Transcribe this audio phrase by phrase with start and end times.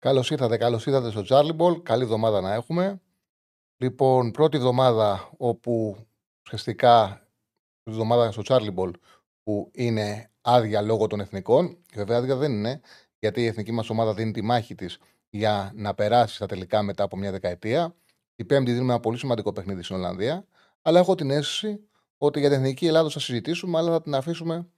[0.00, 1.82] Καλώς ήρθατε, καλώς ήρθατε στο Charlie Ball.
[1.82, 3.00] Καλή εβδομάδα να έχουμε.
[3.76, 5.96] Λοιπόν, πρώτη εβδομάδα όπου
[6.44, 7.26] ουσιαστικά
[7.84, 8.90] η εβδομάδα στο Charlie Ball
[9.42, 11.78] που είναι άδεια λόγω των εθνικών.
[11.94, 12.80] Βέβαια, άδεια δεν είναι,
[13.18, 14.98] γιατί η εθνική μας ομάδα δίνει τη μάχη της
[15.30, 17.94] για να περάσει στα τελικά μετά από μια δεκαετία.
[18.36, 20.46] Η Πέμπτη δίνουμε ένα πολύ σημαντικό παιχνίδι στην Ολλανδία.
[20.82, 21.80] Αλλά έχω την αίσθηση
[22.18, 24.68] ότι για την εθνική Ελλάδα θα συζητήσουμε, αλλά θα την αφήσουμε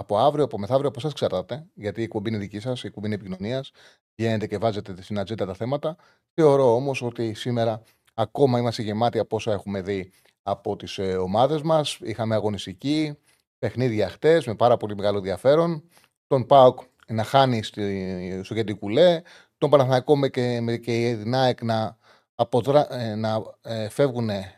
[0.00, 3.06] από αύριο, από μεθαύριο, από εσάς ξέρατε, γιατί η κουμπί είναι δική σας, η κουμπί
[3.06, 3.70] είναι επικοινωνίας,
[4.16, 5.96] βγαίνετε και βάζετε στην ατζέντα τα θέματα.
[6.34, 7.82] Θεωρώ όμως ότι σήμερα
[8.14, 11.98] ακόμα είμαστε γεμάτοι από όσα έχουμε δει από τις ε, ομάδες μας.
[12.02, 13.18] Είχαμε αγωνιστική,
[13.58, 15.82] παιχνίδια χτες με πάρα πολύ μεγάλο ενδιαφέρον.
[16.26, 19.22] Τον Πάοκ να χάνει στο Κουλέ,
[19.58, 21.98] τον Παναθηναϊκό με και, με και η Νάεκ να,
[22.34, 22.94] αποδρα...
[22.94, 24.54] Ε, να ε, φεύγουν ε,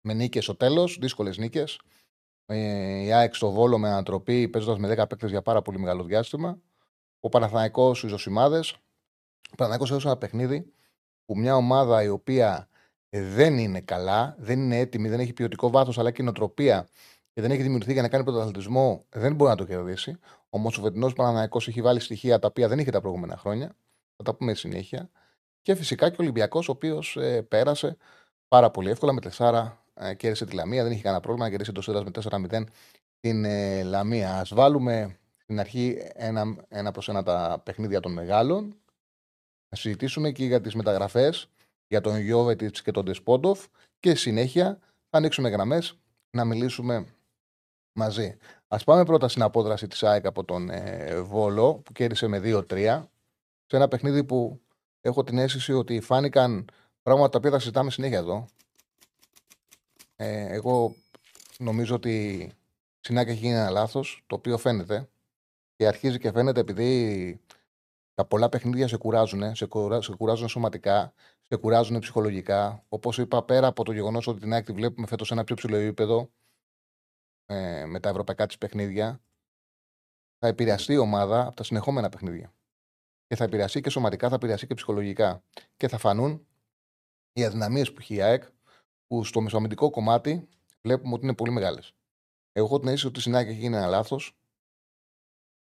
[0.00, 1.80] με νίκες στο τέλος, δύσκολες νίκες.
[2.46, 6.02] Ε, η ΑΕΚ στο Βόλο με ανατροπή, παίζοντας με 10 παίκτες για πάρα πολύ μεγάλο
[6.02, 6.58] διάστημα.
[7.20, 8.72] Ο Παναθηναϊκός στου Ζωσιμάδες.
[9.50, 10.72] Ο Παναθηναϊκός έδωσε ένα παιχνίδι
[11.24, 12.68] που μια ομάδα η οποία
[13.10, 16.88] δεν είναι καλά, δεν είναι έτοιμη, δεν έχει ποιοτικό βάθος αλλά και νοοτροπία
[17.32, 20.18] και δεν έχει δημιουργηθεί για να κάνει πρωταθλητισμό, δεν μπορεί να το κερδίσει.
[20.48, 23.76] Όμω ο φετινό Παναναναϊκό έχει βάλει στοιχεία τα οποία δεν είχε τα προηγούμενα χρόνια.
[24.16, 25.10] Θα τα πούμε συνέχεια.
[25.62, 27.96] Και φυσικά και ο Ολυμπιακός, ο οποίος ε, πέρασε
[28.48, 29.85] πάρα πολύ εύκολα με τεσσάρα ε,
[30.16, 32.10] κέρδισε τη Λαμία, δεν είχε κανένα πρόβλημα να κερδίσει το Σίδα με
[32.52, 32.64] 4-0
[33.20, 34.38] την ε, Λαμία.
[34.38, 38.76] Α βάλουμε στην αρχή ένα, ένα προς ένα τα παιχνίδια των μεγάλων.
[39.68, 41.48] Να συζητήσουμε και για τις μεταγραφές
[41.86, 43.66] για τον Γιώβετιτς και τον Τεσπόντοφ
[44.00, 44.78] και συνέχεια
[45.10, 45.98] θα ανοίξουμε γραμμές
[46.30, 47.06] να μιλήσουμε
[47.92, 48.36] μαζί.
[48.68, 53.02] Α πάμε πρώτα στην απόδραση της ΑΕΚ από τον ε, Βόλο που κέρδισε με 2-3
[53.66, 54.60] σε ένα παιχνίδι που
[55.00, 56.68] έχω την αίσθηση ότι φάνηκαν
[57.02, 58.46] πράγματα τα οποία θα συζητάμε συνέχεια εδώ.
[60.16, 60.94] Ε, εγώ
[61.58, 62.50] νομίζω ότι
[63.00, 65.08] συνάκα έχει γίνει ένα λάθος, το οποίο φαίνεται
[65.76, 67.40] και αρχίζει και φαίνεται επειδή
[68.14, 69.68] τα πολλά παιχνίδια σε κουράζουν, σε,
[69.98, 71.12] σε κουράζουν σωματικά,
[71.48, 72.84] σε κουράζουν ψυχολογικά.
[72.88, 75.76] Όπως είπα, πέρα από το γεγονός ότι την ΑΕΚ βλέπουμε φέτος σε ένα πιο ψηλό
[75.76, 76.30] επίπεδο
[77.46, 79.20] ε, με τα ευρωπαϊκά της παιχνίδια,
[80.38, 82.54] θα επηρεαστεί η ομάδα από τα συνεχόμενα παιχνίδια.
[83.26, 85.42] Και θα επηρεαστεί και σωματικά, θα επηρεαστεί και ψυχολογικά.
[85.76, 86.46] Και θα φανούν
[87.32, 88.42] οι αδυναμίες που έχει η ΑΕΚ
[89.06, 90.48] που στο μεσοαμυντικό κομμάτι
[90.82, 91.94] βλέπουμε ότι είναι πολύ μεγάλες.
[92.52, 94.36] Εγώ έχω την αίσθηση ότι η συνάγκη έχει γίνει ένα λάθος.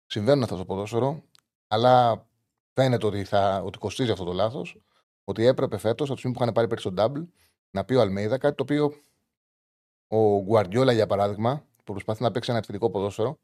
[0.06, 1.24] Συμβαίνουν αυτά στο ποδόσφαιρο,
[1.68, 2.26] αλλά
[2.74, 4.82] φαίνεται ότι, θα, ότι κοστίζει αυτό το λάθος.
[5.24, 7.28] Ότι έπρεπε φέτος, από τη στιγμή που είχαν πάρει πέρυσι τον Double,
[7.72, 8.94] να πει ο Αλμέιδα κάτι το οποίο
[10.08, 13.40] ο Γκουαρδιόλα, για παράδειγμα, που προσπαθεί να παίξει ένα ευθυντικό ποδόσφαιρο,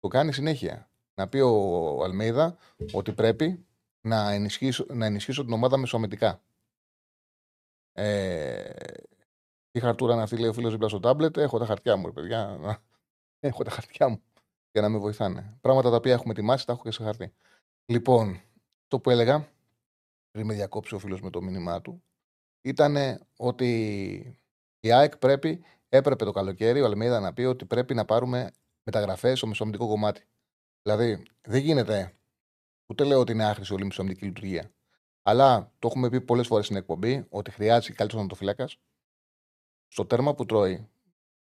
[0.00, 0.90] το κάνει συνέχεια.
[1.14, 2.56] Να πει ο Αλμέιδα
[2.92, 3.66] ότι πρέπει
[4.00, 6.42] να ενισχύσω, να ενισχύσω την ομάδα μεσοαμυντικά.
[7.92, 8.72] Ε,
[9.70, 11.36] τι χαρτούρα να αυτή, λέει ο φίλος δίπλα στο τάμπλετ.
[11.36, 12.58] Έχω τα χαρτιά μου, ρε παιδιά.
[13.48, 14.22] Έχω τα χαρτιά μου
[14.72, 15.58] για να με βοηθάνε.
[15.60, 17.32] Πράγματα τα οποία έχουμε ετοιμάσει, τα έχω και σε χαρτί.
[17.86, 18.40] Λοιπόν,
[18.88, 19.48] το που έλεγα,
[20.30, 22.02] πριν με διακόψει ο φίλος με το μήνυμά του,
[22.60, 22.96] ήταν
[23.36, 23.70] ότι
[24.80, 28.50] η ΑΕΚ πρέπει, έπρεπε το καλοκαίρι ο Αλμίδα να πει ότι πρέπει να πάρουμε
[28.82, 30.24] μεταγραφές στο μεσομητικό κομμάτι.
[30.82, 32.14] Δηλαδή, δεν γίνεται.
[32.86, 34.70] Ούτε λέω ότι είναι άχρηστη όλη η μεσομητική λειτουργία.
[35.22, 38.68] Αλλά το έχουμε πει πολλές φορές στην εκπομπή ότι χρειάζεται καλύτερος φυλάκα
[39.92, 40.88] στο τέρμα που τρώει,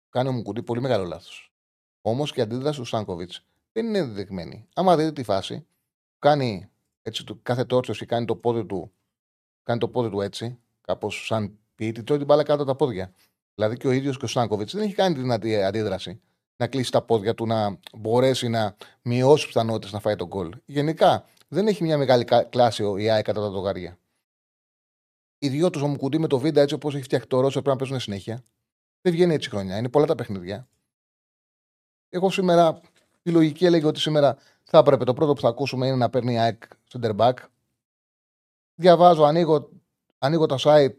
[0.09, 1.53] κάνει ο Μουκουντή πολύ μεγάλο λάθος.
[2.01, 4.67] Όμως και η αντίδραση του Σάνκοβιτς δεν είναι δεδειγμένη.
[4.73, 5.65] Άμα δείτε τη φάση,
[6.19, 6.69] κάνει
[7.01, 8.91] έτσι, κάθε τόρτσο και κάνει το πόδι του,
[9.63, 13.13] κάνει το πόδι του έτσι, κάπως σαν ποιήτη, τρώει την μπάλα κάτω από τα πόδια.
[13.55, 16.21] Δηλαδή και ο ίδιος και ο Σάνκοβιτς δεν έχει κάνει την αντίδραση
[16.57, 20.51] να κλείσει τα πόδια του, να μπορέσει να μειώσει πιθανότητες να φάει τον κόλ.
[20.65, 23.97] Γενικά δεν έχει μια μεγάλη κλάση η ΑΕ κατά τα δογάρια
[25.43, 27.75] οι δυο τους Ομουκουντή με το βίντεο έτσι όπως έχει φτιαχτεί το Ρώσο πρέπει να
[27.75, 28.43] παίζουν συνέχεια.
[29.01, 29.77] Δεν βγαίνει έτσι χρόνια.
[29.77, 30.67] Είναι πολλά τα παιχνίδια.
[32.09, 32.81] Εγώ σήμερα
[33.21, 36.39] η λογική έλεγε ότι σήμερα θα έπρεπε το πρώτο που θα ακούσουμε είναι να παίρνει
[36.39, 37.33] ΑΕΚ center back.
[38.75, 39.69] Διαβάζω, ανοίγω,
[40.17, 40.95] ανοίγω τα site.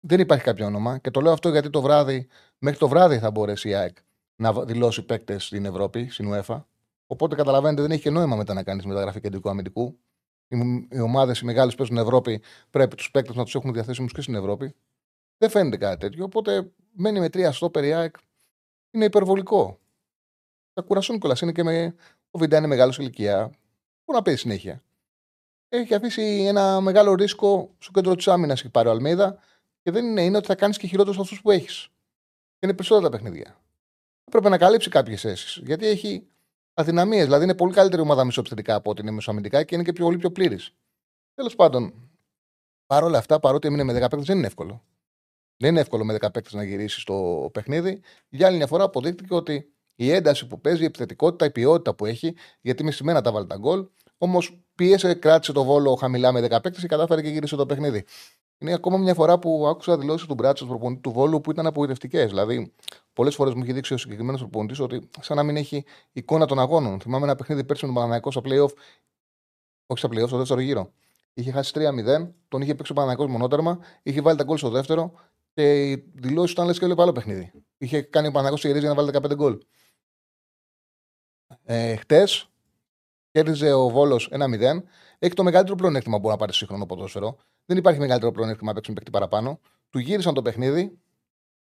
[0.00, 0.98] Δεν υπάρχει κάποιο όνομα.
[0.98, 2.28] Και το λέω αυτό γιατί το βράδυ,
[2.58, 3.96] μέχρι το βράδυ θα μπορέσει η ΑΕΚ
[4.36, 6.64] να δηλώσει παίκτες στην Ευρώπη, στην UEFA.
[7.06, 9.98] Οπότε καταλαβαίνετε δεν έχει και νόημα μετά να κάνεις μεταγραφή κεντρικού αμυντικού
[10.90, 14.20] οι ομάδες οι μεγάλες παίζουν στην Ευρώπη, πρέπει τους παίκτες να τους έχουν διαθέσιμους και
[14.20, 14.74] στην Ευρώπη.
[15.38, 16.24] Δεν φαίνεται κάτι τέτοιο.
[16.24, 18.16] Οπότε μένει με τρία στο Περιάκ.
[18.90, 19.78] Είναι υπερβολικό.
[20.72, 21.40] Θα κουρασούν κιόλας.
[21.40, 21.94] Είναι και με.
[22.30, 23.50] Ο Βιντά είναι μεγάλος ηλικία.
[24.04, 24.82] Πού να παίζει συνέχεια.
[25.68, 29.38] Έχει αφήσει ένα μεγάλο ρίσκο στο κέντρο της άμυνας και πάρει ο Αλμίδα
[29.82, 31.88] και δεν είναι, είναι ότι θα κάνεις και χειρότερο από αυτούς που έχεις.
[32.58, 33.60] Και είναι περισσότερα τα παιχνίδια.
[34.30, 35.60] Πρέπει να καλύψει κάποιες θέσεις.
[35.64, 36.26] Γιατί έχει
[36.78, 37.24] αδυναμίες.
[37.24, 40.18] Δηλαδή είναι πολύ καλύτερη ομάδα μισοεπιθετικά από ότι είναι μεσοαμυντικά και είναι και πιο, πολύ
[40.18, 40.74] πιο πλήρης.
[41.34, 42.10] Τέλος πάντων,
[42.86, 44.82] παρόλα αυτά, παρότι έμεινε με 10 παίκτες, δεν είναι εύκολο.
[45.56, 48.00] Δεν είναι εύκολο με 10 παίκτες να γυρίσει το παιχνίδι.
[48.28, 52.06] Για άλλη μια φορά αποδείχτηκε ότι η ένταση που παίζει, η επιθετικότητα, η ποιότητα που
[52.06, 53.88] έχει, γιατί με σημαίνα τα βάλει τα γκολ.
[54.18, 58.04] Όμως πίεσε, κράτησε το βόλο χαμηλά με 10 παίκτες και κατάφερε και γύρισε το παιχνίδι.
[58.58, 61.66] Είναι ακόμα μια φορά που άκουσα δηλώσεις του Μπράτσο, του προπονητή του Βόλου, που ήταν
[61.66, 62.28] απογοητευτικές.
[62.28, 62.72] Δηλαδή,
[63.12, 66.58] πολλές φορές μου έχει δείξει ο συγκεκριμένος προπονητής ότι σαν να μην έχει εικόνα των
[66.58, 67.00] αγώνων.
[67.00, 68.72] Θυμάμαι ένα παιχνίδι πέρσι με τον Παναναναϊκό στο playoff,
[69.86, 70.92] όχι στα playoff, στο δεύτερο γύρο.
[71.34, 75.12] Είχε χάσει 3-0, τον είχε παίξει ο Παναναναϊκό μονότερμα, είχε βάλει τα γκολ στο δεύτερο
[75.54, 77.52] και οι δηλώσεις ήταν λες και έβλεπε άλλο παιχνίδι.
[77.78, 79.58] Είχε κάνει ο Παναναναϊκό γυρίζει για να βάλει 15 γκολ.
[81.64, 82.48] Ε, Χτες
[83.30, 84.82] κέρδιζε ο Βόλος 1-0.
[85.18, 87.36] Έχει το μεγαλύτερο πλεονέκτημα που μπορεί να πάρει σύγχρονο ποδόσφαιρο.
[87.66, 89.60] Δεν υπάρχει μεγαλύτερο πλεονέκτημα να παίξει παίκτη παραπάνω.
[89.90, 90.98] Του γύρισαν το παιχνίδι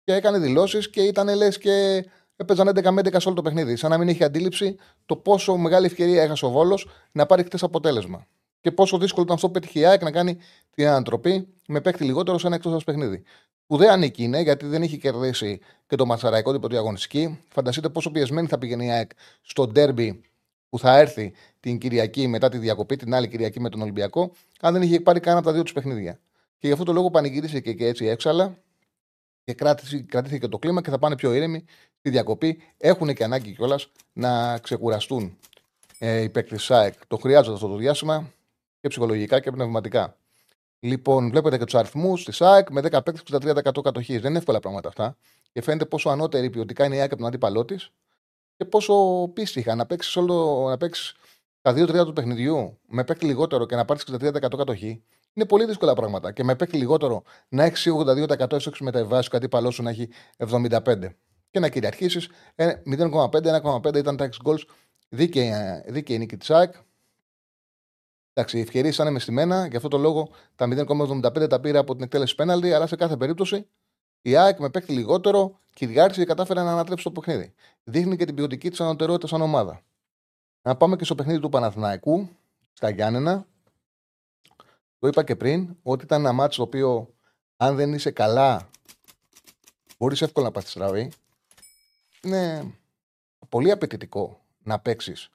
[0.04, 2.04] και έκανε δηλώσεις και ήταν λες και
[2.36, 3.76] έπαιζαν 11 με 11 σε όλο το παιχνίδι.
[3.76, 4.76] Σαν να μην είχε αντίληψη
[5.06, 8.26] το πόσο μεγάλη ευκαιρία έχασε ο Βόλος να πάρει χτες αποτέλεσμα.
[8.60, 10.38] Και πόσο δύσκολο ήταν αυτό που πέτυχε η ΑΕΚ να κάνει
[10.70, 13.22] την ανατροπή με παίκτη λιγότερο σε ένα εκτός παιχνίδι.
[13.66, 17.44] Που δεν ανήκει είναι, γιατί δεν έχει κερδίσει και το Ματσαραϊκό την αγωνιστική.
[17.48, 19.10] Φανταστείτε πόσο πιεσμένη θα πηγαίνει η ΑΕΚ
[19.40, 20.20] στο ντέρμπι
[20.70, 24.72] που θα έρθει την Κυριακή μετά τη διακοπή, την άλλη Κυριακή με τον Ολυμπιακό, αν
[24.72, 26.20] δεν είχε πάρει κανένα από τα δύο τους παιχνίδια.
[26.58, 28.56] Και γι' αυτό το λόγο πανηγυρίστηκε και έτσι έξαλα
[29.44, 29.54] και
[30.08, 31.64] κρατήθηκε το κλίμα και θα πάνε πιο ήρεμοι
[31.98, 32.62] στη διακοπή.
[32.76, 35.38] Έχουν και ανάγκη κιόλας να ξεκουραστούν
[35.98, 37.06] ε, οι παίκτες ΣΑΕΚ.
[37.06, 38.32] Το χρειάζονται αυτό το διάστημα
[38.80, 40.16] και ψυχολογικά και πνευματικά.
[40.80, 44.20] Λοιπόν, βλέπετε και τους αριθμούς της ΣΑΕΚ με 10 παίκτες 63% κατοχής.
[44.20, 45.16] Δεν είναι εύκολα πράγματα αυτά.
[45.52, 47.90] Και φαίνεται πόσο ανώτερη ποιοτικά είναι η ΑΕΚ από τον αντίπαλό της
[48.60, 48.94] και πόσο
[49.32, 51.14] πίστη είχα να παίξεις όλο, να παίξεις
[51.62, 55.02] τα δύο τρίτα του παιχνιδιού με παίκτη λιγότερο και να πάρεις 63% κατοχή.
[55.32, 56.32] Είναι πολύ δύσκολα πράγματα.
[56.32, 61.14] Και με παίκτη λιγότερο να έχεις 82% έσω μεταβάσει κάτι παλό σου να έχει 75%.
[61.50, 64.62] Και να κυριαρχήσεις 0,5-1,5 ήταν τα 6 goals.
[65.08, 65.52] Δίκαιη,
[65.86, 66.74] δίκαιη νίκη της ΑΕΚ.
[68.32, 72.04] Εντάξει, οι ευκαιρίες ήταν μεστημένα, γι' αυτό το λόγο τα 0,75 τα πήρε από την
[72.04, 73.66] εκτέλεση πέναλτι, αλλά σε κάθε περίπτωση
[74.22, 77.54] η ΑΕΚ με παίκτη λιγότερο κυριάρχησε και κατάφερε να ανατρέψει το παιχνίδι.
[77.84, 79.82] Δείχνει και την ποιοτική της ανωτερότητα σαν ομάδα.
[80.62, 82.28] Να πάμε και στο παιχνίδι του Παναθηναϊκού,
[82.72, 83.46] στα Γιάννενα.
[84.98, 87.14] Το είπα και πριν, ότι ήταν ένα μάτσο το οποίο
[87.56, 88.68] αν δεν είσαι καλά,
[89.98, 91.10] μπορείς εύκολα να πάθεις στραβή.
[92.22, 92.74] Είναι
[93.48, 95.30] πολύ απαιτητικό να παίξεις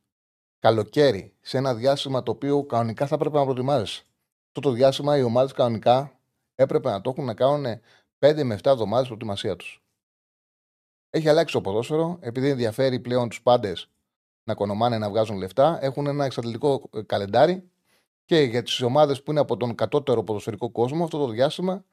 [0.59, 4.01] καλοκαίρι σε ένα διάστημα το οποίο κανονικά θα έπρεπε να προετοιμάζει.
[4.47, 6.19] Αυτό το διάστημα οι ομάδες κανονικά
[6.55, 7.79] έπρεπε να το έχουν να κάνουν
[8.19, 9.83] 5 με 7 εβδομάδες προετοιμασία τους.
[11.09, 13.89] Έχει αλλάξει το ποδόσφαιρο, επειδή ενδιαφέρει πλέον τους πάντες
[14.43, 15.77] να κονομάνε να βγάζουν λεφτά.
[15.81, 17.69] Έχουν ένα εξαντλητικό ε, καλεντάρι
[18.25, 21.85] και για τις ομάδες που είναι από τον κατώτερο ποδοσφαιρικό κόσμο, αυτό το διάστημα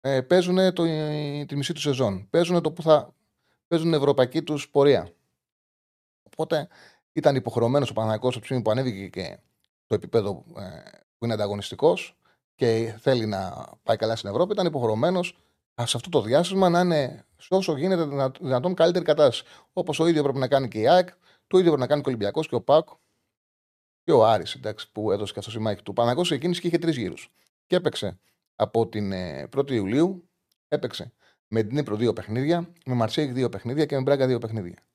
[0.00, 0.84] ε, παίζουν το,
[1.46, 2.26] τη μισή του σεζόν.
[2.30, 3.14] Παίζουν το που θα
[3.66, 5.10] παίζουν ευρωπαϊκή τους πορεία.
[6.22, 6.68] Οπότε
[7.12, 9.38] ήταν υποχρεωμένος ο Παναγικό από τη που ανέβηκε και
[9.86, 10.62] το επίπεδο ε,
[11.18, 12.16] που είναι ανταγωνιστικός
[12.56, 15.36] και θέλει να πάει καλά στην Ευρώπη, ήταν υποχρεωμένος
[15.82, 19.44] σε αυτό το διάστημα να είναι όσο γίνεται δυνατόν καλύτερη κατάσταση.
[19.72, 21.08] Όπως ο ίδιο πρέπει να κάνει και η ΑΕΚ,
[21.46, 22.88] το ίδιο πρέπει να κάνει και ο Ολυμπιακός και ο ΠΑΚ
[24.02, 25.92] και ο Άρης, εντάξει, που έδωσε και αυτός η μάχη του.
[25.92, 27.32] Παναγό εκείνη και είχε τρεις γύρους.
[27.66, 28.18] Και έπαιξε
[28.56, 29.12] από την
[29.50, 30.28] 1η ε, Ιουλίου,
[30.68, 31.12] έπαιξε
[31.48, 34.86] με την Ήπρο δύο παιχνίδια, με Μαρσέικ δύο παιχνίδια και με Μπράγκα δύο παιχνίδια.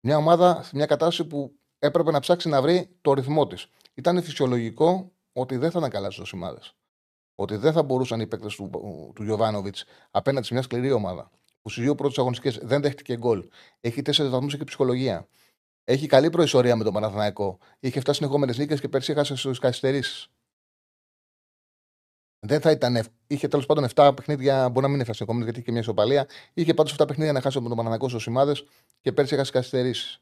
[0.00, 3.66] Μια ομάδα σε μια κατάσταση που έπρεπε να ψάξει να βρει το ρυθμό της.
[3.94, 6.76] Ήταν φυσιολογικό ότι δεν θα ήταν καλά στι ομάδες.
[7.34, 8.70] Ότι δεν θα μπορούσαν οι παίκτες του,
[9.14, 11.30] του Γιωβάνοβιτς απέναντι σε μια σκληρή ομάδα
[11.62, 13.48] που στι δύο πρώτε αγωνιστικές δεν δέχτηκε γκολ.
[13.80, 15.28] Έχει τέσσερις βαθμούς και ψυχολογία.
[15.84, 17.58] Έχει καλή προϊσορία με τον Παναθηναϊκό.
[17.80, 20.28] Είχε 7 συνεχόμενες νίκες και πέρσι έχασε στι καθυστερήσει.
[22.46, 23.06] Δεν θα ήταν.
[23.26, 26.26] Είχε τέλος πάντων 7 παιχνίδια, μπορεί να μην είναι συνεχόμενε γιατί είχε μια ισοπαλία.
[26.54, 28.64] Είχε πάντως 7 παιχνίδια να χάσει με τον Παναθηναϊκό στους σημάδες
[29.00, 30.20] και πέρσι έχασε καθυστερήσει.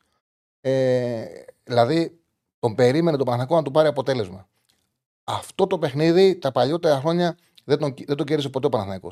[0.60, 1.24] Ε,
[1.64, 2.20] δηλαδή,
[2.58, 4.48] τον περίμενε τον Παναθηναϊκό να του πάρει αποτέλεσμα.
[5.24, 9.08] Αυτό το παιχνίδι τα παλιότερα χρόνια δεν τον, δεν τον κέρδισε ποτέ ο Παναθυναϊκό.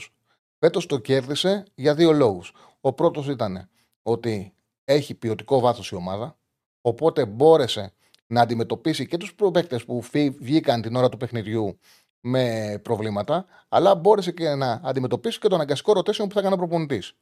[0.58, 2.52] Φέτος το κέρδισε για δύο λόγους.
[2.80, 3.68] Ο πρώτος ήταν
[4.02, 4.54] ότι
[4.84, 6.38] έχει ποιοτικό βάθος η ομάδα,
[6.80, 7.92] οπότε μπόρεσε
[8.26, 10.02] να αντιμετωπίσει και τους προπαίκτε που
[10.40, 11.78] βγήκαν την ώρα του παιχνιδιού
[12.20, 16.58] με προβλήματα, αλλά μπόρεσε και να αντιμετωπίσει και τον αγκαστικό ρωτήσεων που θα έκανε ο
[16.58, 17.16] προπονητής.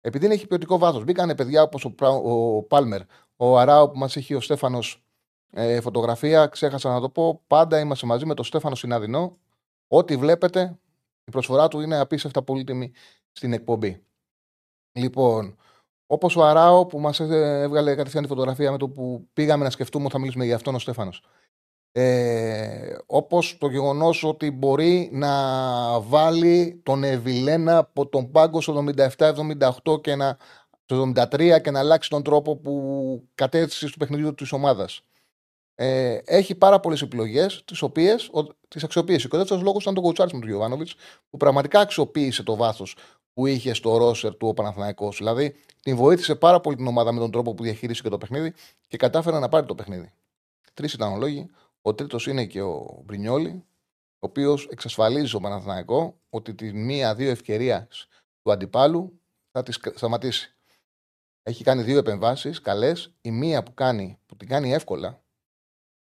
[0.00, 3.00] Επειδή έχει ποιοτικό βάθος, μπήκαν παιδιά όπως ο, Πάλμερ,
[3.36, 5.03] ο Αράου που μας έχει ο Στέφανος
[5.54, 7.42] ε, φωτογραφία, ξέχασα να το πω.
[7.46, 9.38] Πάντα είμαστε μαζί με τον Στέφανο Συνάδεινο.
[9.88, 10.78] Ό,τι βλέπετε,
[11.24, 12.92] η προσφορά του είναι απίστευτα πολύτιμη
[13.32, 14.04] στην εκπομπή.
[14.92, 15.56] Λοιπόν,
[16.06, 20.04] Όπως ο Αράο που μας έβγαλε κατευθείαν τη φωτογραφία με το που πήγαμε να σκεφτούμε
[20.04, 21.22] ότι θα μιλήσουμε για αυτόν ο Στέφανος.
[21.92, 25.30] Ε, Όπως το γεγονός ότι μπορεί να
[26.00, 30.36] βάλει τον Εβιλένα από τον πάγκο στο 77-78 και να,
[30.86, 35.02] το 73 και να αλλάξει τον τρόπο που κατέθεσε στο παιχνίδι της ομάδας.
[35.74, 38.30] Ε, έχει πάρα πολλές επιλογές, τις οποίες
[38.68, 39.28] τις αξιοποίησε.
[39.28, 40.94] Και ο δεύτερος λόγος ήταν το κοουτσάρισμα του Γιωβάνοβιτς,
[41.30, 42.96] που πραγματικά αξιοποίησε το βάθος
[43.32, 45.16] που είχε στο ρόσερ του ο Παναθηναϊκός.
[45.16, 48.52] Δηλαδή, την βοήθησε πάρα πολύ την ομάδα με τον τρόπο που διαχείρισε το παιχνίδι
[48.88, 50.12] και κατάφερε να πάρει το παιχνίδι.
[50.74, 51.50] Τρεις ήταν ο λόγοι.
[51.82, 53.64] Ο τρίτος είναι και ο Μπρινιόλη,
[54.18, 58.08] ο οποίος εξασφαλίζει στο Παναθηναϊκό ότι τη μία-δύο ευκαιρίας
[58.42, 60.54] του αντιπάλου θα τη σταματήσει.
[61.42, 63.14] Έχει κάνει δύο επεμβάσεις καλές.
[63.20, 65.23] Η μία που, κάνει, που την κάνει εύκολα,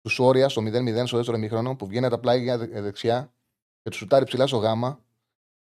[0.05, 3.33] τους Σόρια στο 0-0 στο δεύτερο ημίχρονο, που βγαίνει από τα πλάγια δεξιά
[3.81, 4.99] και τους σουτάρει ψηλά στο γάμα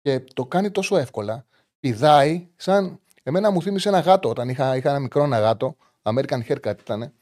[0.00, 1.46] και το κάνει τόσο εύκολα.
[1.80, 3.00] Πηδάει σαν.
[3.22, 5.76] Εμένα μου θύμισε ένα γάτο όταν είχα, είχα ένα μικρό ένα γάτο.
[6.02, 7.12] American Haircut ήταν.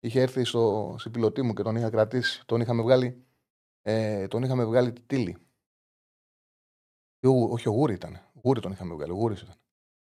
[0.00, 2.42] Είχε έρθει στο, στην πιλωτή μου και τον είχα κρατήσει.
[2.46, 3.24] Τον είχαμε βγάλει,
[3.82, 5.36] ε, τον είχαμε βγάλει τη τίλη.
[7.50, 8.20] όχι, ο γούρι ήταν.
[8.42, 9.12] Γούρι τον είχαμε βγάλει.
[9.12, 9.54] Γούρις ήταν.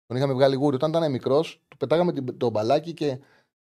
[0.07, 0.75] Τον είχαμε βγάλει γούρι.
[0.75, 3.19] Όταν ήταν μικρός, του πετάγαμε το μπαλάκι και,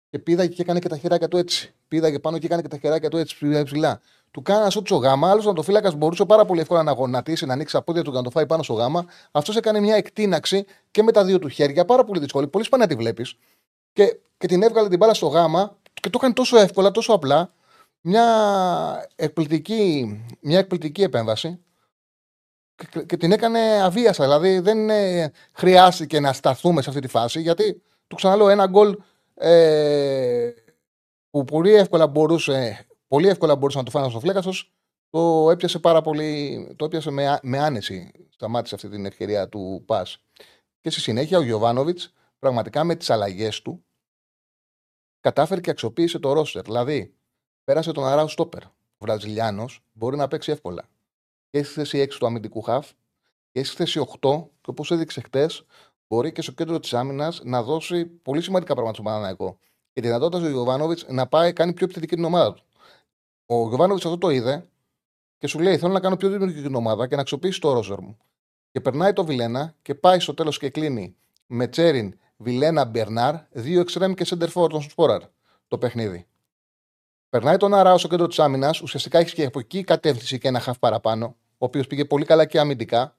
[0.10, 1.74] και πήδαγε και έκανε και τα χεράκια του έτσι.
[1.88, 4.02] Πήδαγε πάνω και έκανε και τα χεράκια του έτσι ψηλά.
[4.32, 5.30] Του κάνει ένα σούτσο γάμα.
[5.30, 8.12] Άλλος να το φύλακα μπορούσε πάρα πολύ εύκολα να γονατίσει, να ανοίξει τα πόδια του
[8.12, 9.06] και να το φάει πάνω στο γάμα.
[9.32, 11.86] Αυτός έκανε μια εκτείναξη και με τα δύο του χέρια.
[11.86, 12.48] Πάρα πολύ δύσκολη.
[12.48, 13.38] Πολύ σπάνια τη βλέπεις.
[13.94, 17.54] Και, και την έβγαλε την μπάλα στο γάμα και το έκανε τόσο εύκολα, τόσο απλά.
[18.02, 18.26] Μια
[19.16, 21.60] εκπληκτική, μια εκπληκτική επέμβαση
[22.76, 24.24] και, και την έκανε αβίασα.
[24.24, 28.98] Δηλαδή δεν ε, χρειάστηκε να σταθούμε σε αυτή τη φάση γιατί του ξαναλέω ένα γκολ
[29.38, 30.52] ε,
[31.30, 34.72] που πολύ εύκολα μπορούσε πολύ εύκολα μπορούσε να το φάνε στο φλέκαστος.
[35.10, 36.74] Το έπιασε πάρα πολύ.
[36.76, 38.12] Το έπιασε με, με άνεση.
[38.30, 40.24] Σταμάτησε αυτή την ευκαιρία του Πας.
[40.82, 43.86] Και στη συνέχεια ο Γιωβάνοβιτς πραγματικά με τις αλλαγές του
[45.20, 46.62] κατάφερε και αξιοποίησε το ρόστερ.
[46.62, 47.16] Δηλαδή,
[47.64, 48.64] πέρασε τον Αράου Στόπερ.
[48.64, 50.90] Ο Βραζιλιάνος μπορεί να παίξει εύκολα.
[51.50, 52.92] Και στη θέση 6 του αμυντικού χαφ
[53.52, 55.66] και στη θέση 8, και όπως έδειξε χτες,
[56.08, 59.60] μπορεί και στο κέντρο της άμυνας να δώσει πολύ σημαντικά πράγματα στον Παναναναϊκό.
[59.94, 62.64] Και τη δυνατότητα του Γιωβάνοβιτ να πάει κάνει πιο επιθετική την ομάδα του.
[63.46, 64.70] Ο Γιωβάνοβιτ αυτό το είδε
[65.38, 68.02] και σου λέει: Θέλω να κάνω πιο δημιουργική την ομάδα και να αξιοποιήσει το ρόζερ
[68.02, 68.18] μου.
[68.72, 71.16] Και περνάει το Βιλένα και πάει στο τέλος και κλείνει
[71.48, 75.22] με Τσέριν, Βιλένα, Μπερνάρ, δύο εξτρέμ και σέντερ τον Σπόραρ
[75.68, 76.28] το παιχνίδι.
[77.30, 80.60] Περνάει τον Αράο στο κέντρο της άμυνας, ουσιαστικά έχει και από εκεί κατεύθυνση και ένα
[80.60, 83.17] χαφ παραπάνω, ο οποίος πήγε πολύ καλά και αμυντικά.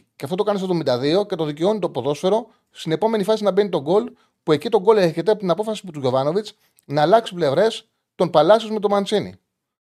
[0.00, 3.50] Και αυτό το κάνει στο 72 και το δικαιώνει το ποδόσφαιρο στην επόμενη φάση να
[3.50, 6.46] μπαίνει τον γκολ, που εκεί τον γκολ έρχεται από την απόφαση του Γιωβάνοβιτ
[6.84, 9.34] να αλλάξει πλευρές τον Παλάσιος με τον Μαντσίνη.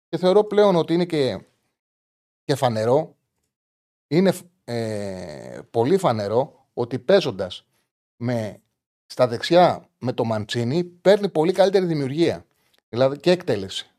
[0.09, 1.41] Και θεωρώ πλέον ότι είναι και,
[2.45, 3.17] και φανερό,
[4.07, 4.33] είναι
[4.65, 7.67] ε, πολύ φανερό ότι παίζοντας
[8.17, 8.61] με,
[9.07, 12.45] στα δεξιά με τον Μαντσίνη παίρνει πολύ καλύτερη δημιουργία.
[12.89, 13.91] Δηλαδή και εκτέλεση.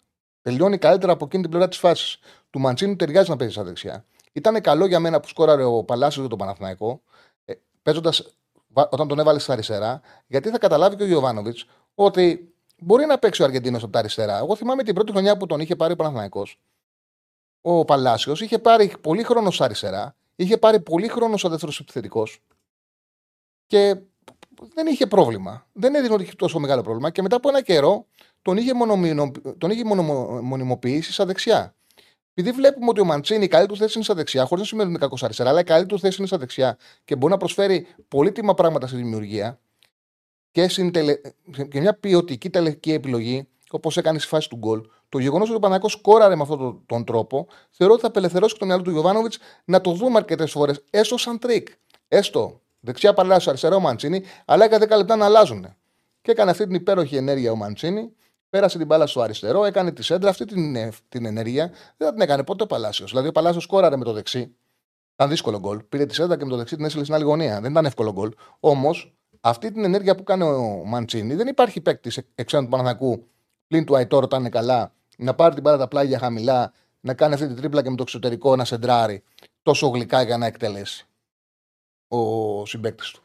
[0.42, 2.20] Τελειώνει καλύτερα από εκείνη την πλευρά της φάσης.
[2.50, 4.06] Του Μαντσίνη ταιριάζει να παίζει στα δεξιά.
[4.32, 7.02] Ήταν καλό για μένα που σκόραρε ο Παλάσιος για τον Παναθηναϊκό,
[7.46, 8.36] ε, παίζοντας
[8.74, 12.52] όταν τον έβαλες στα αριστερά, γιατί θα καταλάβει και ο Γιωβάνοβιτς ότι
[12.84, 14.38] Μπορεί να παίξει ο Αργεντίνος από τα αριστερά.
[14.38, 16.48] Εγώ θυμάμαι την πρώτη χρονιά που τον είχε πάρει ο Παναθναϊκό.
[17.62, 20.16] Ο Παλάσιος είχε πάρει πολύ χρόνο στα αριστερά.
[20.36, 22.40] Είχε πάρει πολύ χρόνο σαν δεύτερος επιθετικός.
[23.68, 24.02] Και
[24.74, 25.68] δεν είχε πρόβλημα.
[25.74, 27.10] Δεν έδινε ότι είχε τόσο μεγάλο πρόβλημα.
[27.10, 28.06] Και μετά από ένα καιρό
[28.42, 29.32] τον είχε, μονομινο...
[29.58, 29.84] τον είχε
[30.42, 31.76] μονιμοποιήσει στα δεξιά.
[32.34, 34.88] Επειδή βλέπουμε ότι ο Μαντσίνη η καλή του θέση είναι στα δεξιά, χωρίς να σημαίνει
[34.88, 37.38] ότι είναι κακός αριστερά, αλλά η καλή του θέση είναι στα δεξιά και μπορεί να
[37.38, 39.60] προσφέρει πολύτιμα πράγματα στη δημιουργία,
[40.52, 41.16] και, τελε...
[41.70, 45.60] και μια ποιοτική τελική επιλογή, όπως έκανε στη φάση του γκολ, το γεγονός ότι ο
[45.60, 49.82] Παλάσιος σκόραρε με αυτόν τον τρόπο, θεωρώ ότι θα απελευθερώσει το μυαλό του Γιοβάνοβιτς να
[49.82, 51.68] το δούμε αρκετές φορές, έστω σαν τρικ.
[52.08, 55.76] Έστω δεξιά Παλάσιο, αριστερά ο Μαντσίνη, αλλά έκανε 10 λεπτά να αλλάζουν.
[56.22, 58.14] Και έκανε αυτή την υπέροχη ενέργεια ο Μαντσίνη,
[58.52, 61.68] πέρασε την μπάλα στο αριστερό, έκανε τη σέντρα, αυτή την, ε, την ενέργεια
[61.98, 63.10] δεν θα την έκανε ποτέ ο Παλάσιος.
[63.10, 64.56] Δηλαδή ο Παλάσιος σκόραρε με το δεξί.
[65.14, 65.84] Ήταν δύσκολο γκολ.
[65.84, 67.62] Πήρε τη σέντρα και με το δεξί την έστειλε στην άλλη γωνία.
[67.62, 68.32] Δεν ήταν εύκολο γκολ.
[68.60, 73.28] Όμως αυτή την ενέργεια που κάνει ο Μαντσίνη δεν υπάρχει παίκτη εξτρέμ του Παναθηναϊκού
[73.68, 77.34] πλην του Αϊτόρ όταν είναι καλά, να πάρει την πάρα τα πλάγια χαμηλά, να κάνει
[77.34, 79.24] αυτή την τρίπλα και με το εξωτερικό να σεντράρει
[79.62, 81.08] τόσο γλυκά για να εκτελέσει
[82.08, 83.24] ο συμπέκτη του.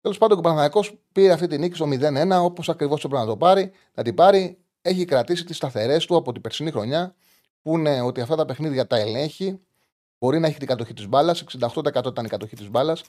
[0.00, 3.36] Τέλος πάντων, ο Παναθανικό πήρε αυτή την νίκη στο 0-1, όπως ακριβώς έπρεπε να το
[3.36, 4.58] πάρει, να την πάρει.
[4.82, 7.14] Έχει κρατήσει τις σταθερές του από την περσινή χρονιά,
[7.62, 9.60] που είναι ότι αυτά τα παιχνίδια τα ελέγχει.
[10.18, 11.44] Μπορεί να έχει την κατοχή της μπάλας.
[11.62, 13.02] 68% ήταν η κατοχή της μπάλας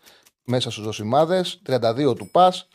[0.44, 2.68] μέσα στους δοσημάδε, 32 του πας.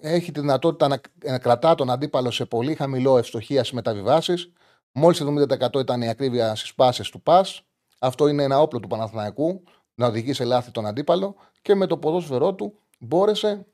[0.00, 4.52] Έχει τη δυνατότητα να, να κρατά τον αντίπαλο σε πολύ χαμηλό ευστοχία στις μεταβιβάσεις.
[4.92, 7.62] Μόλις 70% ήταν η ακρίβεια στις πάσες του πας.
[7.98, 9.62] Αυτό είναι ένα όπλο του Παναθηναϊκού
[9.94, 13.66] να οδηγεί σε λάθη τον αντίπαλο και με το ποδόσφαιρό του μπόρεσε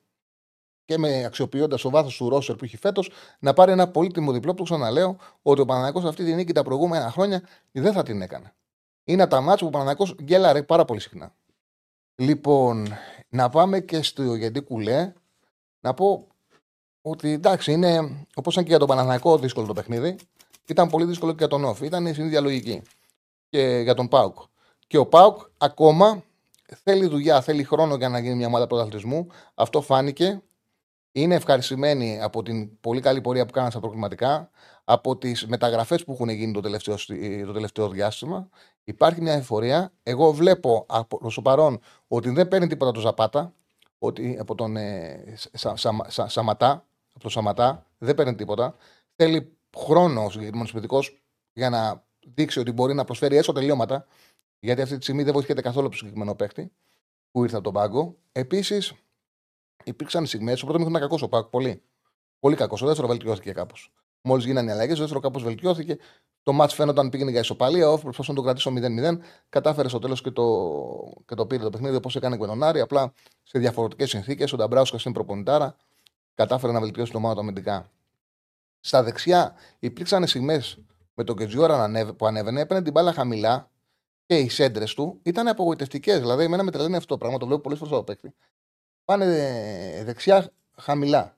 [0.85, 4.53] και με αξιοποιώντας το βάθος του Ρόσερ που έχει φέτος να πάρει ένα πολύτιμο διπλό
[4.53, 8.53] που ξαναλέω ότι ο Παναναναϊκό αυτή τη νίκη τα προηγούμενα χρόνια δεν θα την έκανε.
[9.03, 11.35] Είναι τα μάτια που ο Παναναναϊκό γκέλαρε πάρα πολύ συχνά.
[12.15, 12.87] Λοιπόν,
[13.29, 15.13] να πάμε και στο γιατί κουλέ.
[15.79, 16.27] Να πω
[17.01, 20.15] ότι εντάξει, είναι όπως ήταν και για τον Παναναναϊκό δύσκολο το παιχνίδι.
[20.65, 21.85] Ήταν πολύ δύσκολο και για τον Όφη.
[21.85, 22.81] Ήταν η συνήθεια λογική.
[23.49, 24.37] Και για τον Πάουκ.
[24.87, 26.23] Και ο Πάουκ ακόμα
[26.83, 29.27] θέλει δουλειά, θέλει χρόνο για να γίνει μια ομάδα πρωταθλητισμού.
[29.53, 30.41] Αυτό φάνηκε.
[31.15, 34.49] Είναι ευχαριστημένοι από την πολύ καλή πορεία που κάναν στα προκριματικά,
[34.83, 36.95] από τις μεταγραφές που έχουν γίνει το τελευταίο,
[37.45, 38.49] το τελευταίο διάστημα.
[38.83, 39.91] Υπάρχει μια εφορία.
[40.03, 43.53] Εγώ βλέπω προς το παρόν ότι δεν παίρνει τίποτα το Ζαπάτα,
[43.99, 48.75] ότι από τον ε, σα, σα, σα, Σαματά, από τον Σαματά, δεν παίρνει τίποτα.
[49.15, 50.99] Θέλει χρόνος ο συγκεκριμένο παιδικό
[51.53, 52.03] για να
[52.33, 54.05] δείξει ότι μπορεί να προσφέρει έστω τελειώματα.
[54.63, 56.71] Γιατί αυτή τη στιγμή δεν βοηθιέται καθόλου από το συγκεκριμένο παίχτη
[57.31, 58.17] που ήρθε από τον πάγκο.
[58.31, 58.93] Επίσης,
[59.83, 60.63] υπήρξαν στιγμές.
[60.63, 61.45] Ο πρώτο ήταν κακός ο Πάκ.
[61.45, 61.83] Πολύ.
[62.39, 62.81] Πολύ κακός.
[62.81, 63.93] Ο δεύτερο βελτιώθηκε κάπως.
[64.21, 65.97] Μόλις γίνανε οι αλλαγές, ο δεύτερο κάπως βελτιώθηκε.
[66.43, 67.89] Το μάτς φαίνονταν πήγαινε για ισοπαλία.
[67.89, 69.19] Ο προσπαθούσε να το κρατήσω 0-0.
[69.49, 70.43] Κατάφερε στο τέλος και, το,
[71.25, 72.79] και το πήρε το παιχνίδι όπως έκανε και τον Άρη.
[72.79, 74.53] Απλά σε διαφορετικές συνθήκες.
[74.53, 75.75] Ο Νταμπράουσκα είναι προπονητάρα.
[76.33, 77.89] Κατάφερε να βελτιώσει το ομάδα αμυντικά.
[78.79, 80.77] Στα δεξιά υπήρξαν στιγμές
[81.13, 83.71] με τον Κετζιόρα που ανέβαινε, έπαιρνε την μπάλα χαμηλά
[84.25, 86.19] και οι σέντρες του ήταν απογοητευτικές.
[86.19, 88.33] Δηλαδή, εμένα με τρελαίνει αυτό το πράγμα, το βλέπω πολλές φορές στο παίκτη.
[89.05, 89.25] Πάνε
[90.05, 91.37] δεξιά χαμηλά.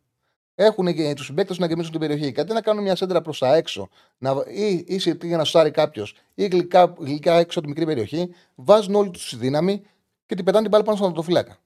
[0.56, 2.32] Έχουν και τους συμπαίκτες να γεμίσουν την περιοχή.
[2.32, 6.16] Κάτι να κάνουν μια σέντρα προς τα έξω, να, ή, ή για να σάρει κάποιος,
[6.34, 9.82] ή γλυκά, γλυκά έξω από τη μικρή περιοχή, βάζουν όλη τους τη δύναμη
[10.26, 11.58] και την πετάνε την πάλι πάνω στον ατοφυλάκα.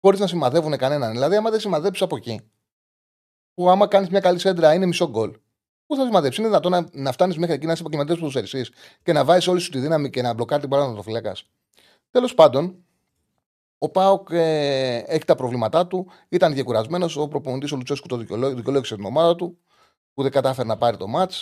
[0.00, 1.10] Χωρίς να σημαδεύουν κανέναν.
[1.12, 2.40] Δηλαδή, άμα δεν σημαδέψεις από εκεί,
[3.54, 5.36] που άμα κάνεις μια καλή σέντρα είναι μισό γκολ,
[5.88, 6.40] Πού θα σημαδέψει.
[6.40, 8.66] Είναι δυνατόν να, να φτάνεις μέχρι εκεί να είσαι επαγγελματία ποδοσφαιριστή
[9.02, 11.44] και να βάζεις όλη σου τη δύναμη και να μπλοκάρει την παράδοση του φυλακάς.
[12.10, 12.84] Τέλος πάντων,
[13.78, 16.10] ο Πάοκ ε, έχει τα προβλήματά του.
[16.28, 17.16] Ήταν διακουρασμένος.
[17.16, 19.58] Ο προπονητής ο Λουτσέσκου το δικαιολόγησε την ομάδα του
[20.14, 21.32] που δεν κατάφερε να πάρει το ματ.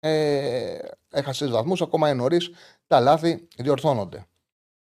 [0.00, 0.78] Ε,
[1.10, 1.82] έχασε τρεις βαθμούς.
[1.82, 2.50] Ακόμα είναι νωρίς.
[2.86, 4.26] Τα λάθη διορθώνονται.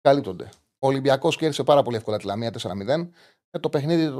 [0.01, 0.49] Καλύπτονται.
[0.79, 3.09] Ο Ολυμπιακός κέρδισε πάρα πολύ εύκολα τη Λαμία 4-0.
[3.51, 4.13] Ε, το παιχνίδι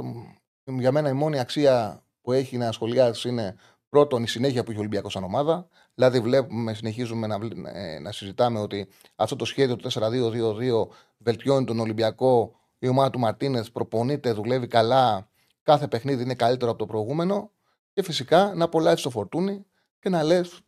[0.64, 3.56] για μένα η μόνη αξία που έχει να σχολιάσεις είναι
[3.90, 5.68] Πρώτον, η συνέχεια που έχει ο Ολυμπιακός σαν ομάδα.
[5.94, 7.38] Δηλαδή, βλέπουμε, συνεχίζουμε να,
[7.72, 12.54] ε, να συζητάμε ότι αυτό το σχέδιο του 4-2-2-2 βελτιώνει τον Ολυμπιακό.
[12.78, 15.30] Η ομάδα του Μαρτίνες προπονείται, δουλεύει καλά.
[15.62, 17.50] Κάθε παιχνίδι είναι καλύτερο από το προηγούμενο.
[17.92, 19.66] Και φυσικά να απολαύσει το φορτούνι
[19.98, 20.60] και να λες: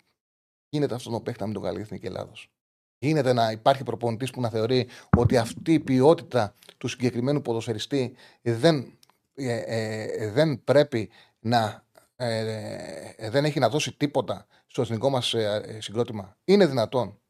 [0.69, 2.51] Γίνεται αυτό το παίχτη με τον καλή εθνική Ελλάδος.
[2.99, 8.99] Γίνεται να υπάρχει προπονητής που να θεωρεί ότι αυτή η ποιότητα του συγκεκριμένου ποδοσφαιριστή δεν,
[9.35, 11.85] ε, ε, δεν πρέπει να
[12.25, 16.37] ε, ε, δεν έχει να δώσει τίποτα στο εθνικό μας ε, συγκρότημα.
[16.45, 17.21] Είναι δυνατόν.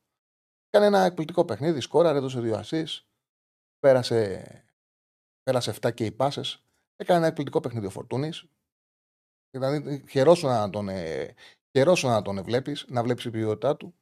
[0.70, 2.86] Κάνει ένα εκπληκτικό παιχνίδι, σκόρα, έδωσε δύο ασεί,
[3.78, 4.44] πέρασε,
[5.42, 6.64] πέρασε 7 και οι πάσες.
[6.96, 8.44] Έκανε ένα εκπληκτικό παιχνίδι ο Φορτούνης.
[9.50, 11.34] Δηλαδή, χαιρόσου να τον, ε,
[12.02, 13.94] να τον βλέπεις, να βλέπεις η ποιότητά του.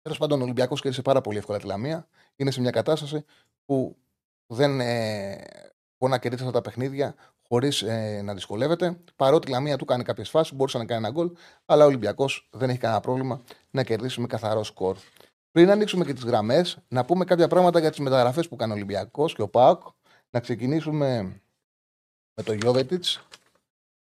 [0.00, 2.08] Τέλος πάντων, ο Ολυμπιακός κέρδισε πάρα πολύ εύκολα τη Λαμία.
[2.36, 3.24] Είναι σε μια κατάσταση
[3.64, 3.96] που
[4.46, 5.36] δεν ε,
[5.98, 7.14] μπορεί να κερδίσει αυτά τα παιχνίδια
[7.52, 8.96] χωρίς ε, να δυσκολεύεται.
[9.16, 11.32] Παρότι η Λαμία του κάνει κάποιες φάσεις, μπορούσε να κάνει ένα γκολ,
[11.64, 14.96] αλλά ο Ολυμπιακός δεν έχει κανένα πρόβλημα να κερδίσει με καθαρό σκορ.
[15.50, 18.74] Πριν ανοίξουμε και τις γραμμές, να πούμε κάποια πράγματα για τις μεταγραφές που κάνει ο
[18.74, 19.82] Ολυμπιακός και ο Πάοκ.
[20.30, 21.22] Να ξεκινήσουμε
[22.34, 23.26] με τον Γιώβετιτς.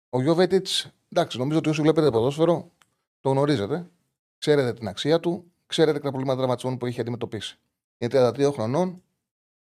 [0.09, 2.71] Ο Γιώβετιτς, εντάξει, νομίζω ότι όσοι βλέπετε ποδόσφαιρο
[3.19, 3.89] το γνωρίζετε.
[4.37, 7.57] Ξέρετε την αξία του, ξέρετε και τα προβλήματα τραυματισμών που έχει αντιμετωπίσει.
[7.97, 9.03] Είναι 32 χρονών.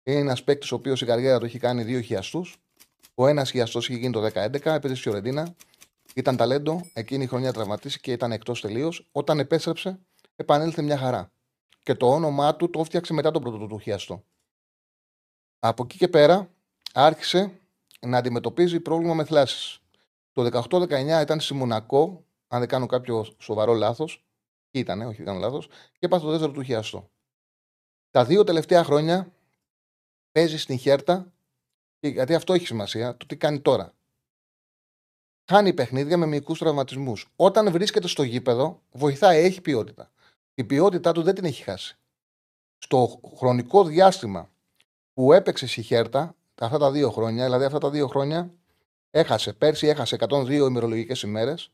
[0.02, 2.46] Είναι ένας παίκτης ο οποίος η καριέρα του έχει κάνει δύο χιαστού.
[3.18, 5.54] Ο ένας χιαστό είχε γίνει το 2011, έπαιζε στη Φιωρεντίνα.
[6.14, 9.08] Ήταν ταλέντο, εκείνη η χρονιά τραυματίστηκε και ήταν εκτός τελείως.
[9.12, 9.98] Όταν επέστρεψε,
[10.36, 11.30] επανέλθε μια χαρά.
[11.82, 14.24] Και το όνομά του το έφτιαξε μετά τον πρώτο του χιαστό.
[15.58, 16.50] Από εκεί και πέρα
[16.92, 17.60] άρχισε
[18.00, 19.78] να αντιμετωπίζει πρόβλημα με θλάσεις.
[20.32, 24.24] Το 18-19 ήταν στη Μονακό, αν δεν κάνω κάποιο σοβαρό λάθος.
[24.70, 27.10] Ήταν, όχι, δεν κάνω λάθος, και έπαθε το δεύτερο του χιαστό.
[28.10, 29.32] Τα δύο τελευταία χρόνια
[30.32, 31.32] παίζει στην Χέρτα
[32.08, 33.94] γιατί αυτό έχει σημασία, το τι κάνει τώρα.
[35.50, 37.26] Χάνει παιχνίδια με μικρού τραυματισμούς.
[37.36, 40.10] Όταν βρίσκεται στο γήπεδο, βοηθάει, έχει ποιότητα.
[40.54, 41.96] Η ποιότητά του δεν την έχει χάσει.
[42.78, 44.50] Στο χρονικό διάστημα
[45.12, 48.50] που έπαιξε στη Χέρτα, αυτά τα δύο χρόνια, δηλαδή αυτά τα δύο χρόνια,
[49.10, 49.52] έχασε.
[49.52, 51.70] Πέρσι έχασε 102 ημερολογικές ημέρες.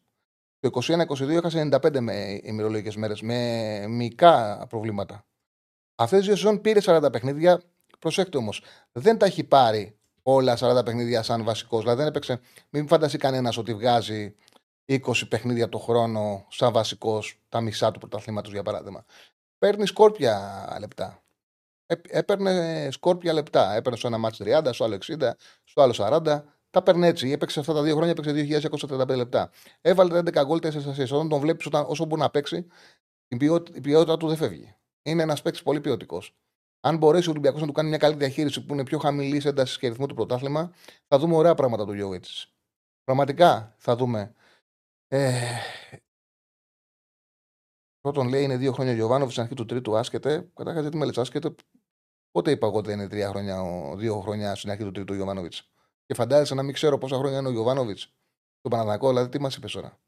[0.61, 5.25] Το 21-22 έχασε 95 ημερολογικές μέρες με μικρά προβλήματα.
[5.95, 7.63] Αυτές τις δύο σεζόν πήρε 40 παιχνίδια.
[7.99, 11.81] Προσέξτε όμως, δεν τα έχει πάρει όλα 40 παιχνίδια σαν βασικός.
[11.81, 12.41] Δηλαδή δεν έπαιξε.
[12.71, 14.35] Μην φανταστεί κανένας ότι βγάζει
[14.87, 19.05] 20 παιχνίδια το χρόνο σαν βασικός τα μισά του πρωταθλήματος για παράδειγμα.
[19.59, 21.23] Παίρνει σκόρπια λεπτά.
[21.87, 23.73] Έπαιρνε σκόρπια λεπτά.
[23.73, 25.31] Έπαιρνε στο ένα μάτι 30, στο άλλο 60,
[25.65, 26.43] στο άλλο 40.
[26.71, 27.31] Τα παίρνει έτσι.
[27.31, 29.51] Έπαιξε αυτά τα δύο χρόνια, έπαιξε 2.235 λεπτά.
[29.81, 31.05] Έβαλε 11 γκολ, 4 ασίε.
[31.05, 32.67] Όταν τον βλέπεις, όσο μπορεί να παίξει,
[33.29, 34.75] η ποιότητα, η ποιότητα του δεν φεύγει.
[35.03, 36.35] Είναι ένας παίκτης πολύ ποιοτικός.
[36.85, 39.79] Αν μπορέσει ο Ολυμπιακός να του κάνει μια καλή διαχείριση που είναι πιο χαμηλή ένταση
[39.79, 40.73] και ρυθμό του πρωτάθλημα,
[41.09, 42.25] θα δούμε ωραία πράγματα του Γιώβετ.
[43.05, 44.35] Πραγματικά θα δούμε.
[45.09, 45.33] Ε...
[48.01, 50.51] Πρώτον λέει είναι δύο χρόνια ο Γιωβάνοβιτς στην αρχή του τρίτου άσκεται.
[50.55, 51.55] Καταρχάς γιατί με λες άσκεται.
[52.31, 53.63] Πότε είπα εγώ ότι είναι τρία χρόνια,
[53.97, 55.73] δύο χρόνια στην αρχή του τρίτου Γιωβάνοβιτς.
[56.07, 58.15] Και φαντάζεσαι να μην ξέρω πόσα χρόνια είναι ο Γιωβάνοβιτς.
[58.61, 60.01] Το Παναδακό, δηλαδή τι μας είπες τώρα.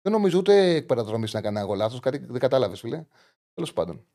[0.00, 3.06] Δεν νομίζω ούτε εκ παραδρομή να κάνει εγώ λάθο, κάτι δεν κατάλαβες, φίλε.
[3.54, 4.06] Τέλος πάντων.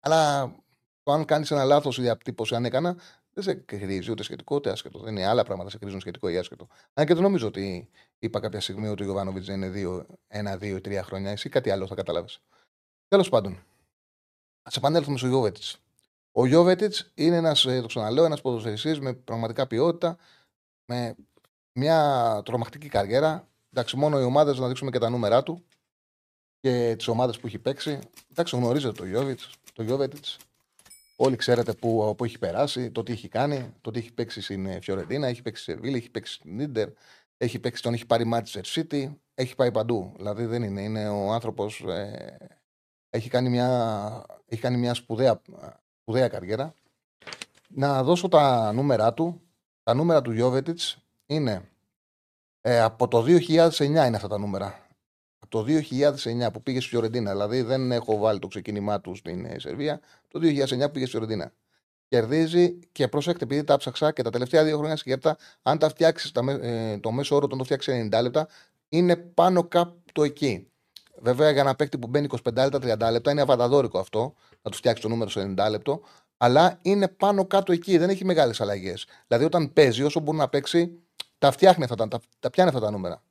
[0.00, 0.69] Αλλά το
[1.12, 2.96] αν κάνεις ένα λάθος η διατύπωση, αν έκανα,
[3.32, 4.98] δεν σε κρίζει ούτε σχετικό ούτε άσχετο.
[4.98, 6.66] Δεν είναι άλλα πράγματα σε κρίζουν σχετικό ή άσχετο.
[6.94, 10.76] Αν και δεν νομίζω ότι είπα κάποια στιγμή ότι ο Γιωβάνοβιτς είναι δύο, ένα, δύο
[10.76, 11.30] ή τρία χρόνια.
[11.30, 12.38] Εσύ κάτι άλλο θα καταλάβεις.
[13.08, 13.64] Τέλος πάντων,
[14.62, 15.56] ας επανέλθουμε στο Γιώβετ.
[16.32, 20.18] Ο Γιώβετιτς είναι ένας, ε, το ξαναλέω, ένας ποδοσφαιριστής με πραγματικά ποιότητα,
[20.84, 21.16] με
[21.72, 23.48] μια τρομακτική καριέρα.
[23.70, 25.64] Εντάξει, μόνο οι ομάδες να δείξουμε και τα νούμερά του
[26.60, 27.98] και τις ομάδες που έχει παίξει.
[28.30, 29.40] Εντάξει, γνωρίζετε το Γιώβετιτ.
[29.72, 30.36] Το Γιώβετιτς
[31.22, 34.82] Όλοι ξέρετε που, που έχει περάσει, το τι έχει κάνει, το τι έχει παίξει στην
[34.82, 36.88] Φιωρεντίνα, έχει παίξει στη Σερβίλη, έχει παίξει στην Ιντερ,
[37.36, 40.12] έχει παίξει, τον έχει πάρει Manchester City, έχει πάει παντού.
[40.16, 41.80] Δηλαδή δεν είναι, είναι ο άνθρωπος.
[41.80, 42.36] Ε,
[43.10, 45.40] έχει κάνει μια, έχει κάνει μια σπουδαία,
[46.00, 46.74] σπουδαία καριέρα.
[47.68, 49.40] Να δώσω τα νούμερα του.
[49.82, 50.80] Τα νούμερα του Γιώβετιτ
[51.26, 51.68] είναι
[52.60, 54.79] ε, από το 2009 είναι αυτά τα νούμερα
[55.50, 59.58] το 2009 που πήγε στη Φιωρεντίνα, δηλαδή δεν έχω βάλει το ξεκίνημά του στην ε,
[59.58, 61.52] Σερβία, το 2009 που πήγε στη Φιωρεντίνα.
[62.08, 66.32] Κερδίζει και προσέξτε, επειδή τα ψάξα και τα τελευταία δύο χρόνια σκέφτα, αν τα φτιάξεις
[66.60, 68.48] ε, το μέσο όρο, τον το φτιάξεις 90 λεπτά,
[68.88, 70.70] είναι πάνω κάπου εκεί.
[71.22, 74.76] Βέβαια, για ένα παίκτη που μπαίνει 25 λεπτά, 30 λεπτά, είναι αβανταδόρικο αυτό, να του
[74.76, 76.00] φτιάξει το νούμερο σε 90 λεπτό,
[76.36, 79.06] αλλά είναι πάνω κάτω εκεί, δεν έχει μεγάλες αλλαγές.
[79.26, 80.98] Δηλαδή, όταν παίζει, όσο μπορεί να παίξει,
[81.38, 83.22] τα φτιάχνει αυτά, τα, τα πιάνει αυτά τα νούμερα.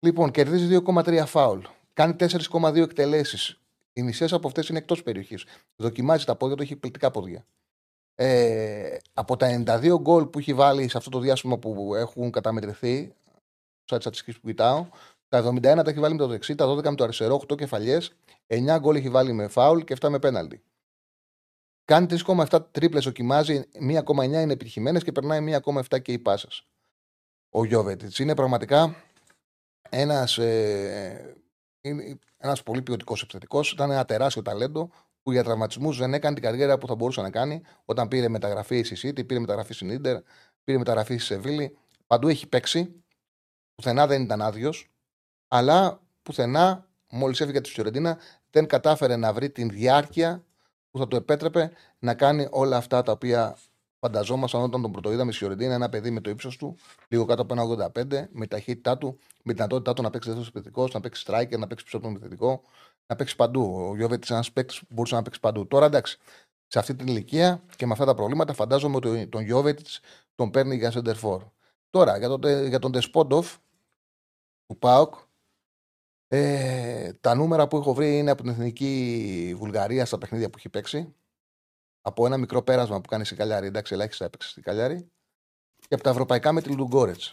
[0.00, 1.60] Λοιπόν, κερδίζει 2,3 φάουλ.
[1.92, 3.60] Κάνει 4,2 εκτελέσεις.
[3.92, 5.44] Οι μισές από αυτές είναι εκτός περιοχής.
[5.76, 7.46] Δοκιμάζει τα πόδια του, έχει εκπληκτικά πόδια.
[8.14, 12.96] Ε, από τα 92 γκολ που έχει βάλει σε αυτό το διάστημα που έχουν καταμετρηθεί,
[13.84, 14.86] σαν τις στατιστικές που κοιτάω,
[15.28, 18.12] τα 71 τα έχει βάλει με το δεξί, τα 12 με το αριστερό, 8 κεφαλιές,
[18.46, 20.62] 9 γκολ έχει βάλει με φάουλ και 7 με πέναλτι.
[21.84, 26.48] Κάνει 3,7 τρίπλες, δοκιμάζει, 1,9 είναι επιτυχημένες και περνάει 1,7 και οι πάσε.
[27.50, 28.96] Ο Γιώβετιτς είναι πραγματικά
[29.88, 31.34] ένας ε,
[32.36, 33.72] ένας πολύ ποιοτικός επιθετικός.
[33.72, 34.90] Ήταν ένα τεράστιο ταλέντο
[35.22, 38.82] που για τραυματισμούς δεν έκανε την καριέρα που θα μπορούσε να κάνει όταν πήρε μεταγραφή
[38.82, 40.18] στη City, πήρε μεταγραφή στην Ιντερ,
[40.64, 41.76] πήρε μεταγραφή στη Σεβίλη.
[42.06, 43.02] Παντού έχει παίξει.
[43.74, 44.90] Πουθενά δεν ήταν άδειος.
[45.48, 48.18] Αλλά πουθενά, μόλις έφυγε της Φιωρεντίνα,
[48.50, 50.44] δεν κατάφερε να βρει την διάρκεια
[50.90, 53.56] που θα του επέτρεπε να κάνει όλα αυτά τα οποία
[54.00, 56.76] Φανταζόμασταν όταν τον πρωτοείδαμε στη Φιωρεντίνα ένα παιδί με το ύψος του,
[57.08, 60.92] λίγο κάτω από ένα 85, με ταχύτητά του, με δυνατότητά του να παίξει δεύτερος επιθετικός,
[60.92, 62.62] να παίξει striker, να παίξει πίσω από τον επιθετικό,
[63.06, 63.88] να παίξει παντού.
[63.90, 65.66] Ο Γιώβετ είναι ένας παίκτης που μπορούσε να παίξει παντού.
[65.66, 66.18] Τώρα εντάξει,
[66.66, 69.80] σε αυτή την ηλικία και με αυτά τα προβλήματα, φαντάζομαι ότι τον Γιώβετ
[70.34, 71.38] τον παίρνει για center
[71.90, 73.56] Τώρα για τον, για τον Τεσπόντοφ
[74.66, 75.14] του Πάοκ,
[76.28, 80.68] ε, τα νούμερα που έχω βρει είναι από την εθνική Βουλγαρία στα παιχνίδια που έχει
[80.68, 81.14] παίξει
[82.02, 83.66] από ένα μικρό πέρασμα που κάνει σε Καλιάρη.
[83.66, 85.10] Εντάξει, ελάχιστα έπαιξε στην Καλιάρη.
[85.88, 87.32] Και από τα ευρωπαϊκά με τη Λουγκόρετς.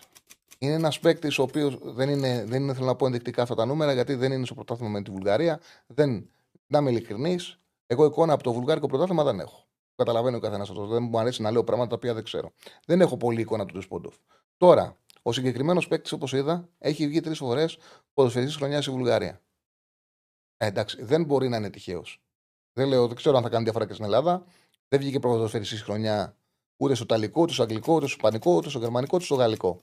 [0.57, 3.65] Είναι ένας παίκτης ο οποίος δεν είναι, δεν είναι, θέλω να πω ενδεικτικά αυτά τα
[3.65, 5.59] νούμερα, γιατί δεν είναι στο πρωτάθλημα με τη Βουλγαρία.
[5.87, 6.29] Δεν,
[6.67, 9.65] να είμαι ειλικρινής, εγώ εικόνα από το βουλγάρικο πρωτάθλημα δεν έχω.
[9.95, 10.89] Καταλαβαίνει ο καθένας αυτός.
[10.89, 12.51] Δεν μου αρέσει να λέω πράγματα τα οποία δεν ξέρω.
[12.85, 14.15] Δεν έχω πολύ εικόνα του Τεσπόντοφ.
[14.57, 17.65] Τώρα, ο συγκεκριμένος παίκτης, όπως είδα, έχει βγει τρεις φορέ
[18.13, 19.41] ποδοσφαιριστής χρονιάς στη Βουλγαρία.
[20.57, 22.21] Ε, εντάξει, δεν μπορεί να είναι τυχαίος.
[22.77, 24.45] Δεν, λέω, δεν ξέρω αν θα κάνει διαφορά και στην Ελλάδα.
[24.87, 26.37] Δεν βγήκε πρωτοσφαιριστή χρονιά
[26.77, 29.79] ούτε στο Ιταλικό, ούτε στο Αγγλικό, ούτε στο Ισπανικό, ούτε στο Γερμανικό, ούτε στο Γαλλικό.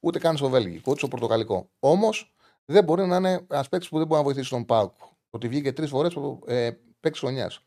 [0.00, 1.68] Ούτε καν στο Βέλγικο, ούτε στο Πορτογαλικό.
[1.78, 4.92] Όμως δεν μπορεί να είναι ένας παίκτης που δεν μπορεί να βοηθήσει τον Πάουκ.
[5.30, 7.60] Ότι βγήκε τρεις φορές ε, παίκτης χρονιάς.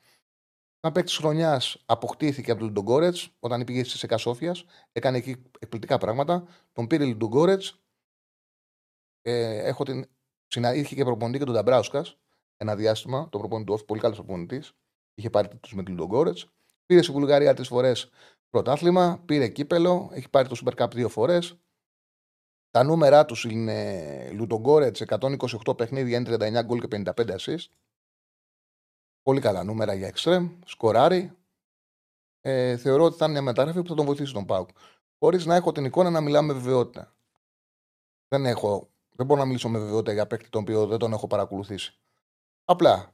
[0.80, 4.56] Ένα παίκτης χρονιάς αποκτήθηκε από τον Λιντογκόρετ όταν πήγε στη Σεκασόφια.
[4.92, 6.48] Έκανε εκεί εκπληκτικά πράγματα.
[6.72, 7.64] Τον πήρε Λιντογκόρετ.
[9.22, 10.10] Ε, έχω την...
[10.48, 12.18] Συναντήθηκε και προπονητή και τον Νταμπράουσκας
[12.58, 14.74] ένα διάστημα, τον προπονητή του πολύ καλός προπονητής.
[15.14, 16.38] Είχε πάρει τους με την Γκόρετ.
[16.86, 18.10] Πήρε στη Βουλγαρία τρεις φορές
[18.50, 21.58] πρωτάθλημα, πήρε κύπελο, έχει πάρει το Super Cup δύο φορές.
[22.70, 27.66] Τα νούμερά τους είναι Λουτογκόρετ 128 παιχνίδια, είναι 39 γκολ και 55 assist.
[29.22, 30.60] Πολύ καλά νούμερα για εξτρεμ.
[30.66, 31.38] Σκοράρει.
[32.42, 34.70] Ε, θεωρώ ότι θα είναι μια μετάγραφη που θα τον βοηθήσει τον Πάουκ.
[35.20, 37.16] Χωρίς να έχω την εικόνα να μιλάμε με βεβαιότητα.
[38.28, 41.28] Δεν, έχω, δεν μπορώ να μιλήσω με βεβαιότητα για παίκτη τον οποίο δεν τον έχω
[41.28, 42.00] παρακολουθήσει.
[42.70, 43.14] Απλά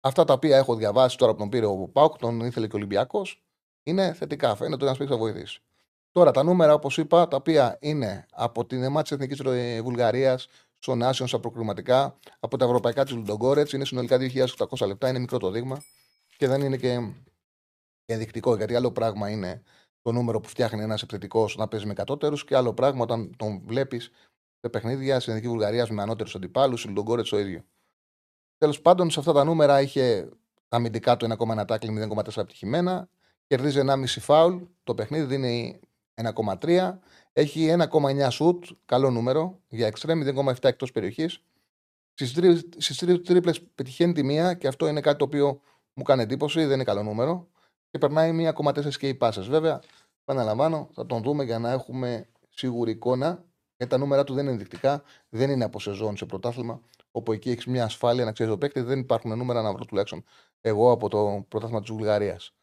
[0.00, 2.78] αυτά τα οποία έχω διαβάσει τώρα που τον πήρε ο Πάουκ, τον ήθελε και ο
[2.78, 3.42] Ολυμπιακός,
[3.82, 4.54] είναι θετικά.
[4.56, 5.60] Φαίνεται ότι ένας παίκτης θα βοηθήσει.
[6.12, 9.42] Τώρα τα νούμερα, όπως είπα, τα οποία είναι από την ΕΜΑ της Εθνικής
[9.82, 15.18] Βουλγαρίας στο Νάσιον στα προκριματικά, από τα ευρωπαϊκά της Λουντογκόρετς, είναι συνολικά 2.800 λεπτά, είναι
[15.18, 15.82] μικρό το δείγμα
[16.36, 17.12] και δεν είναι και
[18.06, 19.62] ενδεικτικό, γιατί άλλο πράγμα είναι
[20.02, 23.62] το νούμερο που φτιάχνει ένας επιθετικός να παίζει με κατώτερου και άλλο πράγμα όταν τον
[23.64, 24.10] βλέπεις
[24.60, 27.64] σε παιχνίδια στην Εθνική Βουλγαρίας με ανώτερους αντιπάλους, η Λουντογκόρετς το ίδιο.
[28.62, 30.28] Τέλος πάντων, σε αυτά τα νούμερα είχε
[30.68, 33.08] τα αμυντικά του 1,1 τάκλι, 0,4 επιτυχημένα,
[33.46, 35.80] κερδίζει 1,5 φάουλ, το παιχνίδι δίνει
[36.14, 36.98] 1,3.
[37.32, 41.42] Έχει 1,9 σουτ, καλό νούμερο για εξτρέμ, 0,7 εκτός περιοχής.
[42.76, 45.60] Στις τρει τρίπλες πετυχαίνει τη μία και αυτό είναι κάτι το οποίο
[45.94, 47.48] μου κάνει εντύπωση, δεν είναι καλό νούμερο.
[47.90, 49.48] Και περνάει 1,4 και οι πάσες.
[49.48, 49.80] Βέβαια,
[50.20, 53.44] επαναλαμβάνω, θα τον δούμε για να έχουμε σίγουρη εικόνα.
[53.76, 56.80] Γιατί τα νούμερα του δεν είναι ενδεικτικά, δεν είναι από σεζόν σε πρωτάθλημα,
[57.12, 60.24] όπου εκεί έχεις μια ασφάλεια να ξέρεις το παίκτη, δεν υπάρχουν νούμερα να βρω τουλάχιστον
[60.60, 62.54] εγώ από το πρωτάθλημα της Βουλγαρίας.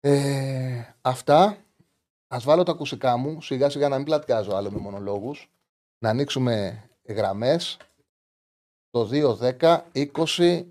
[0.00, 1.66] Ε, αυτά
[2.28, 5.50] Α βάλω τα ακουσικά μου, σιγά σιγά να μην πλατιάζω άλλο με μονολόγους.
[5.98, 7.76] Να ανοίξουμε γραμμές.
[8.90, 9.08] Το
[9.60, 10.66] 210 20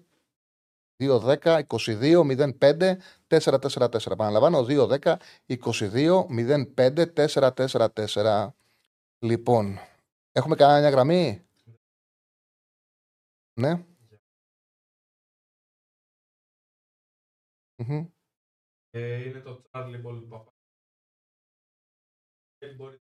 [0.97, 2.23] 210 22
[2.59, 4.17] 05 444.
[4.17, 5.15] Παναλαμβάνω 210
[5.47, 6.25] 22
[6.75, 8.47] 05 444.
[9.19, 9.79] Λοιπόν,
[10.31, 11.45] έχουμε κανένα μια γραμμή;
[13.57, 13.85] Ναι.
[18.89, 20.45] Ε, είναι το Charlie Ball
[22.75, 23.01] μπορεί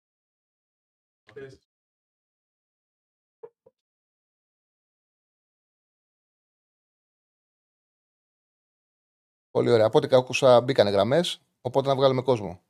[9.52, 9.86] Πολύ ωραία.
[9.86, 12.64] Από ό,τι άκουσα μπήκανε γραμμές, οπότε να βγάλουμε κόσμο.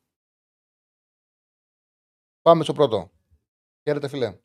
[2.41, 3.11] Πάμε στο πρώτο.
[3.83, 4.39] Χαίρετε, φιλέ.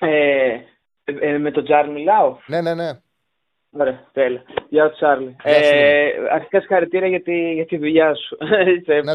[0.00, 0.64] Ε,
[1.20, 2.90] ε, με τον Τζάρλ μιλάω; Ναι, ναι, ναι.
[3.70, 4.42] Ωραία, τέλεια.
[4.68, 5.36] Γεια σου, Τσάρλι.
[5.42, 8.36] Ε, αρχικά συγχαρητήρια για τη, για τη δουλειά σου.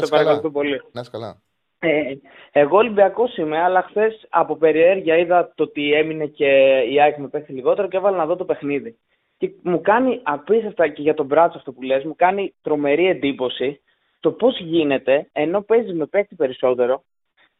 [0.00, 0.82] σε παρακαλώ πολύ.
[0.92, 1.40] Να είσαι καλά.
[1.78, 2.14] Ε,
[2.52, 6.46] εγώ Ολυμπιακός είμαι, αλλά χθες από περιέργεια είδα το ότι έμεινε και
[6.90, 8.98] η ΑΕΚ με παίχτη λιγότερο και έβαλα να δω το παιχνίδι.
[9.38, 13.80] Και μου κάνει απίστευτα και για τον Μπράτσο αυτό που λες, μου κάνει τρομερή εντύπωση
[14.20, 17.04] το πώς γίνεται ενώ παίζει με παίχτη περισσότερο,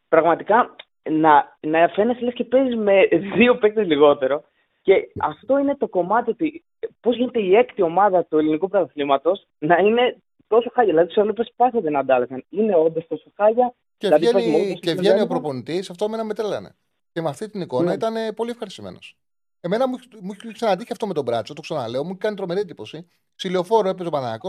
[0.09, 0.77] πραγματικά
[1.11, 4.45] να, να φαίνεσαι λες και παίζεις με δύο παίχτε λιγότερο.
[4.83, 6.65] Και αυτό είναι το κομμάτι ότι
[7.01, 10.17] πώς γίνεται η έκτη ομάδα του ελληνικού πρωταθλήματος να είναι
[10.47, 10.93] τόσο χάλια.
[10.93, 12.45] Δηλαδή, του έβλεπε πάθατε να αντάλλαγαν.
[12.49, 13.75] Είναι όντως τόσο χάλια.
[13.99, 16.77] Και δηλαδή, βγαίνει, και βγαίνει ο προπονητής, αυτό με με τρελάνε.
[17.13, 17.93] Και με αυτή την εικόνα ναι.
[17.93, 19.17] ήταν πολύ ευχαριστημένος.
[19.61, 23.09] Εμένα μου, μου έχει ξαναδεί αυτό με τον Μπράτσο, το ξαναλέω, μου κάνει τρομερή εντύπωση.
[23.35, 24.49] Ξηλιοφόρο έπαιζε ο Παναγάκο,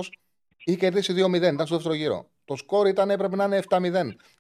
[0.67, 2.30] είχε κερδίσει 2-0, ήταν στο δεύτερο γύρο.
[2.45, 3.80] Το σκόρ ήταν, έπρεπε να είναι 7-0.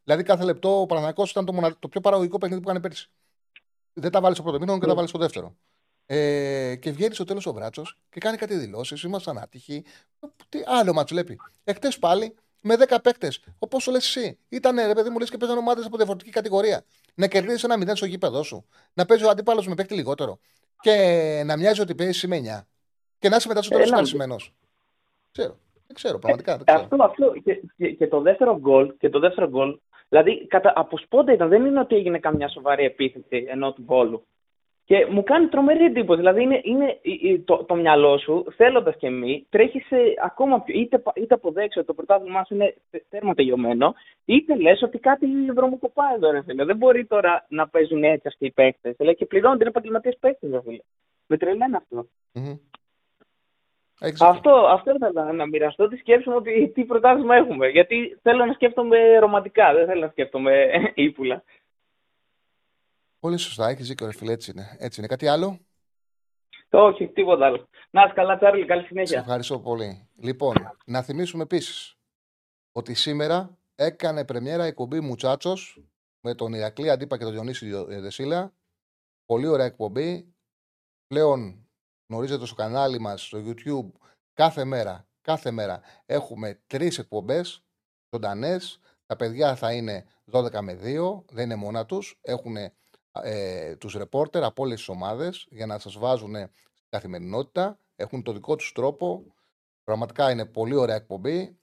[0.03, 3.09] Δηλαδή κάθε λεπτό ο Παναγάκο ήταν το, το πιο παραγωγικό παιχνίδι που έκανε πέρσι.
[3.93, 5.57] Δεν τα βάλει στο πρώτο μήνυμα και τα βάλει στο δεύτερο.
[6.05, 9.03] Ε, και βγαίνει στο τέλος ο Μπράτσο και κάνει κάτι δηλώσεις.
[9.03, 9.83] Ήμασταν άτυχοι.
[10.49, 11.39] Τι άλλο μα βλέπει.
[11.63, 13.39] Εχθέ πάλι με 10 παίκτες.
[13.59, 14.37] Όπως το λες εσύ.
[14.49, 16.83] Ήταν ρε παιδί μου, λες και παίζαν ομάδες από διαφορετική κατηγορία.
[17.15, 18.65] Να κερδίσει ένα μηδέν στο γήπεδο σου.
[18.93, 20.39] Να παίζει ο αντίπαλος με παίκτη λιγότερο.
[20.79, 22.67] Και να μοιάζει ότι παίζει με 9.
[23.19, 24.35] Και να είσαι μετά στο τέλος ευχαριστημένο.
[25.31, 25.59] Ξέρω.
[25.87, 26.55] Δεν ξέρω, πραγματικά.
[26.55, 26.81] Δεν ξέρω.
[26.81, 27.33] Αυτό, αυτό.
[27.43, 29.77] Και, και, και, το δεύτερο γκολ, και το δεύτερο γκολ,
[30.09, 34.25] δηλαδή κατα, από σπόντα ήταν, δεν είναι ότι έγινε καμιά σοβαρή επίθεση ενώ του γκολου.
[34.87, 36.19] Και μου κάνει τρομερή εντύπωση.
[36.19, 36.99] Δηλαδή, είναι, είναι
[37.45, 40.79] το, το μυαλό σου, θέλοντας και μη, τρέχει σε ακόμα πιο.
[40.79, 42.75] είτε, είτε αποδέξει ότι το πρωτάθλημά σου είναι
[43.09, 43.93] τέρμα τελειωμένο,
[44.25, 46.65] είτε λες ότι κάτι βρωμοκοπάει εδώ, ρε φίλε.
[46.65, 48.93] Δεν μπορεί τώρα να παίζουν έτσι αυτοί οι παίχτε.
[48.97, 50.81] Δηλαδή, και πληρώνονται είναι επαγγελματίε παίχτε, ρε φίλε.
[51.27, 52.07] Με τρελαίνει αυτό.
[52.33, 52.57] Mm-hmm.
[53.99, 55.87] Αυτό, αυτό ήθελα να μοιραστώ.
[55.87, 57.67] Τη σκέψη μου ότι τι πρωτάθλημα έχουμε.
[57.67, 61.43] Γιατί θέλω να σκέφτομαι ρομαντικά, δεν θέλω να σκέφτομαι ύπουλα.
[63.19, 64.31] Πολύ σωστά, έχεις δίκιο, ρε φίλε.
[64.31, 64.77] Έτσι είναι.
[64.79, 65.07] έτσι είναι.
[65.07, 65.59] Κάτι άλλο;
[66.69, 67.67] Όχι, τίποτα άλλο.
[67.89, 69.17] Να είσαι καλά, Τσάρλι, καλή συνέχεια.
[69.17, 70.07] Σε ευχαριστώ πολύ.
[70.21, 70.55] Λοιπόν,
[70.85, 71.97] να θυμίσουμε επίσης
[72.71, 75.81] ότι σήμερα έκανε πρεμιέρα εκπομπή Μουτσάτσος
[76.21, 78.53] με τον Ηρακλή Αντίπα και τον Διονύση Δεσίλα.
[79.25, 80.35] Πολύ ωραία εκπομπή.
[81.07, 81.66] Πλέον
[82.07, 83.99] γνωρίζετε στο κανάλι μας στο YouTube
[84.33, 87.63] κάθε μέρα, κάθε μέρα έχουμε τρεις εκπομπές
[88.09, 88.79] ζωντανές.
[89.05, 92.19] Τα παιδιά θα είναι 12 με 2, δεν είναι μόνα τους.
[92.21, 92.55] Έχουν
[93.23, 96.35] ε, τους ρεπόρτερ από όλες τις ομάδες για να σας βάζουν
[96.73, 97.79] στην καθημερινότητα.
[97.95, 99.33] Έχουν το δικό τους τρόπο.
[99.83, 101.57] Πραγματικά είναι πολύ ωραία εκπομπή.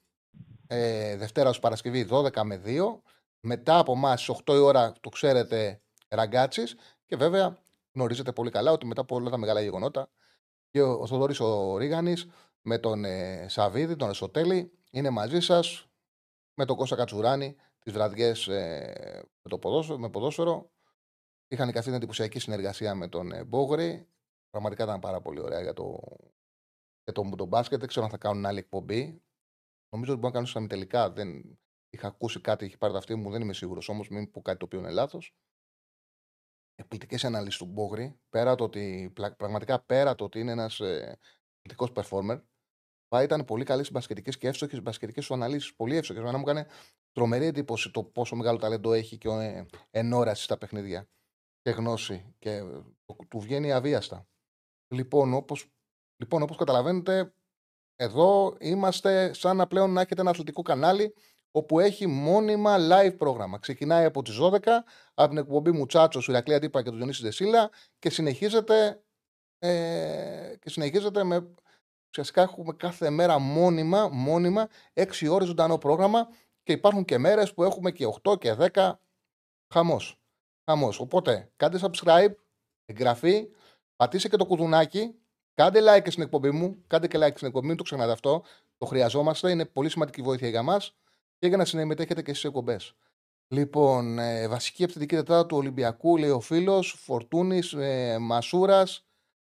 [0.66, 3.02] Ε, Δευτέρα ως Παρασκευή 12 με 2.
[3.40, 6.74] Μετά από εμάς στις 8 η ώρα το ξέρετε ραγκάτσις
[7.06, 7.58] και βέβαια
[7.92, 10.08] γνωρίζετε πολύ καλά ότι μετά από όλα τα μεγάλα γεγονότα
[10.74, 12.28] και ο Θοδωρής ο Ρίγανης
[12.60, 15.88] με τον ε, Σαββίδη, τον Εσωτέλη είναι μαζί σας
[16.54, 20.70] με τον Κώστα Κατσουράνη τις βραδιές ε, με, το ποδόσφαιρο, με ποδόσφαιρο
[21.48, 24.08] Είχαν και αυτή την εντυπωσιακή συνεργασία με τον ε, Μπόγρη.
[24.50, 26.00] Πραγματικά ήταν πάρα πολύ ωραία για το,
[27.04, 27.78] για το, το μπάσκετ.
[27.78, 29.22] Δεν ξέρω αν θα κάνουν άλλη εκπομπή.
[29.88, 31.10] Νομίζω ότι μπορούν να κάνουν σαν τελικά.
[31.10, 31.58] Δεν...
[31.90, 34.58] Είχα ακούσει κάτι, έχει πάρει τα αυτή μου, δεν είμαι σίγουρος όμως, μην πω κάτι
[34.58, 35.34] το οποίο είναι λάθος.
[36.74, 41.18] Εκπληκτικέ αναλύσεις του Μπόγρη, πέρα το ότι, πλα- πραγματικά πέρα το ότι είναι ένας ε,
[41.62, 42.42] εκπληκτικό performer,
[43.08, 45.74] Πα ήταν πολύ καλή στι μπασκετικές και εύστοχες μπασκετικές σου αναλύσεις.
[45.74, 46.22] Πολύ εύστοχες.
[46.22, 46.66] Εμένα μου έκανε
[47.12, 51.08] τρομερή εντύπωση το πόσο μεγάλο ταλέντο έχει και ε, ενόραση στα παιχνίδια
[51.60, 52.34] και γνώση.
[52.38, 52.62] Και ε,
[53.04, 54.28] το- του βγαίνει αβίαστα.
[54.94, 55.66] Λοιπόν, όπως
[56.16, 57.34] λοιπόν, όπως καταλαβαίνετε,
[57.96, 61.14] εδώ είμαστε σαν να πλέον να έχετε ένα αθλητικό κανάλι
[61.56, 63.58] όπου έχει μόνιμα live πρόγραμμα.
[63.58, 64.58] Ξεκινάει από τις 12
[65.14, 69.02] από την εκπομπή μου Τσάτσο, Ηρακλή Αντίπα και του Διονύση Δεσίλα και συνεχίζεται,
[69.58, 71.46] ε, και συνεχίζεται με
[72.08, 76.28] ουσιαστικά έχουμε κάθε μέρα μόνιμα, μόνιμα 6 ώρες ζωντανό πρόγραμμα
[76.62, 79.00] και υπάρχουν και μέρες που έχουμε και 8 και 10
[79.72, 80.20] χαμός.
[80.64, 81.00] Χαμός.
[81.00, 82.34] Οπότε κάντε subscribe,
[82.84, 83.48] εγγραφή,
[83.96, 85.14] πατήστε και το κουδουνάκι,
[85.54, 88.44] κάντε like και στην εκπομπή μου, κάντε και like στην εκπομπή, μην το ξεχνάτε αυτό.
[88.78, 90.94] Το χρειαζόμαστε, είναι πολύ σημαντική βοήθεια για μας
[91.44, 92.96] και για να συμμετέχετε και στις εκπομπές.
[93.48, 99.06] Λοιπόν, ε, βασική επιθετική τετράδα του Ολυμπιακού, λέει ο φίλος, Φορτούνης, ε, Μασούρας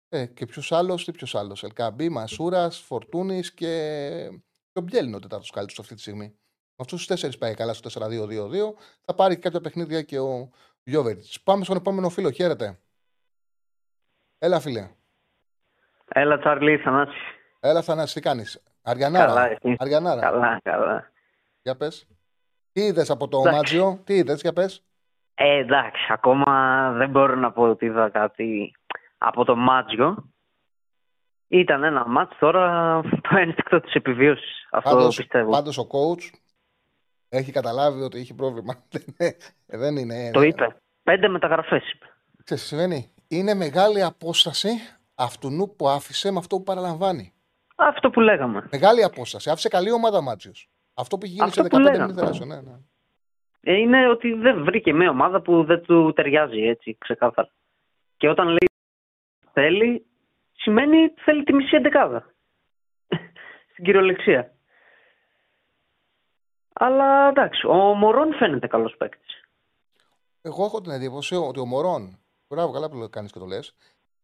[0.08, 1.62] ε, και ποιος άλλος, τι ποιος άλλος.
[1.62, 3.68] Ελκαμπή, Μασούρας, Φορτούνης και.
[4.72, 6.24] Και ο Μπιέλ είναι ο τετάρτο καλύτερος αυτή τη στιγμή.
[6.26, 8.74] Με αυτού του τέσσερις πάει καλά στο 4-2-2-2.
[9.00, 10.50] Θα πάρει και κάποια παιχνίδια και ο
[10.82, 11.24] Γιώβερτ.
[11.44, 12.30] Πάμε στον επόμενο φίλο.
[12.30, 12.78] Χαίρετε.
[14.38, 14.90] Έλα, φίλε.
[16.08, 17.18] Έλα, Τσάρλι, Θανάση.
[17.60, 19.26] Έλα, Θανάση, τι κάνεις; Αριανάρα.
[19.26, 19.76] Καλά, εσύ.
[19.78, 20.20] Αριανάρα.
[20.20, 21.11] Καλά, καλά.
[21.62, 22.06] Για πες.
[22.72, 23.56] Τι είδες από το Εντάξει.
[23.56, 24.84] Μάτζιο, τι είδες, για πες.
[25.34, 28.74] Ε, εντάξει, ακόμα δεν μπορώ να πω ότι είδα κάτι
[29.18, 30.30] από το Μάτζιο.
[31.48, 34.66] Ήταν ένα μάτς τώρα το ένστικτο της επιβίωσης.
[34.70, 35.50] Αυτό Πάντως, πιστεύω.
[35.50, 36.30] πάντως ο coach
[37.28, 38.74] έχει καταλάβει ότι έχει πρόβλημα.
[38.92, 40.30] Δεν είναι- δεν είναι.
[40.30, 40.76] Το είπε.
[41.02, 42.06] Πέντε μεταγραφές είπε.
[42.44, 43.12] Ξέρεις τι συμβαίνει.
[43.28, 44.68] Είναι μεγάλη απόσταση
[45.14, 47.32] αυτού που άφησε με αυτό που παραλαμβάνει.
[47.76, 48.68] Αυτό που λέγαμε.
[48.70, 49.50] Μεγάλη απόσταση.
[49.50, 50.70] Άφησε καλή ομάδα ο Μάτσιος.
[50.94, 51.98] Αυτό που έχει γίνει Αυτό σε που 15 λέγαμε.
[51.98, 52.46] μήνες τεράστιο.
[52.46, 52.78] Ναι, ναι.
[53.60, 57.50] Ε, είναι ότι δεν βρήκε μια ομάδα που δεν του ταιριάζει έτσι ξεκάθαρα.
[58.16, 58.68] Και όταν λέει
[59.52, 60.06] θέλει,
[60.52, 62.34] σημαίνει θέλει τη μισή εντεκάδα.
[63.72, 64.54] Στην κυριολεξία.
[66.72, 69.40] Αλλά εντάξει, ο Μωρόν φαίνεται καλός παίκτης.
[70.42, 73.74] Εγώ έχω την εντύπωση ότι ο Μωρόν, μπράβο, καλά που κάνεις και το λες,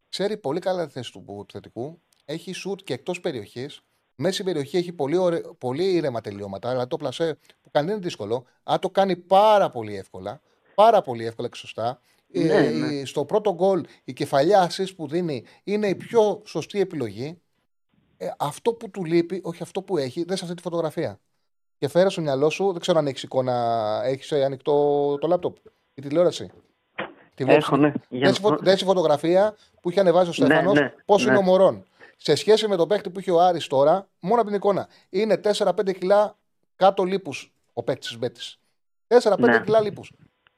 [0.09, 2.03] ξέρει πολύ καλά τη θέση του επιθετικού.
[2.25, 3.83] Έχει σουτ και εκτός περιοχής.
[4.21, 6.71] Μέση περιοχή έχει πολύ, ωραί, πολύ ήρεμα τελειώματα.
[6.71, 8.45] Αλλά το πλασέ που κάνει δεν είναι δύσκολο.
[8.63, 10.41] Αν το κάνει πάρα πολύ εύκολα,
[10.75, 12.01] πάρα πολύ εύκολα και σωστά.
[12.27, 13.05] Ναι, ε, ναι.
[13.05, 17.41] Στο πρώτο γκολ η κεφαλιά assist που δίνει είναι η πιο σωστή επιλογή.
[18.17, 21.21] Ε, αυτό που του λείπει, όχι αυτό που έχει, δεν σε αυτή τη φωτογραφία.
[21.79, 25.57] Και φέρε στο μυαλό σου, δεν ξέρω αν έχεις εικόνα, έχεις ανοιχτό το λάπτοπ,
[25.95, 26.51] η τηλεόραση.
[27.35, 27.93] Τη βλέπεις, Έχω, ναι.
[28.09, 31.25] Για Δες, να- φω- δες τη φωτογραφία που είχε ανεβάσει ο Ναι, Στέφανος, ναι, πώς
[31.25, 31.31] ναι.
[31.31, 31.85] είναι ο Μωρόν.
[32.21, 35.37] Σε σχέση με τον παίκτη που είχε ο Άρης τώρα, μόνο από την εικόνα, είναι
[35.37, 36.39] 4-5 κιλά
[36.77, 38.59] κάτω λίπους ο παίκτης της Μπέτης.
[39.07, 39.61] 4-5 Ναι.
[39.65, 40.13] κιλά λίπους.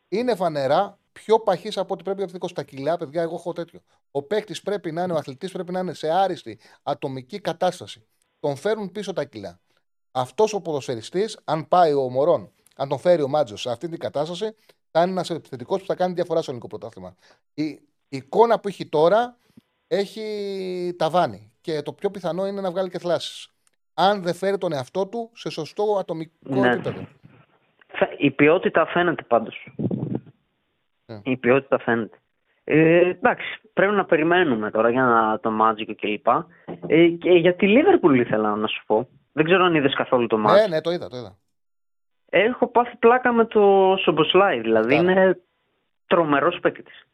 [0.09, 2.53] Είναι φανερά πιο παχύς από ό,τι πρέπει ο ευθυντικό.
[2.53, 3.81] Τα κιλά, παιδιά, εγώ έχω τέτοιο.
[4.11, 8.07] Ο παίκτης πρέπει να είναι, ο αθλητής πρέπει να είναι σε άριστη ατομική κατάσταση.
[8.41, 9.61] Τον φέρουν πίσω τα κιλά.
[10.11, 13.99] Αυτός ο ποδοσφαιριστής, αν πάει ο Μωρόν, αν τον φέρει ο Μάτζος σε αυτή την
[13.99, 14.55] κατάσταση,
[14.91, 17.15] θα είναι ένας επιθετικός που θα κάνει διαφορά στο ελληνικό πρωτάθλημα.
[17.55, 19.37] Η, η εικόνα που έχει τώρα
[19.87, 21.50] έχει ταβάνι.
[21.61, 23.49] Και το πιο πιθανό είναι να βγάλει και θλάσεις.
[23.95, 26.69] Αν δεν φέρει τον εαυτό του σε σωστό ατομικό Ναι.
[26.73, 27.07] επίπεδο.
[27.89, 29.73] Φε- Η ποιότητα φαίνεται πάντως.
[31.07, 31.21] Ναι.
[31.23, 32.17] Η ποιότητα φαίνεται.
[32.65, 36.27] Ε, εντάξει, πρέπει να περιμένουμε τώρα για να, το Μάτζικο κλπ.
[36.87, 39.09] Ε, και για τη Λίβερπουλ ήθελα να σου πω.
[39.33, 40.61] Δεν ξέρω αν είδες καθόλου το μάτς.
[40.61, 41.37] Ναι, ναι, το είδα, το είδα.
[42.29, 44.61] Έχω πάθει πλάκα με το Σομποσλάι.
[44.61, 45.11] Δηλαδή Καλά.
[45.13, 45.41] είναι
[46.07, 47.07] τρομερός παίκτης.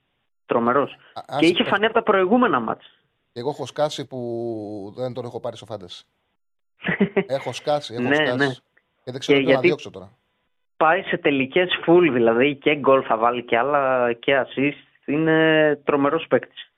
[0.46, 0.92] Τρομερός.
[0.92, 2.95] Α- Και άσε είχε το- φανεί από τα προηγούμενα μάτς.
[3.38, 6.04] Εγώ έχω σκάσει που δεν τον έχω πάρει στο φάνταση.
[7.26, 8.36] έχω σκάσει, έχω Ναι, σκάσει.
[8.36, 8.46] ναι.
[9.04, 10.12] Και δεν ξέρω Και τι να γιατί- διώξω τώρα.
[10.76, 15.06] Πάει σε τελικές full δηλαδή και γκολ θα βάλει και άλλα και assist.
[15.08, 16.72] Είναι τρομερός παίκτης.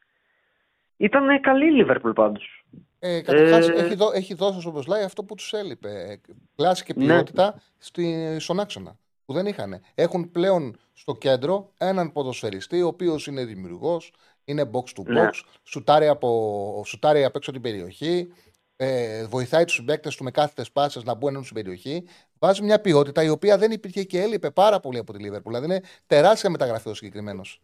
[0.97, 2.65] Ήταν καλή η Λίβερπουλ πάντως.
[2.99, 5.89] Ε, καταρχάς, Ε, έχει, δω, έχει δώσει όπως λέει αυτό που τους έλειπε.
[5.89, 6.21] Ε,
[6.57, 7.05] Κλάση και Ναι.
[7.05, 8.97] ποιότητα στη, στον άξονα.
[9.27, 9.81] Που δεν είχαν.
[9.95, 14.13] Έχουν πλέον στο κέντρο έναν ποδοσφαιριστή, ο οποίος είναι δημιουργός,
[14.49, 15.29] είναι box to box, Ναι.
[15.63, 18.29] σουτάρει, από, σουτάρει απ' έξω την περιοχή,
[18.77, 22.05] ε, βοηθάει τους συμπαίκτες του με κάθετες πάσες να μπουν στην περιοχή.
[22.41, 25.53] Βάζει μια ποιότητα η οποία δεν υπήρχε και έλειπε πάρα πολύ από τη Λίβερπουλ.
[25.53, 27.61] Δηλαδή είναι τεράστια μεταγραφή ο συγκεκριμένος.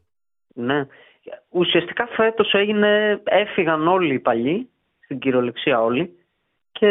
[0.55, 0.87] Ναι.
[1.49, 4.71] Ουσιαστικά φέτος έγινε, έφυγαν όλοι οι παλιοί,
[5.05, 6.19] στην κυριολεξία όλοι,
[6.73, 6.91] και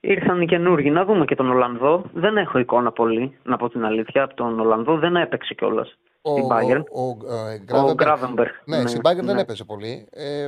[0.00, 0.90] ήρθαν οι καινούργοι.
[0.90, 2.10] Να δούμε και τον Ολλανδό.
[2.12, 4.96] Δεν έχω εικόνα πολύ, να πω την αλήθεια, από τον Ολλανδό.
[4.98, 5.98] Δεν έπαιξε κιόλας
[6.30, 6.82] Ο, στην Bayern.
[6.92, 7.16] ο, ο,
[7.48, 8.52] ε, Ο Gravenberch- Gravenberch.
[8.64, 9.40] Ναι, στην Bayern δεν ναι.
[9.40, 10.06] έπαιζε πολύ.
[10.10, 10.46] Ε,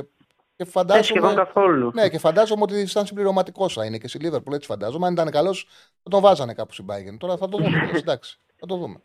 [0.55, 1.91] Και Ε, σχεδόν φαντάζομαι, καθόλου.
[1.93, 4.53] ναι, και φαντάζομαι ότι σαν συμπληρωματικός θα είναι και στη Λίβερπουλ.
[4.53, 5.05] Έτσι φαντάζομαι.
[5.07, 5.67] Αν ήταν καλός,
[6.03, 7.17] θα τον βάζανε κάπου στην Bayern.
[7.17, 7.69] Τώρα θα το δούμε.
[7.79, 9.01] κιόλας, εντάξει, θα το δούμε.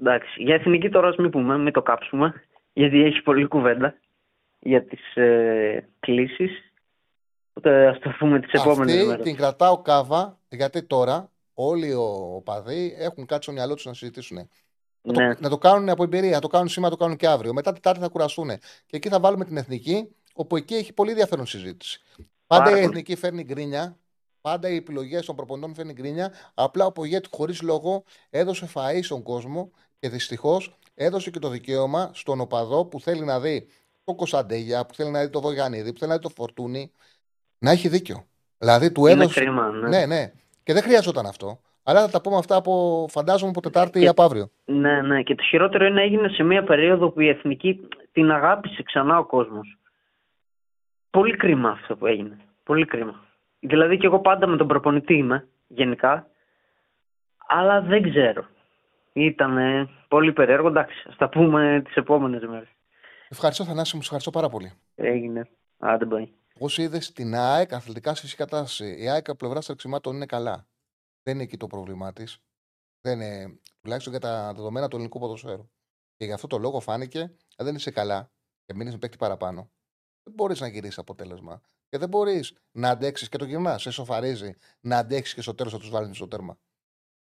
[0.00, 0.42] Εντάξει.
[0.42, 2.34] Για εθνική τώρα ας μην πούμε, μην το κάψουμε.
[2.72, 3.94] Γιατί έχει πολλή κουβέντα
[4.58, 6.50] για τις ε, κλήσεις.
[7.54, 9.24] Οπότε ας το πούμε τις επόμενες Αυτή μέρες.
[9.24, 11.94] την κρατάω κάβα γιατί τώρα όλοι οι
[12.36, 14.48] οπαδοί έχουν κάτι στο μυαλό τους να συζητήσουν.
[15.02, 15.34] Να το, Ναι.
[15.38, 17.52] να το κάνουν από εμπειρία, να το κάνουν σήμερα, να το κάνουν και αύριο.
[17.52, 18.48] Μετά Τετάρτη θα κουραστούν.
[18.86, 22.00] Και εκεί θα βάλουμε την εθνική, όπου εκεί έχει πολύ ενδιαφέρον συζήτηση.
[22.46, 22.84] Πάντα Πάρα η πολύ.
[22.84, 23.98] εθνική φέρνει γκρίνια.
[24.40, 26.32] Πάντα οι επιλογές των προπονητών φέρνει γκρίνια.
[26.54, 32.10] Απλά ο Πογέτη χωρίς λόγο έδωσε φαΐ στον κόσμο και δυστυχώς έδωσε και το δικαίωμα
[32.14, 33.66] στον οπαδό που θέλει να δει
[34.04, 36.92] το Κωνσταντέγια, που θέλει να δει το Βογιανίδη, που θέλει να δει το Φορτούνι,
[37.58, 38.26] να έχει δίκιο.
[38.58, 39.40] Δηλαδή του Είναι έδωσε.
[39.40, 39.88] κρίμα, ναι.
[39.88, 40.32] Ναι, ναι.
[40.62, 41.60] Και δεν χρειαζόταν αυτό.
[41.82, 44.50] Αλλά θα τα πούμε αυτά από φαντάζομαι από Τετάρτη ή Και- από αύριο.
[44.64, 45.22] Ναι, ναι.
[45.22, 49.24] Και το χειρότερο είναι έγινε σε μια περίοδο που η εθνική την αγάπησε ξανά ο
[49.24, 49.78] κόσμος.
[51.10, 52.36] Πολύ κρίμα αυτό που έγινε.
[52.64, 53.24] Πολύ κρίμα.
[53.60, 56.26] Δηλαδή και εγώ πάντα με τον προπονητή είμαι, γενικά.
[57.46, 58.44] Αλλά δεν ξέρω.
[59.12, 59.56] Ήταν
[60.08, 60.68] πολύ περίεργο.
[60.68, 62.68] Εντάξει, ας τα πούμε τις επόμενες μέρες.
[63.28, 64.72] Ευχαριστώ, Θανάση μου, σε ευχαριστώ πάρα πολύ.
[64.94, 65.48] Έγινε.
[65.78, 66.28] Άντε πάει.
[66.54, 70.66] Όπω είδες στην ΑΕΚ, αθλητικά σε φυσική κατάσταση; Η ΑΕΚ από πλευράς τρεξιμάτων είναι καλά.
[71.22, 72.38] Δεν είναι εκεί το πρόβλημά της.
[73.00, 75.70] Δεν είναι, τουλάχιστον για τα δεδομένα του ελληνικού ποδοσφαίρου.
[76.16, 77.20] Και γι' αυτό το λόγο φάνηκε,
[77.56, 78.32] αν δεν είσαι καλά
[78.64, 79.70] και μείνεις με παίκτη παραπάνω,
[80.22, 81.60] δεν μπορείς να γυρίσεις αποτέλεσμα.
[81.88, 83.82] Και δεν μπορείς να αντέξεις και το γυρνάς.
[83.82, 86.58] Σε σοφαρίζει να αντέξεις και στο τέλος θα τους βάλεις στο τέρμα.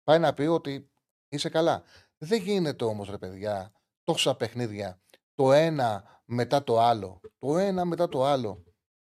[0.03, 0.91] Πάει να πει ότι
[1.29, 1.83] είσαι καλά.
[2.19, 3.73] Δεν γίνεται όμως, ρε παιδιά,
[4.05, 5.01] τόσα παιχνίδια
[5.35, 7.21] το ένα μετά το άλλο.
[7.39, 8.65] Το ένα μετά το άλλο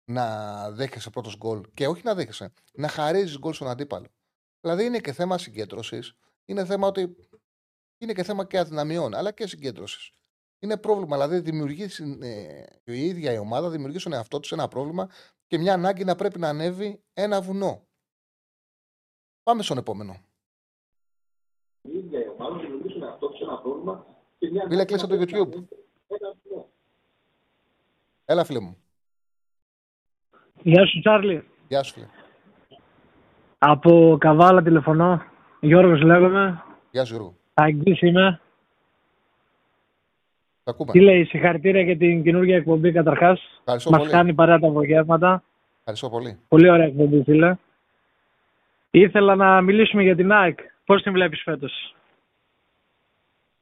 [0.05, 4.07] να δέχεσαι πρώτος γκολ και όχι να δέχεσαι, να χαρίζεις γκολ στον αντίπαλο.
[4.66, 6.14] Δηλαδή είναι και θέμα συγκέντρωσης.
[6.44, 7.16] Είναι θέμα ότι.
[7.98, 10.10] Είναι και θέμα και αδυναμιών, αλλά και συγκέντρωσης.
[10.58, 11.16] Είναι πρόβλημα.
[11.16, 15.08] Δηλαδή, δημιουργεί στην- ε, η ίδια η ομάδα, δημιουργεί στον εαυτό τη ένα πρόβλημα
[15.46, 17.86] και μια ανάγκη να πρέπει να ανέβει ένα βουνό.
[19.42, 20.16] Πάμε στον επόμενο.
[21.82, 24.06] Η ίδια η ομάδα δημιουργεί στον εαυτό τη ένα πρόβλημα
[24.38, 25.64] και μια Φίλε, κλείσε το YouTube.
[28.24, 28.76] Έλα, φίλε μου.
[30.62, 31.48] Γεια σου Τσάρλι.
[31.68, 32.06] Γεια σου, φίλε.
[33.68, 35.22] Από Καβάλα τηλεφωνώ.
[35.60, 36.62] Γιώργος λέγομαι.
[36.90, 37.36] Γεια σου, Γιώργο.
[37.54, 38.40] Αγγλής είμαι.
[40.64, 40.92] Τα ακούμε.
[40.92, 43.40] Τι λέει, συγχαρητήρια για την καινούργια εκπομπή καταρχάς.
[43.58, 44.10] Ευχαριστώ Μας πολύ.
[44.10, 45.42] κάνει παρέα τα απογεύματα.
[45.78, 46.38] Ευχαριστώ πολύ.
[46.48, 47.56] Πολύ ωραία εκπομπή, φίλε.
[48.90, 50.58] Ήθελα να μιλήσουμε για την ΑΕΚ.
[50.84, 51.94] Πώς την βλέπεις φέτος;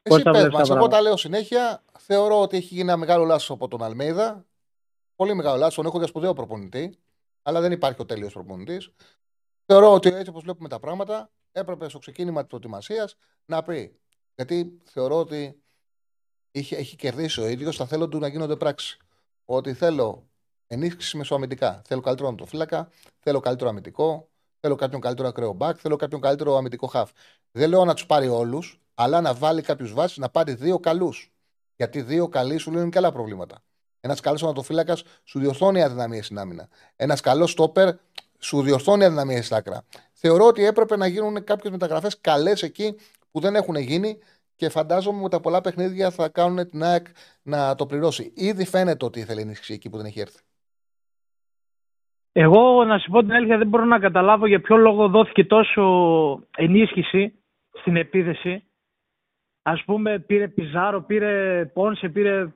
[0.03, 1.81] Πώς Εσύ τα πες βλέπεις τα μας, εγώ πράγματα; τα λέω συνέχεια.
[1.97, 4.45] Θεωρώ ότι έχει γίνει ένα μεγάλο λάθος από τον Αλμέιδα.
[5.15, 5.75] Πολύ μεγάλο λάθος.
[5.75, 6.97] Τον έχω για σπουδαίο προπονητή.
[7.43, 8.91] Αλλά δεν υπάρχει ο τέλειος προπονητής.
[9.65, 13.99] Θεωρώ ότι έτσι όπως βλέπουμε τα πράγματα, έπρεπε στο ξεκίνημα της προετοιμασίας να πει.
[14.35, 15.63] Γιατί θεωρώ ότι
[16.51, 18.97] είχε, έχει κερδίσει ο ίδιος τα θέλω του να γίνονται πράξη.
[19.45, 20.29] Ότι θέλω
[20.67, 21.81] ενίσχυση μεσοαμυντικά.
[21.85, 22.89] Θέλω καλύτερο ατοφύλακα,
[23.19, 27.11] θέλω καλύτερο αμυντικό, θέλω κάποιον καλύτερο ακραίο μπακ, θέλω κάποιον καλύτερο αμυντικό χαφ.
[27.51, 31.33] Δεν λέω να τους πάρει όλους, αλλά να βάλει κάποιους βάσεις να πάρει δύο καλούς.
[31.75, 33.63] Γιατί δύο καλοί σου λύνουν και άλλα προβλήματα.
[33.99, 36.67] Ένας καλός ονατοφύλακα σου διορθώνει αδυναμίες στην άμυνα.
[36.95, 37.95] Ένας καλός στόπερ
[38.45, 39.85] σου διορθώνει αδυναμίε στα άκρα.
[40.13, 42.95] Θεωρώ ότι έπρεπε να γίνουν κάποιες μεταγραφές καλές εκεί
[43.31, 44.17] που δεν έχουν γίνει
[44.55, 47.05] και φαντάζομαι ότι τα πολλά παιχνίδια θα κάνουν την ΑΕΚ
[47.41, 48.33] να το πληρώσει.
[48.35, 50.39] Ήδη φαίνεται ότι ήθελε ενίσχυση εκεί που δεν έχει έρθει.
[52.31, 55.83] Εγώ, να σου πω την αλήθεια, δεν μπορώ να καταλάβω για ποιο λόγο δόθηκε τόσο
[56.57, 57.33] ενίσχυση
[57.79, 58.63] στην επίθεση.
[59.61, 62.53] Ας πούμε, πήρε Πιζάρο, πήρε Πόνσε, πήρε...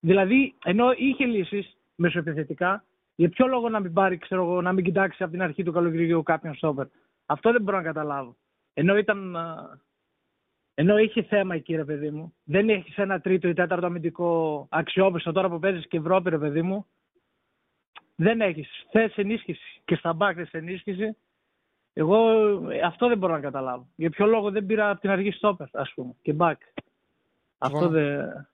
[0.00, 2.84] Δηλαδή, ενώ είχε λύσεις μεσοεπιθετικά,
[3.14, 5.72] για ποιο λόγο να μην πάρει, ξέρω εγώ, να μην κοιτάξει από την αρχή του
[5.72, 6.86] καλοκαιριού κάποιον στόπερ;
[7.26, 8.36] Αυτό δεν μπορώ να καταλάβω.
[8.74, 9.36] Ενώ ήταν...
[9.36, 9.78] α,
[10.74, 12.34] Ενώ είχε θέμα εκεί, ρε παιδί μου.
[12.44, 16.62] Δεν έχει ένα τρίτο ή τέταρτο αμυντικό αξιόπιστο τώρα που παίζεις και Ευρώπη, ρε παιδί
[16.62, 16.86] μου.
[18.16, 18.68] Δεν έχεις.
[18.90, 19.80] Θε ενίσχυση.
[19.84, 21.16] Και στα μπακ θες ενίσχυση.
[21.92, 22.30] Εγώ
[22.70, 23.88] ε, αυτό δεν μπορώ να καταλάβω.
[23.96, 26.60] Για ποιο λόγο δεν πήρα από την αρχή στόπερ, ας πούμε, και μπακ.
[27.58, 27.98] Αυτό Συμφωνώ.
[28.00, 28.48] δεν.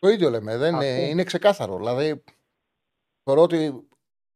[0.00, 0.56] Το ίδιο λέμε.
[0.56, 1.10] Δεν είναι, Αυτό.
[1.10, 1.76] είναι ξεκάθαρο.
[1.76, 2.22] Δηλαδή,
[3.24, 3.88] θεωρώ ότι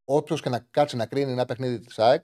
[0.05, 2.23] όποιος και να κάτσει να κρίνει ένα παιχνίδι της ΑΕΚ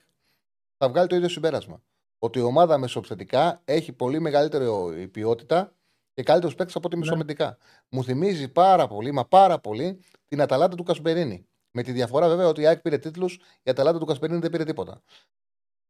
[0.78, 1.84] θα βγάλει το ίδιο συμπέρασμα.
[2.20, 5.76] Ότι η ομάδα μεσοεπιθετικά έχει πολύ μεγαλύτερη ποιότητα
[6.13, 7.01] και καλύτερου παίκτε από τη Ναι.
[7.01, 7.57] μεσοαμυντικά.
[7.89, 11.47] Μου θυμίζει πάρα πολύ, μα πάρα πολύ, την Αταλάντα του Κασπερίνη.
[11.72, 14.63] Με τη διαφορά βέβαια ότι η ΑΕΚ πήρε τίτλους, η Αταλάντα του Κασπερίνη δεν πήρε
[14.63, 15.01] τίποτα.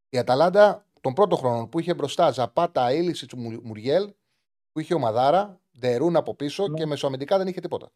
[0.09, 4.13] Η Αταλάντα των πρώτων χρόνων που είχε μπροστά Ζαπάτα, Ήλιση του Μουριέλ,
[4.71, 6.77] που είχε ομαδάρα, Ντερούν από πίσω Ναι.
[6.77, 7.91] και μεσοαμυντικά δεν είχε τίποτα.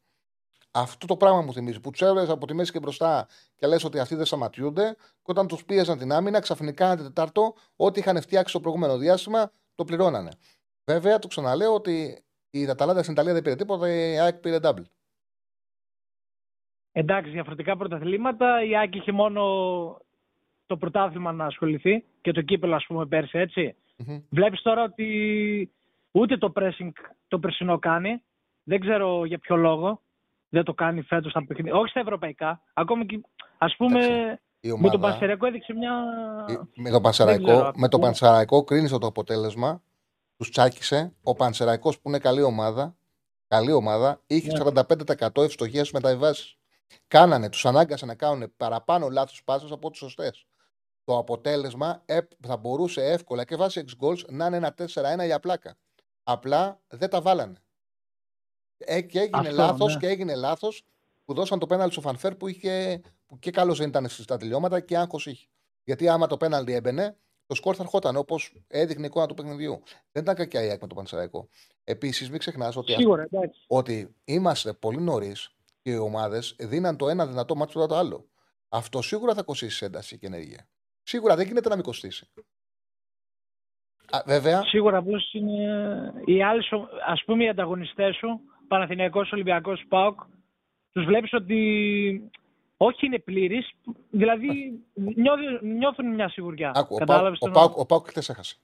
[0.72, 1.80] Αυτό το πράγμα μου θυμίζει.
[1.80, 5.32] Που του έβρε από τη μέση και μπροστά και λες ότι αυτοί δεν σταματιούνται, και
[5.32, 9.84] όταν τους πίεζαν την άμυνα, ξαφνικά ένα Τετάρτο, ό,τι είχαν φτιάξει το προηγούμενο διάστημα, το
[9.84, 10.32] πληρώνανε.
[10.86, 14.84] Βέβαια, το ξαναλέω ότι η Αταλάντα στην Ιταλία δεν πήρε τίποτα, η ΑΕΚ πήρε double.
[16.91, 18.63] εντάξει, διαφορετικά πρωταθλήματα.
[18.63, 19.41] Η Άκη είχε μόνο
[20.65, 23.76] το πρωτάθλημα να ασχοληθεί και το κύπελο, ας πούμε, πέρσι, έτσι.
[23.97, 24.22] Μμμ.
[24.30, 25.72] Βλέπεις τώρα ότι
[26.11, 26.91] ούτε το pressing
[27.28, 28.24] το περσινό κάνει.
[28.63, 30.01] Δεν ξέρω για ποιο λόγο
[30.49, 31.75] δεν το κάνει φέτος στα παιχνίδια.
[31.75, 32.61] Όχι στα ευρωπαϊκά.
[32.73, 33.21] Ακόμη και,
[33.57, 35.93] ας πούμε, Εντάξει, Η με ομάδα, τον Πανσεριακό έδειξε μια...
[36.47, 37.99] η- με τον Πανσεραϊκό, ξέρω, με τον ακούω.
[37.99, 39.83] Πανσεραϊκό κρίνησε το αποτέλεσμα.
[40.37, 41.13] Τους τσάκισε.
[41.23, 42.95] Ο Πανσεραϊκός που είναι καλή ομάδα,
[43.47, 44.81] καλή ομάδα, είχε Ναι.
[45.27, 46.57] 45% ευστοχίας στι μεταβιβάσει.
[47.07, 50.45] Κάνανε, τους ανάγκασε να κάνουν παραπάνω λάθος πάσες από τι σωστές.
[51.03, 54.73] Το αποτέλεσμα ε, θα μπορούσε εύκολα και βάσει 6 goals να είναι ένα
[55.21, 55.77] 4-1 για πλάκα.
[56.23, 57.57] Απλά δεν τα βάλανε.
[58.86, 59.99] Ε, και έγινε Αυτό, λάθος ναι.
[59.99, 60.84] και έγινε λάθος
[61.25, 64.80] που δώσαν το πέναλ στο Φανφέρ που, είχε, που και καλός δεν ήταν στα τελειώματα
[64.80, 65.47] και άγχος είχε.
[65.84, 69.84] Γιατί άμα το πέναλτι έμπαινε, το σκορ θα ερχόταν όπως έδειχνε η εικόνα του παιχνιδιού.
[70.11, 71.49] Δεν ήταν κακιά η ΑΕΚ με τον Πανσεραϊκό.
[71.84, 73.63] Επίσης, μην ξεχνάς ότι, Σίγουρα, εντάξει.
[73.67, 78.27] ότι είμαστε πολύ νωρίς και οι ομάδες δίναν το ένα δυνατό μάτσο μετά το άλλο.
[78.69, 80.67] Αυτό σίγουρα θα κοστίσει ένταση και ενέργεια.
[81.03, 82.30] Σίγουρα δεν γίνεται να μην κοστίσει.
[84.09, 85.53] Α, βέβαια, Σίγουρα απλώς είναι
[86.25, 88.39] οι άλλοι, σου- ας πούμε, οι ανταγωνιστές σου,
[88.70, 90.20] Παναθηναϊκός, Ολυμπιακός, ΠΑΟΚ,
[90.91, 91.59] τους βλέπεις ότι
[92.78, 93.70] όχι είναι πλήρης,
[94.09, 94.47] δηλαδή
[94.93, 96.72] νιώθει- νιώθουν μια σιγουριά.
[96.76, 98.55] άκου, ο, Κατάλαβες Πάουκ- τι ο, εννοώ; Πάουκ- ο Πάουκ χθες έχασε.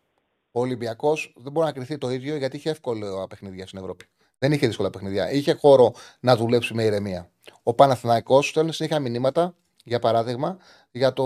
[0.52, 4.06] Ο Ολυμπιακός δεν μπορεί να κρυθεί το ίδιο γιατί είχε εύκολα παιχνίδια στην Ευρώπη.
[4.38, 5.32] Δεν είχε δύσκολα παιχνίδια.
[5.32, 7.30] Είχε χώρο να δουλέψει με ηρεμία.
[7.64, 10.58] Ο Παναθηναϊκός στέλνει συνέχεια μηνύματα, για παράδειγμα,
[10.92, 11.24] για το.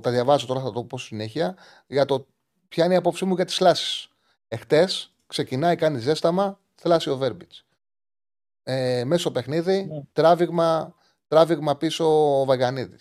[0.00, 1.56] Τα διαβάζω τώρα, θα το πω συνέχεια,
[1.86, 2.26] για το
[2.68, 4.08] ποια είναι η απόψη μου για τις θλάσει.
[4.48, 7.66] Εχθές ξεκινάει, κάνει ζέσταμα, θλάσει ο Βέρμπιτς.
[8.70, 10.02] Ε, μέσω παιχνίδι, Ναι.
[10.12, 10.94] τράβηγμα,
[11.26, 12.96] τράβηγμα πίσω ο Βαγανίδη.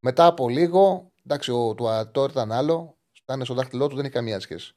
[0.00, 4.14] Μετά από λίγο, εντάξει, ο του Ατόρ ήταν άλλο, ήταν στο δάχτυλό του, δεν έχει
[4.14, 4.72] καμία σχέση.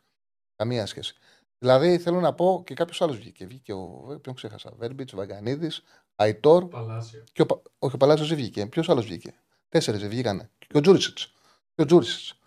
[0.56, 1.14] Καμία σχέση.
[1.58, 3.46] Δηλαδή θέλω να πω και κάποιος άλλος βγήκε.
[3.46, 4.18] Βγήκε ο.
[4.22, 4.72] Ποιον ξέχασα.
[4.78, 5.72] Βέρμπιτς, Βαγανίδη,
[6.16, 6.68] Αϊτόρ.
[6.68, 7.24] Παλάσιο.
[7.32, 8.66] Και ο, Πα- όχι, ο Παλάσιος δεν βγήκε.
[8.66, 9.34] Ποιος άλλος βγήκε;
[9.70, 10.50] Τέσσερις δεν βγήκανε.
[10.58, 11.34] Και ο Τζούρισιτς.
[11.76, 12.40] Και ο Τζούρισιτς.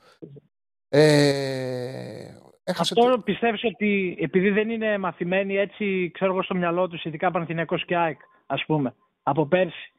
[0.88, 2.34] Ε,
[2.70, 2.94] έχασε.
[2.98, 7.30] Αυτό τη- πιστεύεις ότι επειδή δεν είναι μαθημένοι έτσι, ξέρω εγώ στο μυαλό τους, ειδικά
[7.30, 9.92] Παναθηναϊκός και ΑΕΚ, ας πούμε, από πέρσι,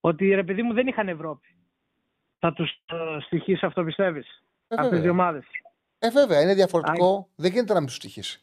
[0.00, 1.46] ότι ρε παιδί μου δεν είχαν Ευρώπη.
[2.38, 4.26] Θα τους ε, στοιχήσει αυτό πιστεύεις,
[4.68, 5.10] Ε, αυτές οι βέβαια.
[5.10, 5.44] ομάδες;
[5.98, 7.28] Ε, βέβαια, είναι διαφορετικό.
[7.36, 8.40] Δεν γίνεται να μην σου τυχήσει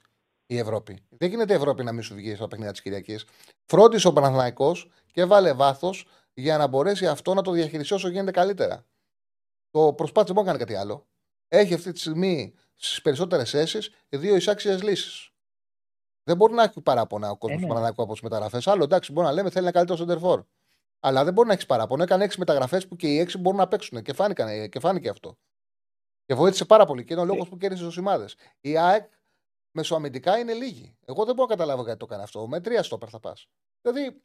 [0.48, 1.00] η Ευρώπη.
[1.10, 3.26] Δεν γίνεται η Ευρώπη να μην σου βγει στα παιχνίδια της Κυριακής.
[3.66, 8.32] Φρόντισε ο Παναθηναϊκός και βάλε βάθος για να μπορέσει αυτό να το διαχειριστεί όσο γίνεται
[8.32, 8.86] καλύτερα.
[9.72, 11.08] Το προσπάθησε μόνο να κάνει κάτι άλλο.
[11.48, 15.30] Έχει αυτή τη στιγμή στις περισσότερες θέσει δύο εισάξιες λύσεις.
[16.24, 17.68] Δεν μπορεί να έχει παράπονα ο κόσμος Ε, του ναι.
[17.68, 18.68] Παναθηναϊκού από τις μεταγραφές.
[18.68, 20.44] Άλλο εντάξει, μπορεί να λέμε θέλει ένα καλύτερο σεντερφόρ.
[21.00, 22.04] Αλλά δεν μπορεί να έχεις παράπονο.
[22.04, 25.38] Έκανε έξι μεταγραφές που και οι έξι μπορούν να παίξουν και, φάνηκαν, και φάνηκε αυτό.
[26.26, 28.36] Και βοήθησε πάρα πολύ και είναι ο λόγος που κέρδισε του σημάδες.
[28.62, 29.12] Η ΑΕΚ
[29.72, 30.98] μεσοαμυντικά είναι λίγη.
[31.06, 32.48] Εγώ δεν μπορώ να καταλάβω γιατί το έκανε αυτό.
[32.48, 33.48] Με τρία στόπερ θα πας.
[33.82, 34.24] Δηλαδή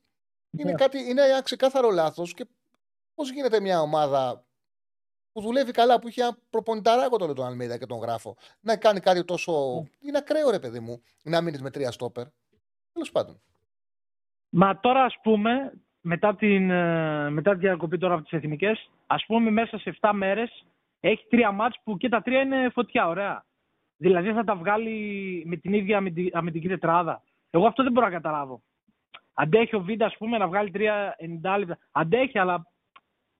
[0.58, 0.76] είναι, Ναι.
[0.76, 2.46] κάτι, είναι ένα ξεκάθαρο λάθος και
[3.14, 4.46] πώς γίνεται μια ομάδα
[5.32, 8.76] που δουλεύει καλά, που είχε ένα προπονηταράκο το λέω τον Αλμίδα και τον γράφω, να
[8.76, 9.52] κάνει κάτι τόσο.
[10.00, 12.26] Είναι ακραίο ρε παιδί μου να μείνεις με τρία στόπερ.
[12.92, 13.40] Τέλος πάντων.
[14.48, 19.24] Μα τώρα ας πούμε, μετά την, ε, μετά τη διακοπή τώρα από τις εθνικές, ας
[19.26, 20.66] πούμε μέσα σε 7 μέρες
[21.00, 23.44] έχει τρία μάτς που και τα τρία είναι φωτιά, ωραία.
[23.96, 27.22] Δηλαδή θα τα βγάλει με την ίδια αμυντι- αμυντική τετράδα.
[27.50, 28.62] Εγώ αυτό δεν μπορώ να καταλάβω.
[29.34, 31.78] Αντέχει ο Βίντα, ας πούμε, να βγάλει τρία 90 λεπτά.
[31.92, 32.66] Αντέχει, αλλά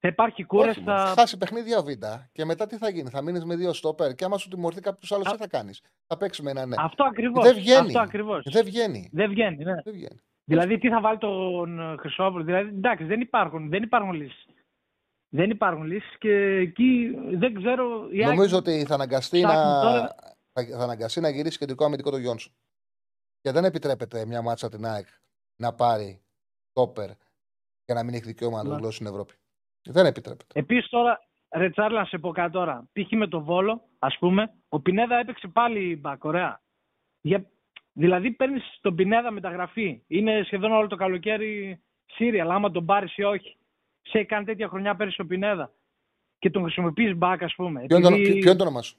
[0.03, 0.77] θα υπάρχει κούρες.
[0.77, 1.07] Όχι, θα...
[1.07, 1.15] Θα...
[1.21, 3.11] χάσει παιχνίδια ο Βίντα και μετά τι θα γίνει.
[3.11, 5.81] Θα μείνεις με δύο στόπερ και άμα σου τιμωρηθεί κάποιος άλλος, Α- τι θα κάνεις;
[6.07, 6.75] Θα παίξει με ένα ναι.
[6.79, 7.45] Αυτό ακριβώς.
[7.45, 7.87] Δεν βγαίνει.
[7.87, 8.43] Αυτό ακριβώς.
[8.51, 9.09] Δεν βγαίνει.
[9.13, 9.75] Δεν βγαίνει, ναι.
[9.83, 10.21] Δεν βγαίνει.
[10.45, 12.45] Δηλαδή, τι θα βάλει τον ε, Χρυσόπουλο.
[12.45, 14.47] Δηλαδή, εντάξει, δεν υπάρχουν, δεν υπάρχουν λύσεις.
[15.29, 18.09] Δεν υπάρχουν λύσεις και εκεί δεν ξέρω...
[18.11, 19.81] η ΑΕΚ- Νομίζω ότι θα αναγκαστεί, ψάχνει να...
[19.81, 20.15] τώρα-
[20.53, 22.53] θα θα αναγκαστεί να γυρίσει κεντρικό αμυντικό το Γιόνσον.
[23.41, 25.07] Και δεν επιτρέπεται μια μάτσα την ΑΕΚ
[25.57, 26.23] να πάρει
[26.73, 27.11] τόπερ
[27.85, 28.77] και να μην έχει δικαίωμα να το Ναι.
[28.77, 29.35] δηλώσει στην Ευρώπη.
[29.85, 30.61] Δεν επιτρέπεται.
[30.61, 31.21] Επίσης τώρα,
[31.51, 32.89] ρε Τσάρλ, να σε πω κάτι τώρα.
[32.93, 33.11] Π.χ.
[33.11, 36.61] με το Βόλο, ας πούμε, ο Πινέδα έπαιξε πάλι μπακ, ωραία.
[37.21, 37.47] Για...
[37.93, 40.03] Δηλαδή παίρνεις τον Πινέδα μεταγραφή.
[40.07, 43.57] Είναι σχεδόν όλο το καλοκαίρι Σύρια, αλλά άμα τον πάρεις ή όχι.
[44.03, 45.73] Σε έχει κάνει τέτοια χρονιά πέρυσι ο Πινέδα.
[46.39, 47.85] Και τον χρησιμοποιείς μπακ, ας πούμε.
[47.87, 48.97] Ποιο είναι το- Επειδή- ποιο είναι το όνομα σου.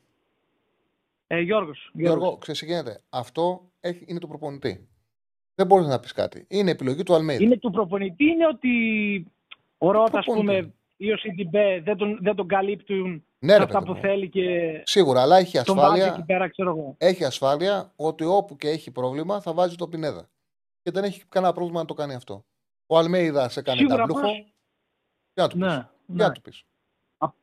[1.28, 1.90] Ε, Γιώργος.
[1.94, 3.02] Γιώργο, ξέρεις τι γίνεται.
[3.10, 4.88] Αυτό έχει, είναι το προπονητή.
[5.56, 6.46] Δεν μπορείς να πεις κάτι.
[6.50, 7.44] Είναι επιλογή του Αλμέιδα.
[7.44, 8.70] Είναι του προπονητή, είναι ότι
[9.88, 10.62] ο Ρότα, ας προπονητή.
[10.62, 13.96] πούμε, ή ο Σιντιμπέ δεν τον, δεν τον καλύπτουν Ναι, σε ρε αυτά παιδί που
[13.96, 14.02] μου.
[14.02, 16.96] θέλει και Σίγουρα, αλλά έχει τον βάζει ασφάλεια, εκεί πέρα, ξέρω εγώ.
[16.98, 20.30] έχει ασφάλεια ότι όπου και έχει πρόβλημα θα βάζει το Πινέδα.
[20.82, 22.46] Και δεν έχει κανένα πρόβλημα να το κάνει αυτό.
[22.88, 24.20] Ο Αλμέιδα σε κάνει Σίγουρα, ταμπλούχο.
[24.20, 24.44] απλώς-
[25.34, 25.68] Τι να του πεις.
[25.68, 25.78] Ναι,
[26.08, 26.24] Τι ναι.
[26.24, 26.64] να του πεις.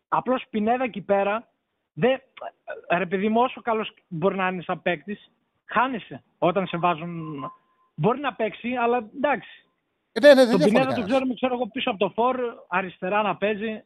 [0.08, 1.48] Απλώς Πινέδα εκεί πέρα,
[1.92, 2.20] δεν,
[2.88, 5.30] ρε παιδί μου, όσο καλός μπορεί να είναι σαν παίκτης,
[5.64, 7.42] χάνεσαι όταν σε βάζουν.
[7.94, 9.64] Μπορεί να παίξει, αλλά εντάξει.
[10.12, 11.10] Ε, ναι, ναι, δεν Τον διαφωνεί Πινέδα τον κανένας.
[11.10, 12.36] ξέρουμε, ξέρω εγώ, πίσω από το φορ,
[12.68, 13.84] αριστερά να παίζει.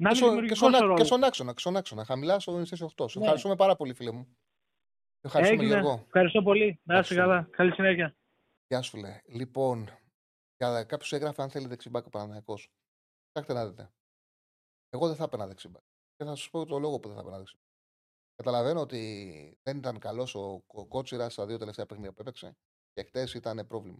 [0.00, 1.06] Να Και, είναι στο, και, δημιουργικός στον, ο ά- και ρόλος.
[1.06, 2.04] στον άξονα, και στον άξονα.
[2.04, 3.08] Χαμηλά στο θέση 8.
[3.08, 3.24] Σε Ναι.
[3.24, 4.24] ευχαριστούμε πάρα πολύ, φίλε μου.
[5.20, 5.78] Σε Ευχαριστούμε, Έγινε.
[5.80, 6.02] Γιώργο.
[6.04, 6.64] Ευχαριστώ πολύ.
[6.64, 7.20] Να είστε Ευχαριστούμε.
[7.22, 7.48] καλά.
[7.56, 8.16] Καλή συνέχεια.
[8.68, 9.20] Γεια σου, φίλε.
[9.26, 9.90] Λοιπόν,
[10.56, 12.54] κάποιο έγραφε αν θέλει δεξιμπάκ ο Παναναναϊκό.
[13.26, 13.90] Κοιτάξτε να δείτε.
[14.90, 15.82] Εγώ δεν θα έπαιρνα δεξιμπάκ.
[16.16, 17.66] Και θα σας πω το λόγο που δεν θα έπαιρνα δεξιμπάκ.
[18.36, 22.56] Καταλαβαίνω ότι δεν ήταν καλός ο, ο Κότσιρας στα δύο τελευταία παιχνίδια που έπαιξε
[22.92, 23.98] και χτες ήταν πρόβλημα.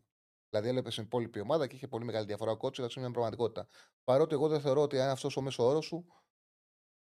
[0.51, 2.51] Δηλαδή έλεπε στην υπόλοιπη ομάδα και είχε πολύ μεγάλη διαφορά.
[2.51, 3.68] Ο Κότσιρα είναι μια πραγματικότητα.
[4.05, 6.07] Παρότι εγώ δεν θεωρώ ότι αν αυτός ο μέσο όρος σου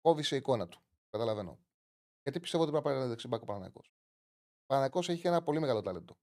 [0.00, 0.80] κόβει σε εικόνα του.
[1.10, 1.58] Καταλαβαίνω.
[2.22, 3.80] Γιατί πιστεύω ότι πρέπει να πάρει δεξιμπάκ ο Παναναναϊκό.
[4.60, 6.18] Ο Παναναναϊκό έχει ένα πολύ μεγάλο ταλέντο.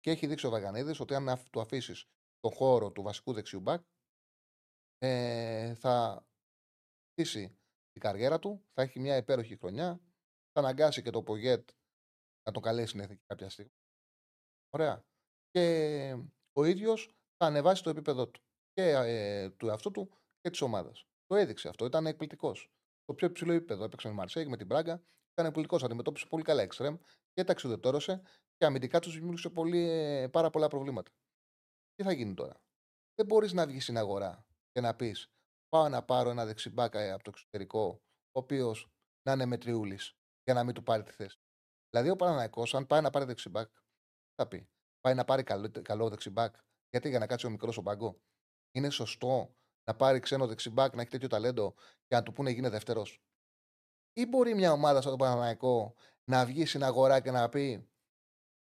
[0.00, 2.04] Και έχει δείξει ο Βαγανίδης ότι αν αφ- του αφήσεις
[2.40, 3.84] τον χώρο του βασικού δεξιού μπακ,
[4.98, 6.26] ε, θα
[7.10, 7.58] χτίσει
[7.92, 10.00] την καριέρα του, θα έχει μια υπέροχη χρονιά,
[10.52, 11.70] θα αναγκάσει και το Πογέτ
[12.42, 13.72] να τον καλέσει στην εθνική κάποια στιγμή.
[14.70, 15.04] Ωραία.
[15.50, 16.16] Και
[16.52, 18.40] ο ίδιος θα ανεβάσει το επίπεδο του
[18.72, 21.06] και ε, του εαυτού του και της ομάδας.
[21.26, 22.70] Το έδειξε αυτό, ήταν εκπληκτικός.
[23.02, 25.84] Στο πιο υψηλό επίπεδο έπαιξε με Μαρσέγ, με την Μπράγκα, ήταν εκπληκτικός.
[25.84, 26.96] Αντιμετώπισε πολύ καλά εξτρεμ
[27.32, 28.22] και ταξιδετόρωσε
[28.56, 31.10] και αμυντικά τους δημιούργησε πολύ, ε, πάρα πολλά προβλήματα.
[31.94, 32.62] Τι θα γίνει τώρα;
[33.14, 35.30] Δεν μπορείς να βγεις στην αγορά και να πεις:
[35.68, 38.90] Πάω να πάρω ένα δεξιμπάκα από το εξωτερικό, ο οποίος
[39.22, 41.38] να είναι μετριούλης, για να μην του πάρει τη θέση.
[41.90, 43.70] Δηλαδή, ο Παναναναϊκό, αν πάει να πάρει δεξιμπάκ,
[44.34, 44.68] θα πει:
[45.00, 46.54] Πάει να πάρει καλό, καλό δεξιμπάκ,
[46.90, 48.20] γιατί για να κάτσει ο μικρός ο πάγκο.
[48.70, 51.74] Είναι σωστό να πάρει ξένο δεξιμπάκ, να έχει τέτοιο ταλέντο
[52.06, 53.22] και να του πούνε γίνε δεύτερος.
[54.12, 55.94] Ή μπορεί μια ομάδα σαν τον Παναναναϊκό
[56.24, 57.90] να βγει στην αγορά και να πει: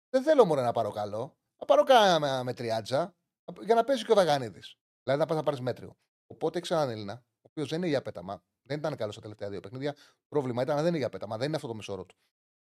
[0.09, 3.15] Δεν θέλω μόνο να πάρω καλό, να πάρω κάνα με τριάτζα
[3.61, 4.61] για να παίζει και ο Βαγανίδη.
[5.03, 5.97] Δηλαδή να πας να πάρεις μέτριο.
[6.28, 9.49] Οπότε έχει έναν Έλληνα, ο οποίος δεν είναι για πέταμα, δεν ήταν καλός στα τελευταία
[9.49, 9.95] δύο παιχνίδια.
[10.28, 12.15] Πρόβλημα ήταν να δεν είναι για πέταμα, δεν είναι αυτό το μεσόρο του.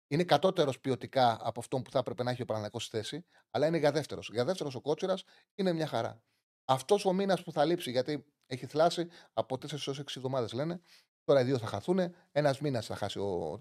[0.07, 3.67] Είναι κατώτερος ποιοτικά από αυτόν που θα έπρεπε να έχει ο Παναγιακό στη θέση, αλλά
[3.67, 4.29] είναι για δεύτερος.
[4.31, 5.23] Για δεύτερος ο Κότσιρας
[5.55, 6.21] είναι μια χαρά.
[6.65, 10.79] Αυτός ο μήνας που θα λείψει, γιατί έχει θλάσει από 4 έως 6 εβδομάδες λένε,
[11.23, 11.99] τώρα οι δύο θα χαθούν,
[12.31, 13.59] ένας μήνας θα, χάσει ο,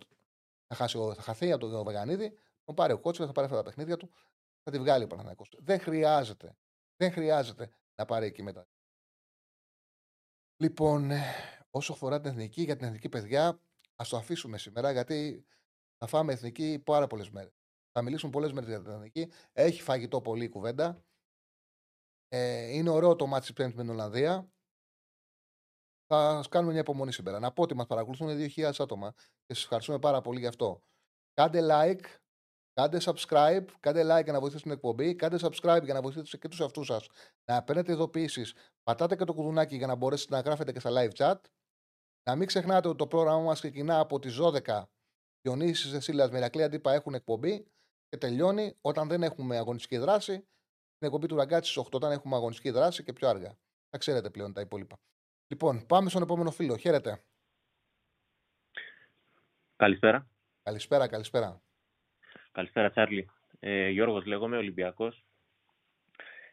[0.66, 3.62] θα, χάσει ο, θα χαθεί από τον Βαγανίδη, τον πάρει ο Κότσιρας, θα πάρει αυτά
[3.62, 4.10] τα παιχνίδια του,
[4.62, 5.44] θα τη βγάλει ο Παναγιακό.
[5.58, 6.56] Δεν χρειάζεται.
[6.96, 8.68] Δεν χρειάζεται να πάρει εκεί μετά.
[10.56, 11.22] Λοιπόν, ε,
[11.70, 13.60] όσο αφορά την εθνική, για την εθνική παιδιά,
[13.96, 15.46] ας το αφήσουμε σήμερα γιατί
[15.98, 17.52] θα φάμε εθνική πάρα πολλές μέρες.
[17.92, 19.32] Θα μιλήσουμε πολλές μέρες για την εθνική.
[19.52, 21.04] Έχει φαγητό πολύ η κουβέντα.
[22.28, 24.50] Ε, είναι ωραίο το μάτι τη Πέμπτη με την Ολλανδία.
[26.06, 27.38] Θα σας κάνουμε μια υπομονή σήμερα.
[27.38, 29.12] Να πω ότι μας παρακολουθούν 2.000 άτομα
[29.46, 30.82] και σας ευχαριστούμε πάρα πολύ γι' αυτό.
[31.32, 32.04] Κάντε like,
[32.72, 36.48] κάντε subscribe, κάντε like για να βοηθήσετε την εκπομπή, κάντε subscribe για να βοηθήσετε και
[36.48, 37.08] τους εαυτούς σας
[37.44, 38.54] να παίρνετε ειδοποιήσεις.
[38.82, 41.40] Πατάτε και το κουδουνάκι για να μπορέσετε να γράφετε και στα live chat.
[42.22, 44.82] Να μην ξεχνάτε ότι το πρόγραμμα μας ξεκινά από τις 12
[45.46, 47.66] Διονύσης Δεσίλας με Ηρακλή Αντίπα έχουν εκπομπή
[48.08, 50.32] και τελειώνει όταν δεν έχουμε αγωνιστική δράση.
[50.98, 53.58] Την εκπομπή του Ραγκάτσι στις 8 όταν έχουμε αγωνιστική δράση και πιο αργά.
[53.90, 54.98] Θα ξέρετε πλέον τα υπόλοιπα.
[55.46, 56.76] Λοιπόν, πάμε στον επόμενο φίλο.
[56.76, 57.22] Χαίρετε.
[59.76, 60.28] Καλησπέρα.
[60.62, 61.62] Καλησπέρα, καλησπέρα.
[62.52, 63.30] Καλησπέρα, Τσάρλι.
[63.60, 65.24] Ε, Γιώργος λέγομαι, Ολυμπιακός.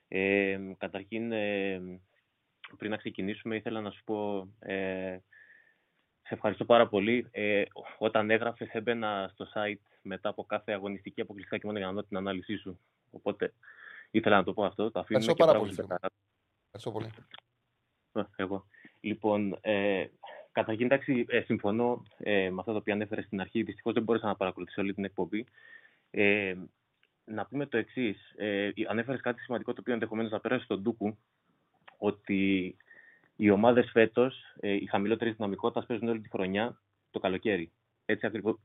[0.07, 1.81] Ε, καταρχήν, ε,
[2.77, 5.17] πριν να ξεκινήσουμε, ήθελα να σου πω, ε,
[6.23, 7.27] σε ευχαριστώ πάρα πολύ.
[7.31, 7.63] Ε,
[7.97, 12.03] όταν έγραφες, έμπαινα στο site μετά από κάθε αγωνιστική αποκλειστικά και μόνο για να δω
[12.03, 12.79] την ανάλυση σου.
[13.11, 13.53] Οπότε,
[14.11, 14.91] ήθελα να το πω αυτό.
[14.91, 15.97] Το αφήνουμε Ευχαριστώ και πάρα μπράβο πολύ, στην φίλε.
[15.97, 16.13] Πεταρά.
[16.65, 17.09] Ευχαριστώ πολύ.
[18.13, 18.65] Ε, Εγώ.
[18.99, 20.05] Λοιπόν, ε,
[20.51, 23.63] καταρχήν, εντάξει, ε, συμφωνώ ε, με αυτό το οποίο ανέφερες στην αρχή.
[23.63, 25.45] Δυστυχώς δεν μπόρεσα να παρακολουθήσω όλη την εκπομπή.
[26.11, 26.55] Ε,
[27.25, 28.33] να πούμε το εξής.
[28.35, 31.17] Ε, ανέφερες κάτι σημαντικό το οποίο ενδεχομένως να πέρασε στον Ντούκου.
[31.97, 32.75] Ότι
[33.35, 36.81] οι ομάδες φέτος, ε, οι χαμηλότερη δυναμικότητας παίζουν όλη τη χρονιά
[37.11, 37.71] το καλοκαίρι.
[38.05, 38.55] Έτσι ακριβώς,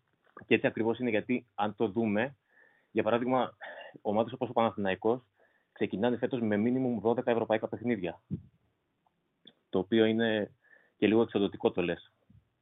[0.46, 2.36] και έτσι ακριβώς είναι γιατί, αν το δούμε,
[2.90, 3.56] για παράδειγμα,
[4.00, 5.20] ομάδες όπως ο Παναθηναϊκός
[5.72, 8.20] ξεκινάνε φέτος με μίνιμουμ 12 ευρωπαϊκά παιχνίδια
[9.70, 10.50] το οποίο είναι
[10.96, 12.12] και λίγο εξοδοτικό το λες,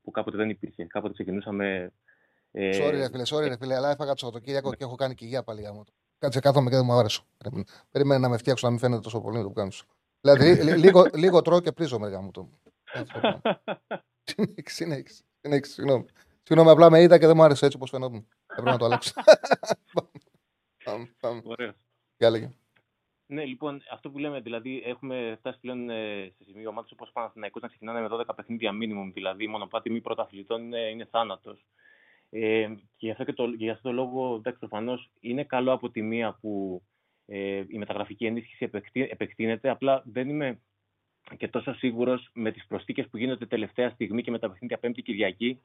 [0.03, 0.85] που κάποτε δεν υπήρχε.
[0.85, 1.93] Κάποτε ξεκινούσαμε...
[2.53, 5.25] Ε, Sorry, ρε φίλε, sorry, ρε φίλε, αλλά έφαγα το Σαββατοκύριακο και έχω κάνει και
[5.25, 5.85] υγεία πάλι γάμο.
[6.19, 7.23] Κάτσε κάθομαι και δεν μου άρεσε.
[7.91, 9.71] Περίμενε να με φτιάξω να μην φαίνεται τόσο πολύ το που κάνω.
[10.33, 12.49] Δηλαδή, λι- λίγο, λίγο τρώω και πρίζω με γάμο το.
[14.25, 15.23] Συνέχισε, συνέχισε.
[15.41, 16.05] συνέχισε, Συγγνώμη.
[16.43, 18.27] Συγγνώμη, απλά με είδα και δεν μου άρεσε έτσι όπως φαινόταν.
[18.47, 19.13] Έπρεπε να το αλλάξω.
[20.85, 21.41] Πάμε, πάμε.
[21.45, 21.73] Ωραίο.
[22.17, 22.51] Για λέγε.
[23.27, 27.13] Ναι, λοιπόν, αυτό που λέμε, δηλαδή, έχουμε φτάσει πλέον ε, σε σημείο ομάδε όπως ο
[27.13, 31.67] Παναθηναϊκός να ξεκινάνε με 12 παιχνίδια μίνιμουμ, δηλαδή, η μονοπάτι μη πρωταθλητών είναι, είναι θάνατος.
[32.31, 32.67] Ε,
[32.97, 36.03] και γι' αυτό, και το, για αυτό το λόγο, εντάξει, προφανώς είναι καλό από τη
[36.03, 36.83] μία που
[37.27, 39.69] ε, η μεταγραφική ενίσχυση επεκτεί, επεκτείνεται.
[39.69, 40.61] Απλά δεν είμαι
[41.37, 45.03] και τόσο σίγουρος με τις προσθήκες που γίνονται τελευταία στιγμή και με τα παιχνίδια Πέμπτη
[45.03, 45.63] Κυριακή,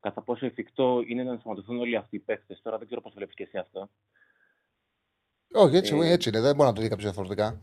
[0.00, 2.58] κατά πόσο εφικτό είναι να ενσωματωθούν όλοι αυτοί οι παίχτε.
[2.62, 3.90] Τώρα δεν ξέρω πώς το βλέπεις και εσύ αυτό.
[5.52, 6.40] Όχι, έτσι, Ε, έτσι είναι.
[6.40, 7.60] Δεν μπορεί να το δει κάποιος διαφορετικά.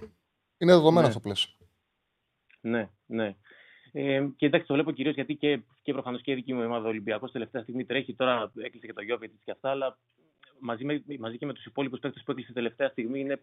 [0.58, 1.08] Είναι δεδομένο Ναι.
[1.08, 1.58] αυτό που λες.
[2.62, 3.36] Ναι, ναι.
[3.92, 6.88] Ε, και εντάξει, το βλέπω κυρίως γιατί και, και προφανώς και η δική μου ομάδα
[6.88, 8.16] Ολυμπιακός τελευταία στιγμή τρέχει.
[8.16, 9.98] Τώρα έκλεισε και το Γιώβετ και αυτά, αλλά
[10.60, 13.42] μαζί, με, μαζί και με τους υπόλοιπους παίκτες που έκλεισε τελευταία στιγμή είναι.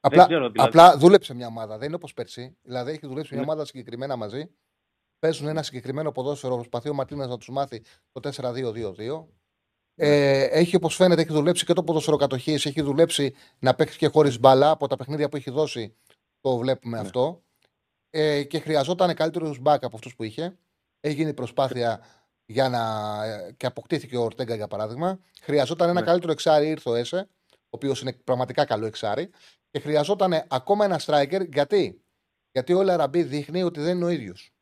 [0.00, 0.68] Απλά, ξέρω, δηλαδή.
[0.68, 1.78] απλά δούλεψε μια ομάδα.
[1.78, 2.56] Δεν είναι όπως πέρσι.
[2.62, 3.50] Δηλαδή έχει δουλέψει μια Ναι.
[3.50, 4.50] ομάδα συγκεκριμένα μαζί.
[5.18, 6.54] Παίζουν ένα συγκεκριμένο ποδόσφαιρο.
[6.54, 9.28] Προσπαθεί ο Μαρτίνες να τους μάθει το 4-2-2-2.
[9.94, 12.66] Ε, έχει όπως φαίνεται, έχει δουλέψει και το ποδόσφαιρο κατοχής.
[12.66, 14.70] Έχει δουλέψει να παίξει και χωρίς μπαλά.
[14.70, 15.96] Από τα παιχνίδια που έχει δώσει
[16.40, 17.02] το βλέπουμε Ναι.
[17.02, 17.42] αυτό.
[18.10, 20.58] Ε, και χρειαζόταν καλύτερους μπακ από αυτούς που είχε.
[21.00, 22.04] Έχει γίνει προσπάθεια
[22.50, 22.80] για να.
[23.24, 25.18] ε, και αποκτήθηκε ο Ορτέγκα για παράδειγμα.
[25.40, 26.06] Χρειαζόταν ένα Ναι.
[26.06, 29.30] καλύτερο εξάρι, ήρθε ο Έσε, ο οποίος είναι πραγματικά καλό εξάρι.
[29.70, 31.48] Και χρειαζόταν ακόμα ένα striker.
[31.52, 32.02] Γιατί,
[32.52, 34.52] Γιατί ο Λαραμπή δείχνει ότι δεν είναι ο ίδιος.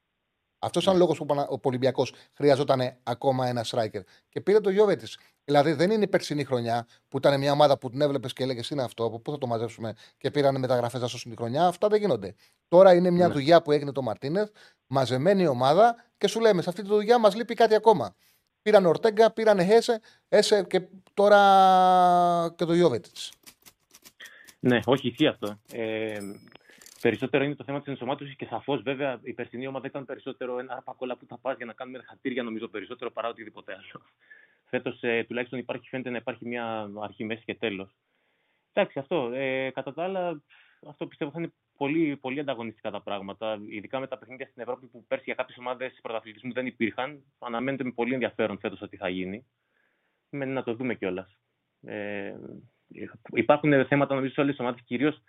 [0.59, 1.03] Αυτός ήταν ο Ναι.
[1.03, 4.01] λόγος που είπα να- ο Ολυμπιακός χρειαζόταν ακόμα ένα striker.
[4.28, 5.07] Και πήρε το Γιώβετη.
[5.49, 8.70] Δηλαδή δεν είναι η περσινή χρονιά που ήταν μια ομάδα που την έβλεπες και έλεγες
[8.70, 11.66] είναι αυτό, από πού θα το μαζέψουμε και πήραν μεταγραφές να σώσουν τη χρονιά.
[11.66, 12.34] Αυτά δεν γίνονται.
[12.68, 13.32] Τώρα είναι μια Ναι.
[13.32, 14.51] δουλειά που έγινε το Μαρτίνεθ,
[14.86, 18.14] μαζεμένη ομάδα και σου λέμε σε αυτή τη δουλειά μας λείπει κάτι ακόμα.
[18.62, 20.82] Πήραν Ορτέγκα, πήραν Έσε, Έσε και
[21.14, 23.11] τώρα και το Γιώβετη.
[24.61, 25.59] Ναι, όχι, ισχύει αυτό.
[25.72, 26.18] Ε,
[27.01, 30.72] περισσότερο είναι το θέμα της ενσωμάτωσης και σαφώς βέβαια η περσινή ομάδα ήταν περισσότερο ένα
[30.72, 34.05] αρπακόλα που θα πας για να κάνουμε χατήρια νομίζω περισσότερο παρά οτιδήποτε άλλο.
[34.70, 37.96] Φέτος ε, τουλάχιστον υπάρχει, φαίνεται να υπάρχει μια αρχή, μέση και τέλος.
[38.72, 39.30] Εντάξει, αυτό.
[39.34, 40.42] Ε, κατά τα άλλα,
[40.88, 43.59] αυτό πιστεύω θα είναι πολύ, πολύ ανταγωνιστικά τα πράγματα.
[43.68, 47.24] Ειδικά με τα παιχνίδια στην Ευρώπη που πέρσι για κάποιες ομάδες πρωταθλητισμού δεν υπήρχαν.
[47.38, 49.46] Αναμένεται με πολύ ενδιαφέρον φέτος ότι θα γίνει.
[50.30, 51.38] Μένει να το δούμε κιόλας.
[51.82, 52.34] Ε,
[53.32, 55.22] υπάρχουν θέματα νομίζω σε όλες τις ομάδες, κυρίως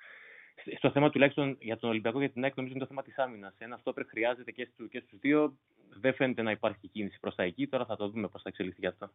[0.77, 3.53] στο θέμα τουλάχιστον για τον Ολυμπιακό και την ΑΕΚ, νομίζω είναι το θέμα της άμυνας.
[3.57, 5.57] Ένα στόπερ χρειάζεται και στους και στους δύο.
[5.89, 7.67] Δεν φαίνεται να υπάρχει κίνηση προς τα εκεί.
[7.67, 9.09] Τώρα θα το δούμε πώς θα εξελιχθεί αυτό.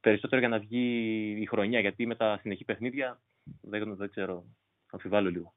[0.00, 0.82] Περισσότερο για να βγει
[1.40, 3.20] η χρονιά, γιατί με τα συνεχή παιχνίδια
[3.60, 4.44] δεν, δεν ξέρω.
[4.90, 5.54] Αμφιβάλλω λίγο.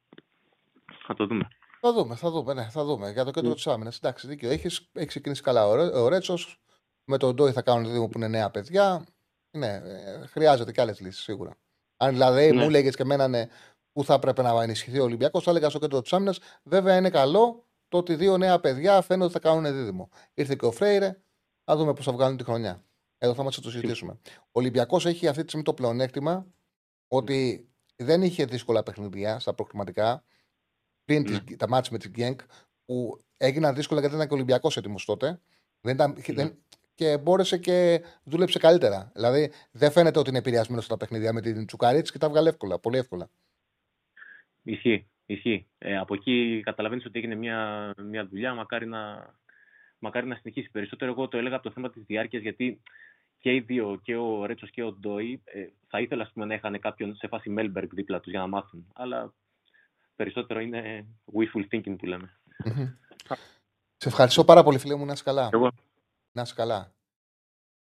[1.08, 1.48] Θα το δούμε.
[1.80, 3.12] Θα δούμε, θα δούμε, ναι, θα δούμε.
[3.12, 3.56] Για το κέντρο Mm.
[3.56, 3.98] της άμυνας.
[3.98, 4.50] Εντάξει, δίκιο.
[4.50, 6.62] Έχεις έχεις ξεκινήσει καλά ο, Ρε- ο Ρέτσος.
[7.06, 9.06] Με τον Ντόι θα κάνουν δίδυμο που είναι νέα παιδιά.
[9.52, 11.58] Ναι, ε, χρειάζεται και άλλες λύσεις σίγουρα.
[11.98, 12.56] Αν δηλαδή Ναι.
[12.62, 13.46] μου έλεγε και εμένα ναι,
[13.94, 16.40] που θα έπρεπε να ενισχυθεί ο Ολυμπιακός, θα έλεγα στο κέντρο της άμυνας.
[16.64, 20.10] Βέβαια είναι καλό το ότι δύο νέα παιδιά φαίνονται ότι θα κάνουν δίδυμο.
[20.34, 21.20] Ήρθε και ο Φρέιρε,
[21.64, 22.84] θα δούμε πώς θα βγάλουν τη χρονιά.
[23.18, 24.20] Εδώ θα μας το συζητήσουμε.
[24.42, 26.48] Ο Ολυμπιακός έχει αυτή τη στιγμή το πλεονέκτημα
[27.08, 30.24] ότι δεν είχε δύσκολα παιχνίδια στα προκριματικά
[31.06, 31.56] πριν τις- Ναι.
[31.56, 32.40] τα μάτια με την Γκένκ
[32.86, 35.42] που έγιναν δύσκολα γιατί ήταν και ο Ολυμπιακός έτοιμος τότε.
[35.82, 36.34] Δεν ήταν, Ναι.
[36.34, 36.58] δεν,
[36.94, 39.12] και μπόρεσε και δούλεψε καλύτερα.
[39.14, 42.80] Δηλαδή δεν φαίνεται ότι είναι επηρεασμένος στα παιχνίδια με την Τσουκαρίτση και τα βγάλε εύκολα,
[42.80, 43.30] πολύ εύκολα.
[44.70, 45.08] Ισχύει.
[45.26, 45.68] Ισχύει.
[45.78, 48.54] Ε, από εκεί καταλαβαίνεις ότι έγινε μια, μια δουλειά.
[48.54, 49.34] Μακάρι να,
[50.00, 51.12] μακάρι να συνεχίσει περισσότερο.
[51.12, 52.82] Εγώ το έλεγα από το θέμα της διάρκειας, γιατί
[53.38, 56.54] και οι δύο, και ο Ρέτσος και ο Ντόι, ε, θα ήθελα ας πούμε, να
[56.54, 58.88] είχαν κάποιον σε φάση Μέλμπεργκ δίπλα τους για να μάθουν.
[58.94, 59.34] Αλλά
[60.16, 62.40] περισσότερο είναι wishful thinking που λέμε.
[62.66, 62.88] Μμμ.
[63.98, 65.50] Σε ευχαριστώ πάρα πολύ, φίλε μου, να είσαι καλά.
[65.54, 65.72] Εγώ.
[66.32, 66.94] Να είσαι καλά.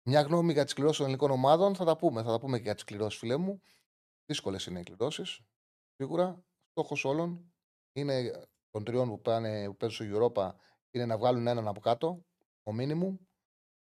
[0.02, 2.22] Μια γνώμη για τις κληρώσεις των ελληνικών ομάδων θα τα πούμε.
[2.22, 3.62] Θα τα πούμε και για τις κληρώσεις, φίλε μου.
[4.26, 5.40] Δύσκολες είναι οι κληρώσεις.
[5.96, 6.44] Σίγουρα.
[6.72, 7.52] Στόχος όλων
[7.92, 8.30] είναι
[8.70, 10.52] των τριών που, πάνε, που παίζουν στο Europa
[10.90, 12.24] είναι να βγάλουν έναν από κάτω,
[12.62, 13.16] ο μίνιμουμ,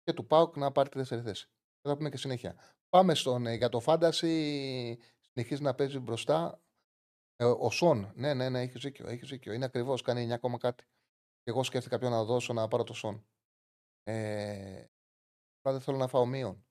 [0.02, 1.46] και του Πάουκ να πάρει τη δεύτερη θέση.
[1.80, 2.56] Θα τα πούμε και συνέχεια.
[2.88, 4.94] Πάμε στον, ε, για το Fantasy.
[5.20, 6.62] Συνεχίζει να παίζει μπροστά.
[7.36, 8.12] Ε, ο Σον.
[8.14, 9.08] Ναι, ναι, ναι, έχεις δίκιο.
[9.08, 9.52] Έχεις δίκιο.
[9.52, 10.02] Είναι ακριβώς.
[10.02, 10.84] Κάνει 9 ακόμα κάτι.
[11.42, 13.26] Και εγώ σκέφτηκα ποιον να δώσω να πάρω το Σον.
[14.02, 14.84] Ε,
[15.58, 16.66] απλά δεν θέλω να φάω μείον.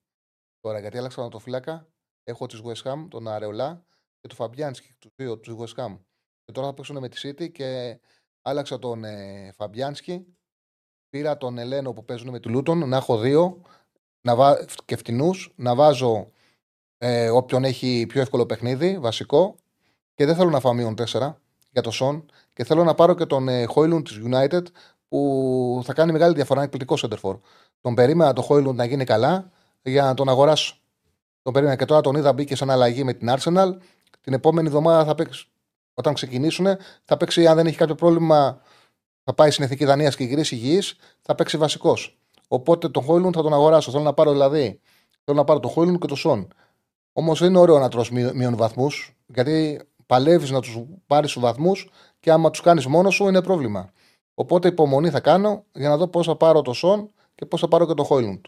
[0.60, 1.92] Τώρα γιατί άλλαξα το φύλακα.
[2.22, 3.86] Έχω της West Ham, τον Αρεολά
[4.22, 5.98] και τον Φαμπιάνσκι, του δύο του West Ham.
[6.44, 7.98] Και τώρα θα παίξουν με τη City και
[8.42, 10.26] άλλαξα τον ε, Φαμπιάνσκι.
[11.08, 13.60] Πήρα τον Ελένο που παίζουν με τη Λούτον, να έχω δύο
[14.20, 14.64] να βά...
[14.84, 16.30] και φτηνούς, να βάζω
[16.98, 19.56] ε, όποιον έχει πιο εύκολο παιχνίδι, βασικό.
[20.14, 21.34] Και δεν θέλω να φάω μείον 4
[21.70, 22.26] για το Σον.
[22.52, 24.62] Και θέλω να πάρω και τον ε, Χόιλουν της United
[25.08, 26.54] που θα κάνει μεγάλη διαφορά.
[26.54, 27.38] Είναι εκπληκτικό σέντερφορ.
[27.80, 29.50] Τον περίμενα το Χόιλουν να γίνει καλά
[29.82, 30.76] για να τον αγοράσω.
[31.42, 33.76] Τον περίμενα και τώρα τον είδα μπήκε σαν αλλαγή με την Arsenal.
[34.22, 35.46] Την επόμενη εβδομάδα θα παίξει.
[35.94, 36.66] Όταν ξεκινήσουν,
[37.04, 38.60] θα παίξει, αν δεν έχει κάποιο πρόβλημα,
[39.24, 42.18] θα πάει στην εθνική Δανία και γυρίσει υγιής, θα παίξει βασικός.
[42.48, 43.90] Οπότε τον Χόιλουν θα τον αγοράσω.
[43.90, 44.80] Θέλω να πάρω δηλαδή.
[45.24, 46.48] Θέλω να πάρω τον Χόιλουν και τον Σον.
[47.12, 51.90] Όμως είναι ωραίο να τρως μείον μείον βαθμούς, γιατί παλεύεις να τους πάρεις του βαθμούς
[52.20, 53.92] και άμα τους κάνεις μόνος σου είναι πρόβλημα.
[54.34, 57.68] Οπότε υπομονή θα κάνω για να δω πώς θα πάρω το Σον και πώς θα
[57.68, 58.44] πάρω και το Χόιλουντ.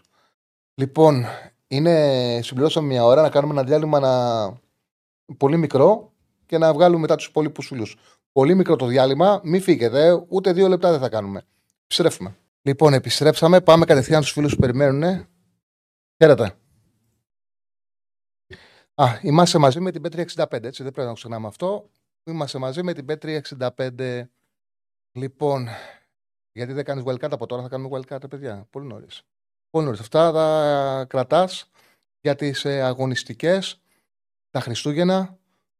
[0.75, 1.25] Λοιπόν,
[1.67, 4.43] είναι, συμπληρώσαμε μια ώρα να κάνουμε ένα διάλειμμα να...
[5.37, 6.13] πολύ μικρό
[6.45, 7.85] και να βγάλουμε μετά τους υπόλοιπους φίλου.
[8.31, 11.45] Πολύ μικρό το διάλειμμα, μην φύγετε, ούτε δύο λεπτά δεν θα κάνουμε.
[11.83, 12.37] Επιστρέφουμε.
[12.61, 13.61] Λοιπόν, επιστρέψαμε.
[13.61, 15.27] Πάμε κατευθείαν στους φίλους που περιμένουν.
[16.23, 16.55] Χαίρετε.
[18.95, 21.89] Α, είμαστε μαζί με την Πέτρια 65, έτσι δεν πρέπει να το ξεχνάμε αυτό.
[22.23, 24.23] Είμαστε μαζί με την B365.
[25.11, 25.67] Λοιπόν,
[26.51, 28.67] γιατί δεν κάνεις wildcard από τώρα, θα κάνουμε wildcard, παιδιά.
[28.69, 29.21] Πολύ νωρίς.
[29.69, 29.99] Πολύ νωρίς.
[29.99, 31.69] Αυτά τα κρατάς
[32.21, 33.81] για τις ε, αγωνιστικές
[34.55, 35.37] τα Χριστούγεννα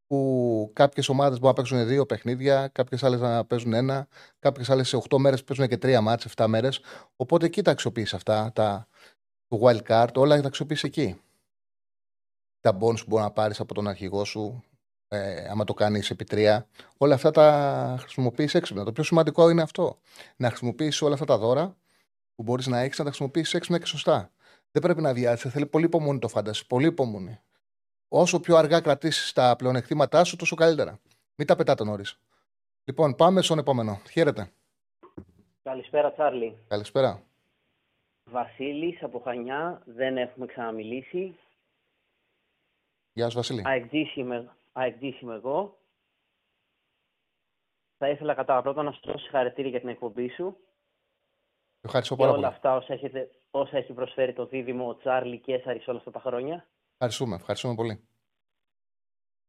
[0.08, 4.08] που κάποιες ομάδες μπορούν να παίξουν δύο παιχνίδια, κάποιες άλλες να παίζουν ένα,
[4.40, 6.80] κάποιες άλλες σε 8 μέρες παίζουν και τρία μάτσε, 7 μέρες.
[7.16, 8.88] Οπότε εκεί τα αξιοποιείς αυτά, τα,
[9.48, 11.22] το wild card, όλα τα αξιοποιείς εκεί.
[12.60, 14.64] Τα bonus που μπορείς να πάρεις από τον αρχηγό σου,
[15.08, 16.68] ε, άμα το κάνεις επί τρία,
[16.98, 18.84] όλα αυτά τα χρησιμοποιείς έξυπνα.
[18.84, 20.00] Το πιο σημαντικό είναι αυτό.
[20.36, 21.76] Να χρησιμοποιήσει όλα αυτά τα δώρα
[22.36, 24.32] που μπορείς να έχεις, να τα χρησιμοποιήσει έξυπνα και σωστά.
[24.72, 25.50] Δεν πρέπει να βιάζει.
[25.50, 26.68] Θέλει πολύ υπομονή το φάνταση.
[26.68, 27.40] Πολύ υπομονή.
[28.18, 31.00] Όσο πιο αργά κρατήσεις τα πλεονεκτήματά σου, τόσο καλύτερα.
[31.36, 32.20] Μην τα πετάτε νωρίς.
[32.84, 34.02] Λοιπόν, πάμε στον επόμενο.
[34.12, 34.52] Χαίρετε.
[35.64, 36.58] Καλησπέρα, Τσάρλι.
[36.68, 37.24] Καλησπέρα.
[38.24, 41.38] Βασίλης από Χανιά, δεν έχουμε ξαναμιλήσει.
[43.14, 43.62] Γεια σου, Βασίλη.
[43.66, 45.78] Αεκτζής είμαι, αεκτζής είμαι εγώ.
[47.98, 50.58] Θα ήθελα κατά πρώτα να σου δώσω συγχαρητήρια για την εκπομπή σου
[51.82, 52.56] Ευχαριστώ και πάρα όλα πολύ.
[52.56, 56.20] αυτά όσα, έχετε, όσα έχει προσφέρει το δίδυμο ο Τσάρλι και Έσαρης όλα αυτά τα
[56.20, 56.66] χρόνια.
[56.98, 58.08] Ευχαριστούμε, ευχαριστούμε πολύ.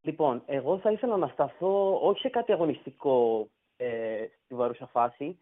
[0.00, 5.38] Λοιπόν, εγώ θα ήθελα να σταθώ όχι σε κάτι αγωνιστικό ε, στην παρούσα φάση.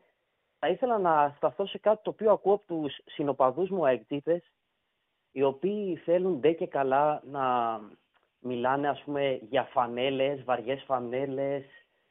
[0.59, 4.53] Θα ήθελα να σταθώ σε κάτι το οποίο ακούω από τους συνοπαδούς μου αεκτήτες,
[5.33, 7.81] οι οποίοι θέλουν ντε και καλά να
[8.39, 11.65] μιλάνε ας πούμε για φανέλες, βαριές φανέλες,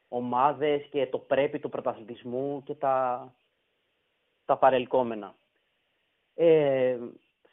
[0.07, 3.27] ομάδες και το πρέπει του πρωταθλητισμού και τα,
[4.45, 5.35] τα παρελκόμενα.
[6.33, 6.97] Ε,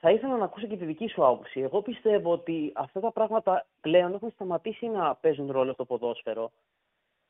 [0.00, 1.60] θα ήθελα να ακούσω και τη δική σου άποψη.
[1.60, 6.52] Εγώ πιστεύω ότι αυτά τα πράγματα πλέον έχουν σταματήσει να παίζουν ρόλο στο ποδόσφαιρο.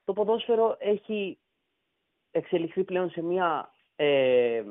[0.05, 1.39] Το ποδόσφαιρο έχει
[2.31, 3.75] εξελιχθεί πλέον σε μια...
[3.97, 4.64] Ε,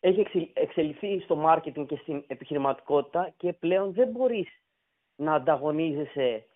[0.00, 4.48] έχει εξελ- εξελιχθεί στο μάρκετινγκ και στην επιχειρηματικότητα και πλέον δεν μπορείς
[5.16, 6.46] να ανταγωνίζεσαι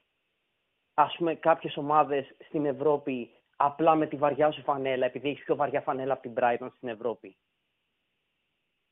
[0.94, 5.56] ας πούμε κάποιες ομάδες στην Ευρώπη απλά με τη βαριά σου φανέλα επειδή έχεις πιο
[5.56, 7.36] βαριά φανέλα από την Brighton στην Ευρώπη.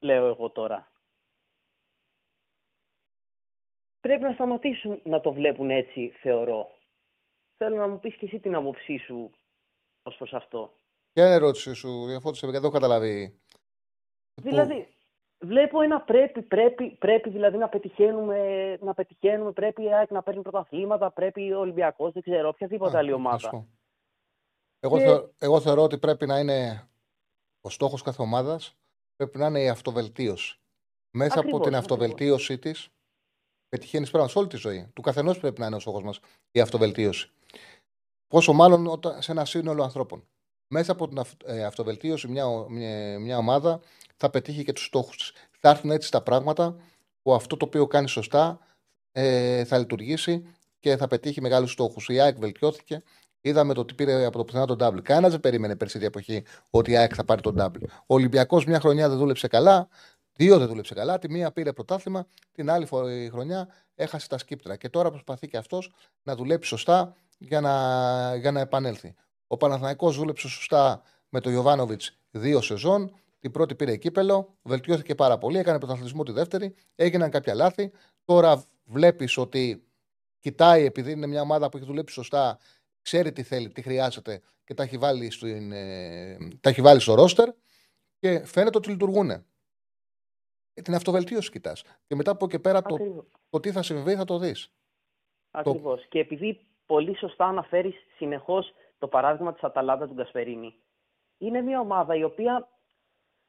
[0.00, 0.92] Λέω εγώ τώρα.
[4.00, 6.70] Πρέπει να σταματήσουν να το βλέπουν έτσι, θεωρώ.
[7.56, 9.30] Θέλω να μου πεις και εσύ την άποψή σου
[10.02, 10.72] ως προς αυτό.
[11.12, 13.40] Ποια είναι η ερώτησή σου, διαφώτισε, γιατί δεν έχω καταλάβει.
[14.42, 14.88] Δηλαδή,
[15.38, 20.42] βλέπω ένα πρέπει, πρέπει, πρέπει δηλαδή να πετυχαίνουμε, να πετυχαίνουμε, πρέπει η ΑΕΚ να παίρνει
[20.42, 23.50] πρωταθλήματα, πρέπει ο Ολυμπιακός, δεν ξέρω, οποιαδήποτε άλλη Α, να σου ομάδα.
[23.50, 23.68] πω.
[24.80, 26.88] Εγώ, Και- θεω- εγώ θεωρώ ότι πρέπει να είναι
[27.60, 28.79] ο στόχος κάθε ομάδας
[29.20, 30.58] πρέπει να είναι η αυτοβελτίωση.
[31.16, 31.78] Μέσα από Ακριβώς, την ακριβώς.
[31.98, 32.88] αυτοβελτίωσή της
[33.68, 34.90] πετυχαίνει πράγματα σε όλη τη ζωή.
[34.94, 37.30] Του καθενός πρέπει να είναι ο στόχος μας η αυτοβελτίωση.
[38.26, 40.24] Πόσο μάλλον όταν, σε ένα σύνολο ανθρώπων.
[40.74, 43.80] Μέσα από την αυ- ε, αυτοβελτίωση μια, ο- μια, μια ομάδα
[44.16, 45.32] θα πετύχει και τους στόχους της.
[45.58, 46.76] Θα έρθουν έτσι τα πράγματα
[47.22, 48.58] που αυτό το οποίο κάνει σωστά
[49.12, 50.46] ε, θα λειτουργήσει
[50.78, 52.08] και θα πετύχει μεγάλους στόχους.
[52.08, 53.02] Η ΑΕΚ βελτιώθηκε.
[53.40, 55.02] Είδαμε το ότι πήρε από το πουθενά τον Double.
[55.02, 57.82] Κανένας δεν περίμενε πέρσι την εποχή ότι η ΑΕΚ θα πάρει τον Double.
[57.88, 59.88] Ο Ολυμπιακός μια χρονιά δεν δούλεψε καλά,
[60.32, 61.18] δύο δεν δούλεψε καλά.
[61.18, 64.76] Τη μία πήρε πρωτάθλημα, την άλλη φο- η χρονιά έχασε τα σκύπτρα.
[64.76, 69.14] Και τώρα προσπαθεί και αυτός να δουλέψει σωστά για να, για να επανέλθει.
[69.46, 73.14] Ο Παναθηναϊκός δούλεψε σωστά με τον Ιωβάνοβιτς δύο σεζόν.
[73.40, 77.90] Την πρώτη πήρε κύπελο, βελτιώθηκε πάρα πολύ, έκανε πρωταθλητισμό τη δεύτερη, έγιναν κάποια λάθη.
[78.24, 79.84] Τώρα βλέπεις ότι
[80.38, 82.58] κοιτάει, επειδή είναι μια ομάδα που έχει δουλέψει σωστά,
[83.02, 87.14] ξέρει τι θέλει, τι χρειάζεται και τα έχει βάλει, στην, ε, τα έχει βάλει στο
[87.14, 87.48] ρόστερ
[88.18, 89.30] και φαίνεται ότι λειτουργούν.
[89.30, 89.44] Ε,
[90.82, 91.84] Την αυτοβελτίωση κοιτάς.
[92.06, 93.24] Και μετά από εκεί πέρα το, Ακριβώς.
[93.50, 94.72] το τι θα συμβεί θα το δεις.
[95.50, 96.06] Ακριβώς.
[96.08, 100.74] Και επειδή πολύ σωστά αναφέρεις συνεχώς το παράδειγμα της Αταλάντα του Γκασπερίνη,
[101.38, 102.68] είναι μια ομάδα η οποία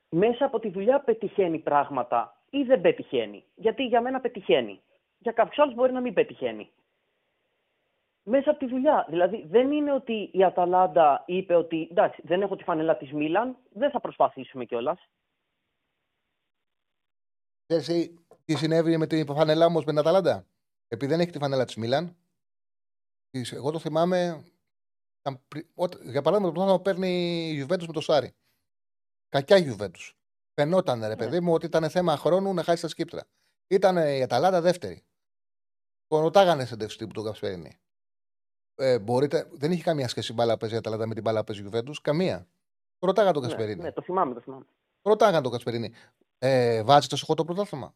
[0.10, 3.44] μέσα από τη δουλειά πετυχαίνει πράγματα ή δεν πετυχαίνει.
[3.56, 4.82] Γιατί για μένα πετυχαίνει.
[5.18, 6.72] Για κάποιους άλλους μπορεί να μην πετυχαίνει.
[8.32, 9.06] Μέσα από τη δουλειά.
[9.10, 13.58] Δηλαδή δεν είναι ότι η Αταλάντα είπε ότι εντάξει δεν έχω τη φανέλα της Μίλαν,
[13.74, 15.10] δεν θα προσπαθήσουμε κιόλας.
[17.66, 20.46] Ξέρεις εσύ τι συνέβη με την φανελά όμως με την Αταλάντα;
[20.88, 22.18] Επειδή δεν έχει τη φανέλα της Μίλαν,
[23.30, 24.46] της- εγώ το θυμάμαι.
[25.20, 27.10] ήταν πρι- όταν- Για παράδειγμα, το πρωτάθλημα παίρνει
[27.50, 28.36] η Γιουβέντους με το Σάρι.
[29.30, 30.18] Κακιά Γιουβέντους.
[30.54, 33.24] Φαινόταν, ρε παιδί μου, ότι ήταν θέμα χρόνου να χάσει τα σκύπτρα.
[33.68, 35.04] Ήταν η Αταλάντα δεύτερη.
[36.08, 37.80] Τον ρωτάγανε σε τεστή που τον Καυσπέρινη.
[38.76, 41.40] Ε, μπορείτε, δεν είχε καμία σχέση η μπάλα που παίζει η Αταλάντα με την μπάλα
[41.40, 42.02] που παίζει η Γιουβέντους.
[42.02, 42.48] Καμία.
[43.00, 43.82] Το ρωτάγανε τον Ναι, Κασπερίνη.
[43.82, 44.66] ναι, το θυμάμαι, το θυμάμαι.
[45.02, 45.94] Ρωτάγανε τον Κασπερίνη.
[46.38, 47.96] Ε, Βάζετε στο το πρωτάθλημα;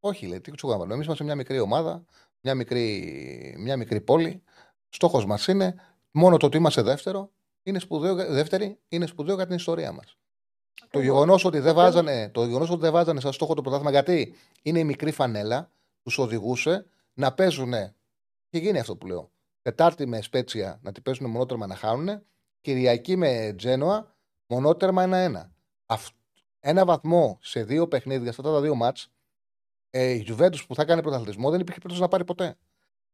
[0.00, 2.04] Όχι, λέει, τι σου Εμείς είμαστε μια μικρή ομάδα,
[2.40, 4.42] μια μικρή, μια μικρή πόλη.
[4.88, 5.74] Στόχος μας είναι
[6.10, 7.30] μόνο το ότι είμαστε δεύτερο,
[7.62, 10.16] είναι σπουδαίο, δεύτερη, είναι σπουδαίο για την ιστορία μας.
[10.90, 14.34] Το γεγονός ότι, δεν βάζανε, το γεγονός ότι δεν βάζανε σαν στόχο το πρωτάθλημα, γιατί
[14.62, 15.70] είναι η μικρή φανέλα,
[16.02, 17.72] τους οδηγούσε να παίζουν.
[18.48, 19.30] Και γίνει αυτό που λέω.
[19.62, 22.22] Τετάρτη με Σπέτσια να την παίζουν μονότερμα να χάνουν.
[22.60, 24.14] Κυριακή με Τζένοα
[24.46, 25.52] μονότερμα 1-1.
[25.86, 26.14] Αυ-
[26.60, 29.08] Ένα βαθμό σε δύο παιχνίδια, αυτά τα δύο μάτς,
[29.90, 32.56] ε, η Juventus που θα κάνει πρωταθλητισμό δεν υπήρχε περίπτωση να πάρει ποτέ.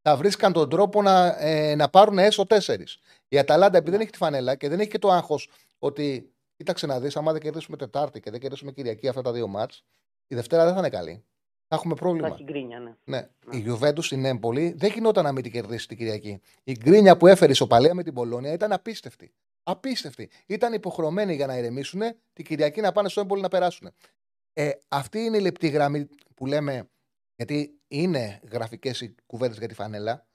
[0.03, 2.99] Θα βρίσκαν τον τρόπο να, ε, να πάρουν έσω τέσσερις.
[3.29, 6.87] Η Αταλάντα, επειδή δεν έχει τη φανέλα και δεν έχει και το άγχος ότι κοίταξε
[6.87, 9.85] να δεις, άμα δεν κερδίσουμε Τετάρτη και δεν κερδίσουμε Κυριακή αυτά τα δύο μάτς,
[10.27, 11.25] η Δευτέρα δεν θα είναι καλή.
[11.69, 12.27] Θα έχουμε Θα πρόβλημα.
[12.29, 12.95] έχει γκρίνια, ναι.
[13.05, 13.29] Ναι.
[13.59, 16.41] Η Juventus στην Έμπολη δεν γινόταν να μην την κερδίσει την Κυριακή.
[16.65, 19.33] Η γκρίνια που έφερε η Σοπαλία με την Πολώνια ήταν απίστευτη.
[19.63, 20.31] Απίστευτη.
[20.47, 22.01] Ήταν υποχρεωμένοι για να ηρεμήσουν
[22.33, 23.91] την Κυριακή να πάνε στο Έμπολη να περάσουν.
[24.53, 26.89] Ε, αυτή είναι η λεπτή γραμμή που λέμε,
[27.37, 30.27] γιατί είναι γραφικές οι κουβέντες για τη φανέλα,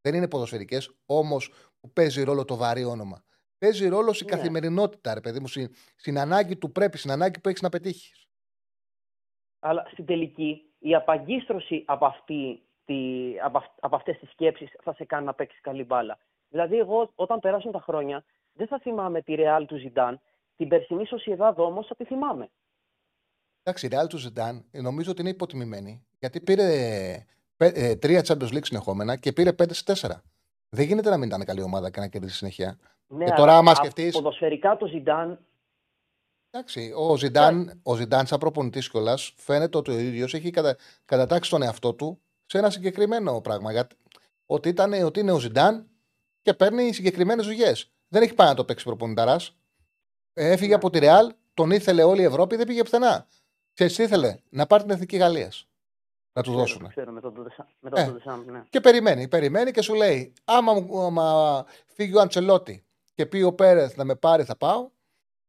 [0.00, 3.24] δεν είναι ποδοσφαιρικές, όμως που παίζει ρόλο το βαρύ όνομα.
[3.58, 4.36] Παίζει ρόλο στην Ναι.
[4.36, 8.28] καθημερινότητα, ρε παιδί μου, στην, στην ανάγκη του πρέπει, στην ανάγκη που έχεις να πετύχεις.
[9.58, 12.94] Αλλά στην τελική η απαγκίστρωση από, αυτή, τη,
[13.44, 16.18] από, αυ- από αυτές τις σκέψεις θα σε κάνει να παίξεις καλή μπάλα.
[16.48, 20.20] Δηλαδή εγώ όταν περάσουν τα χρόνια δεν θα θυμάμαι τη Real του Ζιντάν,
[20.56, 22.50] την περσινή Σοσιεδάδ όμως θα τη θυμάμαι.
[23.62, 26.06] Εντάξει, η Real του Ζιντάν ε, νομίζω ότι είναι υποτιμημένη.
[26.18, 26.64] Γιατί πήρε
[27.56, 30.10] πέ- ε, τρία Champions League συνεχόμενα και πήρε 5 στι 4.
[30.68, 32.78] Δεν γίνεται να μην ήταν καλή ομάδα και να κερδίσει συνέχεια.
[33.06, 35.38] Ναι, Και αλλά τώρα, άμα α- σκεφτείς- Ποδοσφαιρικά το Ζιντάν
[36.56, 41.50] Εντάξει, ο Ζιντάν, ο Ζιντάν σαν προπονητής κιόλας, φαίνεται ότι ο ίδιος έχει κατα, κατατάξει
[41.50, 43.72] τον εαυτό του σε ένα συγκεκριμένο πράγμα.
[43.72, 43.96] Γιατί,
[44.46, 45.88] ότι, ήταν, ότι είναι ο Ζιντάν
[46.42, 47.92] και παίρνει συγκεκριμένες δουλειές.
[48.08, 49.56] Δεν έχει πάει να το παίξει προπονηταράς.
[50.32, 50.74] Έφυγε Ναι.
[50.74, 53.26] από τη Ρεάλ, τον ήθελε όλη η Ευρώπη, δεν πήγε πουθενά.
[53.74, 55.68] Ξέρεις τι ήθελε, να πάρει την εθνική Γαλλίας.
[56.32, 56.88] Να του ξέρω, δώσουν.
[56.88, 58.04] ξέρω με τον Τοντεσάμ, με τον Ε.
[58.06, 58.62] Τοντεσάμ, ναι.
[58.70, 62.84] Και περιμένει, περιμένει και σου λέει: Άμα, μου- άμα φύγει ο Αντσελότη
[63.14, 64.90] και πει ο Πέρεθ να με πάρει, θα πάω.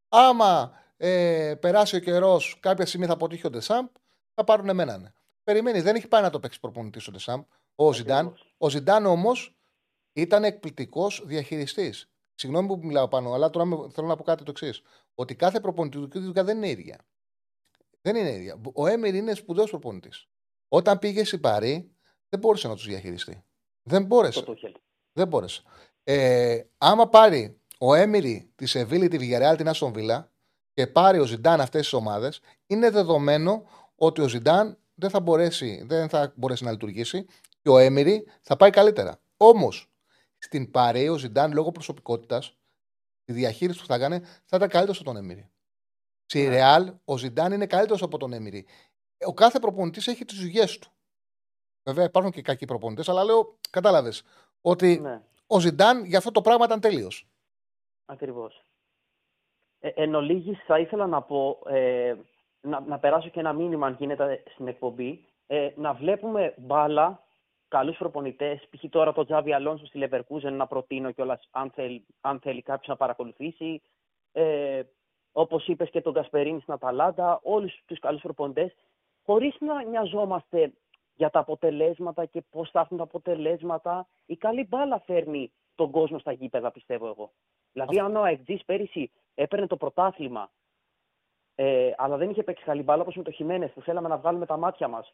[0.10, 3.88] Άμα ε, περάσει ο καιρός, κάποια στιγμή θα αποτύχει ο Ντεσάμπ,
[4.34, 4.98] θα πάρουν εμένα.
[4.98, 5.10] ναι.
[5.44, 7.44] Περιμένεις, δεν έχει πάει να το παίξει προπονητής ο Ντεσάμπ.
[7.76, 8.26] Ο Ζιντάν.
[8.28, 8.54] Ακριβώς.
[8.58, 9.58] Ο Ζιντάν όμως
[10.14, 12.10] ήταν εκπληκτικός διαχειριστής.
[12.36, 14.82] Συγγνώμη που μιλάω πάνω, αλλά τώρα με- θέλω να πω κάτι το εξής.
[15.16, 17.06] Ότι κάθε προπονητική δουλειά δεν είναι ίδια.
[18.02, 18.62] Δεν είναι ίδια.
[18.74, 20.28] Ο Έμιρ είναι σπουδαίος προπονητής.
[20.68, 21.96] Όταν πήγε στην Παρή,
[22.30, 23.44] δεν μπόρεσε να τους διαχειριστεί.
[23.84, 24.40] Δεν μπόρεσε.
[24.40, 24.76] Το Τούχελ.
[25.14, 25.64] Δεν μπόρεσε.
[26.04, 30.34] Ε, άμα πάρει ο Έμιρη της Σεβίλη, τη Βιγερεάλ, την Άστον Βίλα
[30.76, 35.84] και πάρει ο Ζιντάν αυτές τις ομάδες, είναι δεδομένο ότι ο Ζιντάν δεν θα μπορέσει,
[35.88, 37.26] δεν θα μπορέσει να λειτουργήσει
[37.62, 39.20] και ο Έμιρη θα πάει καλύτερα.
[39.38, 39.90] Όμως
[40.38, 42.58] στην Παρή ο Ζιντάν λόγω προσωπικότητας,
[43.24, 45.50] τη διαχείριση που θα κάνει θα ήταν καλύτερος από τον Έμιρη.
[46.26, 46.50] Στη Ναι.
[46.50, 48.66] Ρεάλ ο Ζιντάν είναι καλύτερος από τον Έμιρη.
[49.26, 50.90] Ο κάθε προπονητής έχει τις δουλειέ του.
[51.84, 54.24] Βέβαια υπάρχουν και κακοί προπονητές, αλλά λέω, κατάλαβες
[54.62, 55.22] ότι Ναι.
[55.48, 57.28] ο Ζιντάν για αυτό το πράγμα ήταν τέλειος.
[58.06, 58.65] Ακριβώς.
[59.86, 62.16] Ε, εν ολίγης θα ήθελα να πω, ε,
[62.62, 67.24] να, να περάσω και ένα μήνυμα αν γίνεται στην εκπομπή, ε, να βλέπουμε μπάλα,
[67.68, 68.90] καλούς προπονητές, π.χ.
[68.90, 72.96] τώρα το Τζάβι Αλόνσο στη Leverkusen να προτείνω κιόλας αν θέλει, αν θέλει κάποιος να
[72.96, 73.82] παρακολουθήσει,
[74.32, 74.82] ε,
[75.32, 78.76] όπως είπες και τον Κασπερίνη στην Αταλάντα, όλους τους καλούς προπονητές,
[79.26, 80.74] χωρίς να νοιαζόμαστε
[81.16, 84.08] για τα αποτελέσματα και πώς θα έρθουν τα αποτελέσματα.
[84.26, 87.34] Η καλή μπάλα φέρνει τον κόσμο στα γήπεδα, πιστεύω εγώ.
[87.72, 90.52] Δηλαδή, αν ο Αεκτζής πέρυσι έπαιρνε το πρωτάθλημα,
[91.56, 94.46] ε, αλλά δεν είχε παίξει καλή μπάλα όπως με το Χιμένες που θέλαμε να βγάλουμε
[94.46, 95.14] τα μάτια μας,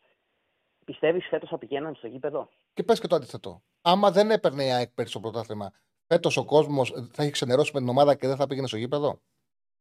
[0.85, 3.61] πιστεύεις φέτος θα πηγαίνανε στο γήπεδο; Και πες και το αντίθετο.
[3.81, 5.71] Άμα δεν έπαιρνε η ΑΕΚ πέρσι το πρωτάθλημα,
[6.07, 9.21] φέτος ο κόσμος θα έχει ξενερώσει με την ομάδα και δεν θα πήγαινε στο γήπεδο;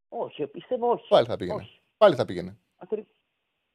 [0.09, 1.07] Όχι, πιστεύω όχι.
[1.07, 1.61] Πάλι θα πήγαινε.
[1.61, 1.79] Όχι.
[1.97, 2.59] Πάλι θα πήγαινε.
[2.75, 3.07] Ακρι-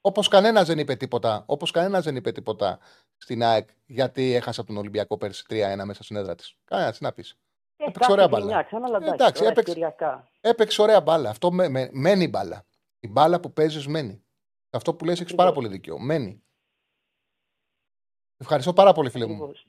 [0.07, 2.79] Όπως κανένας δεν είπε τίποτα, όπως κανένας δεν είπε τίποτα
[3.17, 6.57] στην ΑΕΚ γιατί έχασε από τον Ολυμπιακό πέρσι 3-1 μέσα στην έδρα της.
[6.65, 7.31] Κανένας, τι να πεις.
[7.77, 8.45] Ε, Έπαιξε κάθε ωραία μπάλα.
[8.45, 9.71] χρονιά, ξανά, αλλά Ε, εντάξει, εντάξει, τώρα έπαιξε.
[9.73, 10.29] ευκαιριακά.
[10.41, 11.31] Έπαιξε ωραία μπάλα.
[11.31, 12.67] Αυτό με, με- μένει η μπάλα.
[13.01, 14.25] Η μπάλα που παίζεις μένει.
[14.71, 15.99] Αυτό που λες έχεις πάρα πολύ δίκιο.
[15.99, 16.43] Μένει.
[18.37, 19.33] Ευχαριστώ πάρα πολύ, φίλε μου.
[19.35, 19.67] Ακριβώς.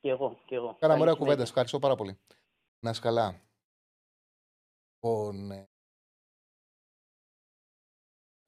[0.00, 0.64] Και εγώ, και εγώ.
[0.66, 1.16] Κάναμε Καλή ωραία συνέχεια.
[1.24, 1.42] κουβέντα.
[1.42, 2.18] Ευχαριστώ πάρα πολύ.
[2.84, 3.40] Να είσαι καλά.
[4.94, 5.68] Λοιπόν, ε,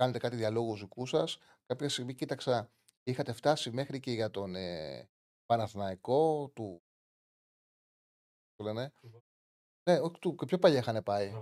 [0.03, 1.39] κάνετε κάτι διαλόγου δικού σας.
[1.67, 2.71] Κάποια στιγμή κοίταξα,
[3.03, 5.09] είχατε φτάσει μέχρι και για τον ε,
[5.47, 6.83] Παναθηναϊκό του.
[8.55, 8.93] Το λένε.
[9.91, 11.33] Ναι, όχι του, και πιο παλιά είχαν πάει.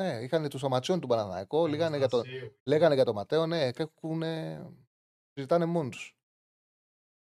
[0.00, 2.22] Ναι, είχαν του Αματσιών του Παναθηναϊκό, λέγανε για, το,
[2.64, 4.22] λέγανε για τον Ματέο, ναι, και έχουν.
[5.32, 6.16] συζητάνε μόνοι τους.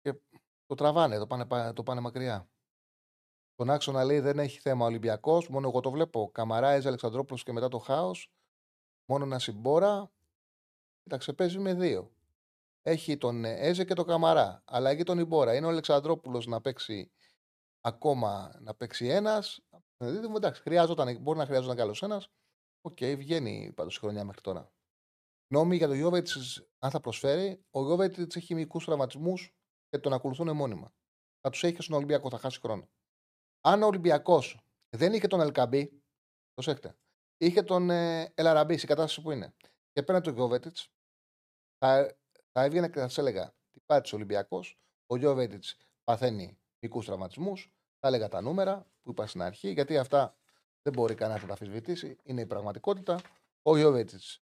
[0.00, 0.20] Και
[0.66, 2.50] το τραβάνε, το πάνε, πα- το πάνε μακριά.
[3.54, 6.30] Τον άξονα λέει δεν έχει θέμα ο Ολυμπιακός, μόνο εγώ το βλέπω.
[6.30, 8.30] Καμαράιζ, Αλεξανδρόπουλος και μετά το χάος.
[9.10, 10.10] Μόνο ένα συμπόρα.
[11.06, 12.12] Κοίταξε, παίζει με δύο.
[12.82, 14.62] Έχει τον ε, Έζε και τον Καμαρά.
[14.64, 15.54] Αλλαγή τον Ιμπόρα.
[15.54, 17.10] Είναι ο Αλεξανδρόπουλος να παίξει
[17.80, 19.60] ακόμα να παίξει ένας.
[19.96, 22.28] Εντάξει, χρειάζονταν, μπορεί να χρειάζονταν καλό ένας.
[22.80, 24.72] Οκ, βγαίνει πάντω η χρονιά μέχρι τώρα.
[25.52, 26.28] Νομίζω για τον Γιόβετιτς,
[26.78, 29.54] αν θα προσφέρει, ο Γιόβετιτς έχει μικροτραυματισμούς
[29.88, 30.92] και τον ακολουθούν μόνιμα.
[31.40, 32.88] θα τους έχει και στον Ολυμπιακό, θα χάσει χρόνο.
[33.60, 34.60] Αν ο Ολυμπιακός
[34.96, 36.02] δεν είχε τον Ελ Κααμπί,
[36.54, 36.96] προσέχτε,
[37.36, 39.54] είχε τον ε, Ελ Αραμπί στην κατάσταση που είναι
[39.92, 40.76] και παίρνει τον Γιόβετιτς,
[41.78, 42.16] θα,
[42.52, 44.78] θα έβγαινε και θα σας έλεγα τι πάει ο Ολυμπιακός.
[45.06, 47.72] Ο Γιόβετιτς παθαίνει μικροτραυματισμούς.
[48.00, 50.36] Θα έλεγα τα νούμερα που είπα στην αρχή, γιατί αυτά
[50.82, 52.18] δεν μπορεί κανένας να τα αφισβητήσει.
[52.22, 53.20] Είναι η πραγματικότητα.
[53.62, 54.42] Ο Γιώβετιτς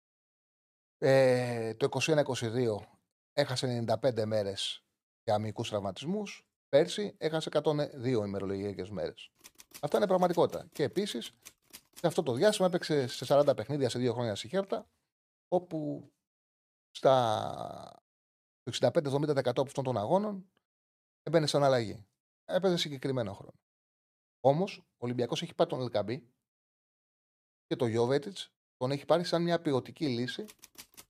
[0.98, 2.76] ε, το 21-22
[3.34, 4.84] έχασε 95 μέρες
[5.24, 6.48] για μικρού τραυματισμούς.
[6.70, 9.32] Πέρσι έχασε 102 ημερολογιακές μέρες.
[9.80, 10.68] Αυτά είναι πραγματικότητα.
[10.72, 11.26] Και επίσης,
[11.94, 14.88] σε αυτό το διάστημα έπαιξε σε 40 παιχνίδια σε δύο χρόνια στη Χέρτα,
[15.48, 16.10] όπου
[17.00, 18.02] στα
[18.80, 20.50] 65-70% από αυτών των αγώνων
[21.24, 22.06] έμπαινε σαν αλλαγή.
[22.46, 23.60] Έπαιζε συγκεκριμένο χρόνο.
[24.40, 26.30] Όμως, ο Ολυμπιακός έχει πάρει τον Ελκαμπή
[27.66, 30.46] και το Γιώβετιτς τον έχει πάρει σαν μια ποιοτική λύση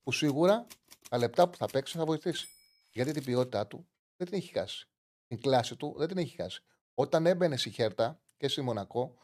[0.02, 0.66] που σίγουρα
[1.08, 2.48] τα λεπτά που θα παίξει θα βοηθήσει.
[2.90, 4.88] Γιατί την ποιότητά του δεν την έχει χάσει.
[5.26, 6.62] Την κλάση του δεν την έχει χάσει.
[6.94, 9.16] Όταν έμπαινε στη Χέρτα και στη Μονακό,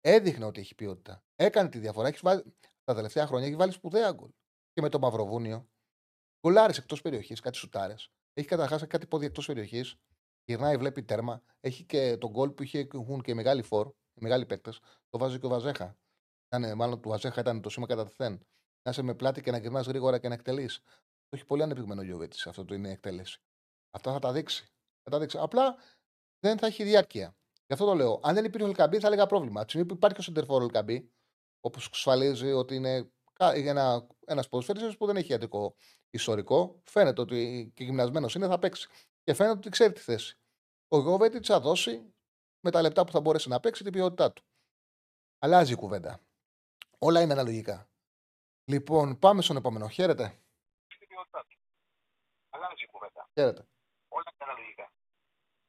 [0.00, 1.24] έδειχνε ότι έχει ποιότητα.
[1.36, 2.08] Έκανε τη διαφορά.
[2.08, 4.30] Έχεις βάλει, τα τελευταία χρόνια έχει βάλει σπουδαία γκολ.
[4.72, 5.68] Και με το Μαυροβούνιο.
[6.46, 8.10] Γκολάρε εκτός περιοχής, κάτι σουτάρες.
[8.32, 9.96] Έχει καταρχάς κάτι πόδια εκτός περιοχής.
[10.44, 11.42] Γυρνάει, βλέπει τέρμα.
[11.60, 14.80] Έχει και τον γκολ που είχε, έχουν και μεγάλοι φόρ, οι μεγάλοι παίκτες.
[15.08, 15.98] Το βάζει και ο Βαζέχα.
[16.46, 18.32] Ήταν, μάλλον του Βαζέχα ήταν το σήμα κατά τεθέν.
[18.82, 20.80] Να είσαι με πλάτη και να γυρνάς γρήγορα και να εκτελείς.
[21.28, 23.40] Το έχει πολύ ανεπτυγμένο ο Γιώβετ αυτό το είναι εκτέλεση.
[23.90, 24.64] Αυτά θα τα δείξει.
[25.02, 25.38] Θα τα δείξει.
[25.40, 25.76] Απλά
[26.38, 27.36] δεν θα έχει διάρκεια.
[27.66, 28.20] Γι' αυτό το λέω.
[28.22, 29.60] Αν δεν υπήρχε ο Ελκαμπή, θα έλεγα πρόβλημα.
[29.60, 31.10] Από που υπάρχει και ο Σεντερφόρ Ελκαμπή,
[31.60, 33.10] όπω εξασφαλίζει ότι είναι
[33.40, 35.74] ένας ένας που δεν έχει ιατρικό
[36.10, 38.88] ιστορικό, φαίνεται ότι και γυμνασμένος είναι, θα παίξει.
[39.24, 40.38] Και φαίνεται ότι ξέρει τη θέση.
[40.88, 42.14] Ο Γιώβετιτ θα δώσει
[42.60, 44.42] με τα λεπτά που θα μπορέσει να παίξει την ποιότητά του.
[45.38, 46.20] Αλλάζει η κουβέντα.
[46.98, 47.88] Όλα είναι αναλογικά.
[48.64, 49.88] Λοιπόν, πάμε στον επόμενο.
[49.88, 50.40] Χαίρετε.
[52.50, 53.28] Αλλάζει η κουβέντα.
[53.32, 53.66] Χαίρετε.
[54.08, 54.92] Όλα είναι αναλογικά.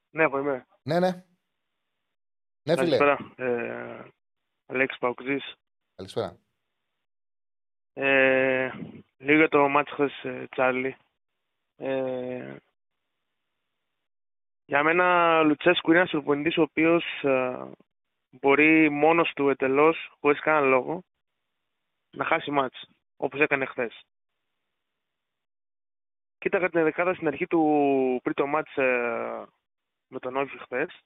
[0.10, 0.68] Ναι, εγώ είμαι.
[0.82, 1.26] Ναι, ναι.
[2.64, 2.98] Ναι, φίλε.
[2.98, 3.34] Καλησπέρα.
[3.36, 4.12] Ε,
[4.66, 5.54] Αλέξης Παουκτζής.
[5.96, 6.40] Καλησπέρα.
[7.94, 8.72] Ε,
[9.18, 10.96] λίγο για το μάτι χθες, ε, Τσάρλι.
[11.76, 12.56] Ε,
[14.66, 17.70] για μένα ο Λουτσέσκου είναι ένας προπονητής ο οποίος ε,
[18.30, 21.04] μπορεί μόνος του ετελώς, χωρίς κανένα λόγο,
[22.12, 24.02] να χάσει μάτς, όπως έκανε χθες.
[26.38, 29.46] Κοίταγα την δεκάδα στην αρχή του πριν το μάτς ε,
[30.08, 31.02] με τον Όφη χθες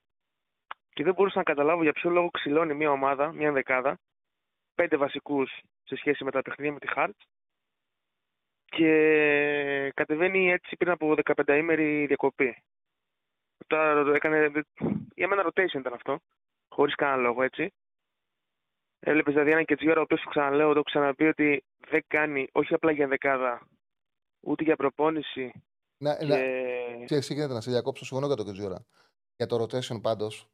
[0.90, 3.98] και δεν μπορούσα να καταλάβω για ποιο λόγο ξυλώνει μια ομάδα, μια δεκάδα,
[4.76, 7.16] πέντε βασικούς σε σχέση με τα παιχνίδια με τη Χάρτ
[8.66, 12.64] και κατεβαίνει έτσι πριν από 15 ημέρη διακοπή.
[13.68, 14.52] Τώρα έκανε,
[15.16, 16.20] για μένα rotation ήταν αυτό,
[16.70, 17.74] χωρίς κανένα λόγο έτσι.
[19.00, 22.74] Έβλεπες δηλαδή ένα Κετζιόρα, ο οποίος το ξαναλέω, το έχω ξαναπεί ότι δεν κάνει όχι
[22.74, 23.68] απλά για δεκάδα,
[24.40, 25.52] ούτε για προπόνηση.
[25.98, 26.26] Να, και...
[26.26, 26.38] να...
[27.06, 28.86] Ξέρεις, γίνεται να σε διακόψω, συμφωνώ για το Κετζιόρα.
[29.36, 30.48] Για το rotation πάντως,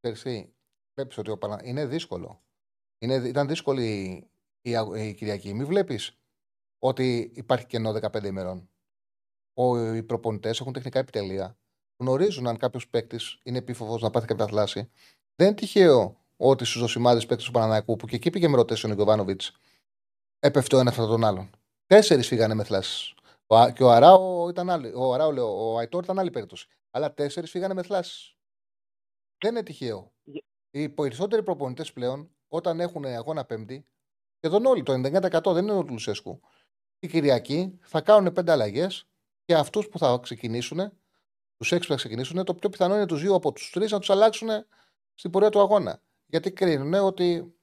[0.00, 0.52] ξέρεις,
[0.94, 1.60] βλέπεις ότι ο Πανα...
[1.64, 2.42] είναι δύσκολο.
[2.98, 3.84] Είναι, ήταν δύσκολη
[4.60, 5.54] η, η Κυριακή.
[5.54, 6.18] Μην βλέπεις
[6.78, 8.70] ότι υπάρχει κενό 15 ημερών;
[9.54, 11.58] Ο, οι προπονητές έχουν τεχνικά επιτελεία.
[12.00, 14.90] Γνωρίζουν αν κάποιος παίκτης είναι επίφοβος να πάθει κάποια θλάση.
[15.34, 18.86] Δεν είναι τυχαίο ότι στους δοσημάδε παίκτε του Παναναναϊκού, που και εκεί πήγε με ρωτήσει
[18.86, 19.56] ο Νικοβάνοβιτς,
[20.38, 21.50] έπεφτε ο ένας από τον άλλον.
[21.86, 23.14] Τέσσερις φύγανε με θλάσεις.
[23.74, 24.92] Και ο Αράο ήταν άλλη.
[24.94, 26.66] Ο Αράο, λέω, ο Αϊτόρ ήταν άλλη περίπτωση.
[26.90, 28.36] Αλλά τέσσερις φύγανε με θλάσεις.
[29.38, 30.12] Δεν είναι τυχαίο.
[30.70, 33.86] Οι περισσότεροι προπονητές πλέον, όταν έχουν αγώνα Πέμπτη,
[34.36, 36.40] σχεδόν όλοι, το 99% δεν είναι ο του Λουσέσκου,
[36.98, 39.08] η Κυριακή θα κάνουν πέντε αλλαγές
[39.44, 40.92] και αυτούς που θα ξεκινήσουν,
[41.56, 43.98] τους έξι που θα ξεκινήσουν, το πιο πιθανό είναι τους δύο από τους τρεις να
[43.98, 44.48] τους αλλάξουν
[45.14, 46.02] στην πορεία του αγώνα.
[46.26, 47.54] Γιατί κρίνουν ότι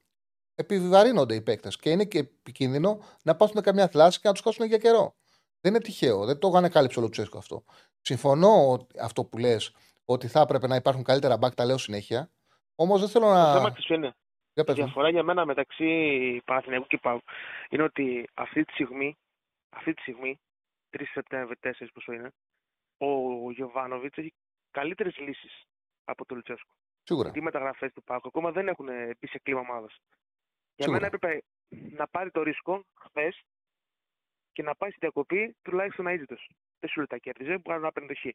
[0.55, 4.65] επιβαρύνονται οι παίκτες και είναι και επικίνδυνο να πάθουν καμιά θλάση και να τους χάσουν
[4.65, 5.15] για καιρό.
[5.61, 6.26] Δεν είναι τυχαίο.
[6.26, 7.64] Δεν το ανακάλυψε ο Λουτσέσκο αυτό.
[8.01, 9.72] Συμφωνώ αυτό που λες
[10.05, 12.31] ότι θα έπρεπε να υπάρχουν καλύτερα μπακ, τα λέω συνέχεια.
[12.76, 13.45] Όμως δεν θέλω να.
[13.45, 14.15] Το θέμα της είναι;
[14.56, 17.22] Η διαφορά για μένα μεταξύ Παναθηναϊκού και Πάου
[17.69, 19.18] είναι ότι αυτή τη στιγμή,
[19.69, 20.40] αυτή τη στιγμή
[20.98, 22.32] 3 Σεπτέμβρη, 4 πόσο είναι,
[22.98, 24.34] ο Γιωβάνοβιτς έχει
[24.72, 25.64] καλύτερες λύσεις
[26.03, 26.73] από τον Λουτσέσκο.
[27.03, 27.32] Σίγουρα.
[27.34, 28.86] Οι μεταγραφές του Πάου ακόμα δεν έχουν
[29.19, 29.98] μπει σε κλίμα ομάδας.
[30.76, 33.44] Για μένα έπρεπε να πάρει το ρίσκο χθες
[34.52, 36.36] και να πάει στη διακοπή τουλάχιστον αίτητο.
[36.80, 38.34] Δεν σου λέει τα κέρδιζε, μπορεί να παίρνει το χ.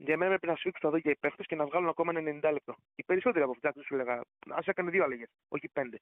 [0.00, 2.52] Για μένα έπρεπε να σφίξουν τα δόντια οι παίχτε και να βγάλουν ακόμα ένα 90
[2.52, 2.74] λεπτό.
[2.94, 4.14] Οι περισσότεροι από αυτά σου έλεγα.
[4.48, 6.00] Α έκανε δύο αλλαγές, όχι πέντε.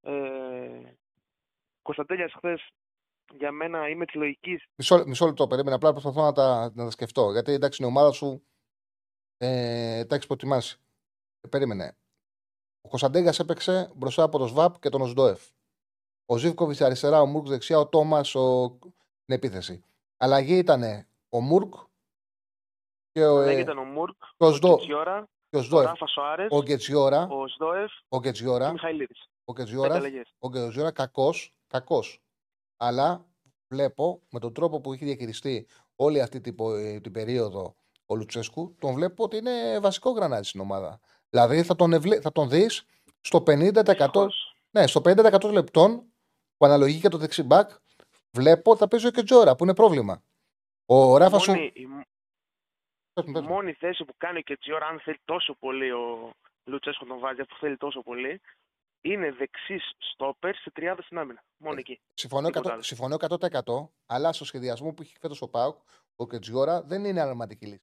[0.00, 0.92] Ε,
[1.82, 2.70] Κωνσταντέλιας χθες
[3.32, 4.64] για μένα είμαι της λογικής.
[4.76, 5.76] Μισό, μισό λεπτό, περίμενα.
[5.76, 7.32] Απλά προσπαθώ να τα, να τα σκεφτώ.
[7.32, 8.46] Γιατί εντάξει, η ομάδα σου
[9.36, 10.80] ε, τα έχεις προτιμάσει.
[11.40, 11.96] Ε, περίμενε.
[12.80, 15.42] Ο Κωνσταντέγκα έπαιξε μπροστά από τον ΣΒΑΠ και τον Οσντόεφ.
[16.26, 18.66] Ο Ζήβκοβιτ αριστερά, ο Μουρκ δεξιά, ο Τόμας ο...
[19.22, 19.84] στην επίθεση.
[20.16, 21.74] Αλλαγή ήταν ο Μουρκ
[23.16, 25.62] Και ο, Δεν ε, ήταν ο Μουρκ, και ο ο Σδο- Κετζιόρα, και ο ο
[25.62, 29.28] Σδόεφ, Ράφα Σοάρε, ο Γκετσιόρα, ο Σδόεφ ο και ο Γκετσιόρα, Μιχαηλίδης.
[29.44, 30.22] ο Πέντε Γκετσιόρα, αλλαγέ.
[30.38, 32.22] ο Γκετσιόρα κακός, κακός.
[32.76, 33.26] Αλλά
[33.68, 35.66] βλέπω με τον τρόπο που έχει διαχειριστεί
[35.96, 37.76] όλη αυτή την, πο- ε, την περίοδο
[38.06, 41.00] ο Λουτσέσκου, τον βλέπω ότι είναι βασικό γρανάζι στην ομάδα.
[41.30, 42.84] Δηλαδή θα τον, ευλέ- θα τον δεις
[43.20, 44.56] στο 50%, Δυστυχώς.
[44.70, 45.96] ναι, στο 50% των λεπτών
[46.56, 47.70] που αναλογεί και το δεξιμπάκ,
[48.30, 50.22] βλέπω ότι θα παίζει ο Κετζόρα που είναι πρόβλημα.
[50.86, 51.52] Ο Ράφα σου.
[53.16, 53.52] Μόνη- η Πες μου, πες η μου.
[53.54, 56.30] μόνη θέση που κάνει και Τζιόρα, αν θέλει τόσο πολύ ο
[56.64, 58.40] Λουτσέσκο τον βάζει, αφού θέλει τόσο πολύ,
[59.00, 59.80] είναι δεξί
[60.12, 61.42] στόπερ σε 30 στην άμυνα.
[61.56, 62.00] Μόνο εκεί.
[62.14, 62.82] Συμφωνώ, Τίποτα 100%, άλλο.
[62.82, 65.76] συμφωνώ 100%, αλλά στο σχεδιασμό που έχει φέτος ο Πάουκ,
[66.16, 67.82] ο Κετζιόρα δεν είναι αρματική λύση.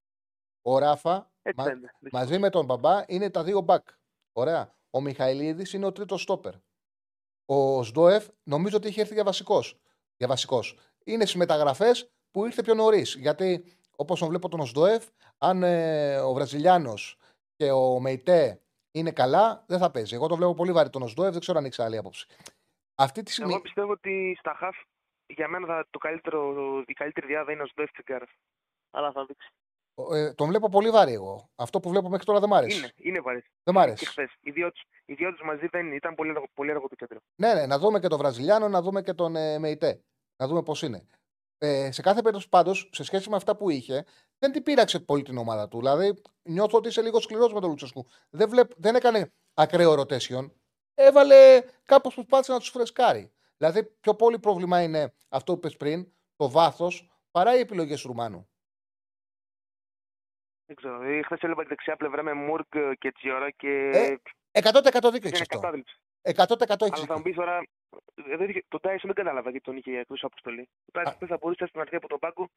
[0.61, 1.87] Ο Ράφα Έτσι μα- φαίνεται.
[1.99, 2.11] δυστυχώς.
[2.11, 3.87] μαζί με τον Μπαμπά είναι τα δύο μπακ.
[4.33, 4.75] Ωραία.
[4.89, 6.53] Ο Μιχαηλίδης είναι ο τρίτος στόπερ.
[7.45, 9.79] Ο Σντόεφ νομίζω ότι έχει έρθει για βασικός.
[10.17, 10.77] Για βασικός.
[11.05, 13.15] Είναι στις μεταγραφές που ήρθε πιο νωρίς.
[13.15, 15.05] Γιατί όπως τον βλέπω τον Σντόεφ,
[15.37, 17.17] αν ε, ο Βραζιλιάνος
[17.55, 18.61] και ο Μεϊτέ
[18.91, 20.15] είναι καλά, δεν θα παίζει.
[20.15, 22.27] Εγώ τον βλέπω πολύ βαρύ τον Σντόεφ, δεν ξέρω αν έχει άλλη άποψη.
[22.95, 23.51] Αυτή τη στιγμή.
[23.53, 24.75] Εγώ πιστεύω ότι στα χαφ
[25.27, 26.53] για μένα θα, το καλύτερο,
[26.87, 28.25] η καλύτερη διάδα είναι ο Σντόεφ Τσιγκάρα.
[28.91, 29.49] Αλλά θα δείξει.
[30.11, 31.49] Ε, τον βλέπω πολύ βαρύ εγώ.
[31.55, 32.77] Αυτό που βλέπω μέχρι τώρα δεν μ' άρεσε.
[32.77, 33.43] Είναι, είναι βαρύς.
[33.63, 34.05] Δεν μ' Και άρεσε.
[34.05, 34.31] χθες.
[34.41, 37.19] Οι δύο τους- οι δύο τους μαζί δεν ήταν πολύ, έργο- πολύ έργο το κέντρο.
[37.35, 40.01] Ναι, ναι, να δούμε και τον Βραζιλιάνο, να δούμε και τον ε, Μεϊτέ.
[40.37, 41.07] Να δούμε πώς είναι.
[41.65, 44.05] Ε, σε κάθε περίπτωση πάντως, σε σχέση με αυτά που είχε,
[44.39, 45.77] δεν την πείραξε πολύ την ομάδα του.
[45.77, 48.07] Δηλαδή, νιώθω ότι είσαι λίγο σκληρός με τον Λουτσεσκού.
[48.29, 50.51] Δεν, βλέπ, δεν έκανε ακραίο rotation.
[50.93, 53.31] Έβαλε κάπως που πάτησε να τους φρεσκάρει.
[53.57, 58.07] Δηλαδή, πιο πολύ πρόβλημα είναι αυτό που είπες πριν, το βάθος, παρά οι επιλογές του
[58.07, 58.49] Ρουμάνου.
[60.65, 60.97] Δεν ξέρω.
[60.97, 63.89] Χθε έβλεπα τη δεξιά πλευρά με Μουρκ και Τζιόρα και.
[63.93, 65.59] Ε, 100% δίκιο έχεις είναι αυτό.
[65.59, 66.02] κατάδυψη.
[66.23, 67.57] 100% έχει Αλλά θα μου πεις τώρα.
[68.31, 70.69] ε, δεν είχε- Το Τάισον δεν κατάλαβα γιατί τον είχε εκτό αποστολή.
[70.85, 72.49] Το Τάισον δεν θα μπορούσε στην αρχή από τον πάγκο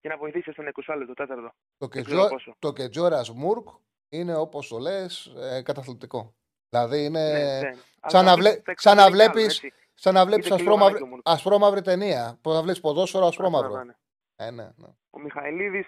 [0.00, 1.52] και να βοηθήσεις στον 20 λεπτό, το τέταρτο.
[1.78, 2.14] Το, Δεν Κετζο...
[2.16, 2.54] ξέρω πόσο.
[2.58, 3.68] το Κετζόρα Μουρκ
[4.08, 6.34] είναι όπως το λες, ε, καταθλιπτικό.
[6.68, 7.32] Δηλαδή είναι.
[7.32, 7.68] Ναι, ναι.
[7.68, 7.76] Αλλά
[8.06, 8.50] σαν θα να, μου βλέ...
[8.56, 9.72] πεις, θα σαν να εξαρτάται κι άλλο, βλέπεις, έτσι.
[9.94, 10.92] σαν να βλέπεις Είτε ασπρόμαυρη...
[10.92, 11.28] κλειδωμάκι ο Μουρκ.
[11.28, 12.38] ασπρόμαυρη ταινία.
[12.42, 13.66] Που θα βλέπεις ποδόσφαιρο ασπρόμαυρο.
[13.66, 13.96] Αυτό να είναι.
[14.36, 14.88] Ε, ναι, ναι.
[15.10, 15.86] Ο Μιχαηλίδης,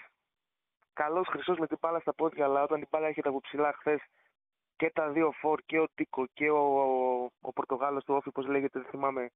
[0.93, 4.01] καλός χρυσός με την μπάλα στα πόδια, αλλά όταν την μπάλα έρχεται από ψηλά χθες
[4.77, 8.47] και τα δύο φορ και ο Τίκο και ο, ο, ο Πορτογάλος του Όφη, πώς
[8.47, 9.31] λέγεται, δεν θυμάμαι.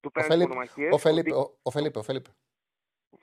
[0.00, 0.92] Του Ο παίρνουν Φελίπ, μονομαχίες.
[0.94, 2.24] ο, Φελίπ, ο, ο Φελίπ, ο Φελίπ.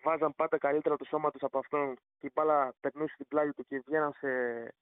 [0.03, 3.65] Βάζαν πάντα καλύτερα το σώμα τους από αυτόν και η μπάλα περνούσε στην πλάγη του
[3.65, 4.27] και βγαίναν σε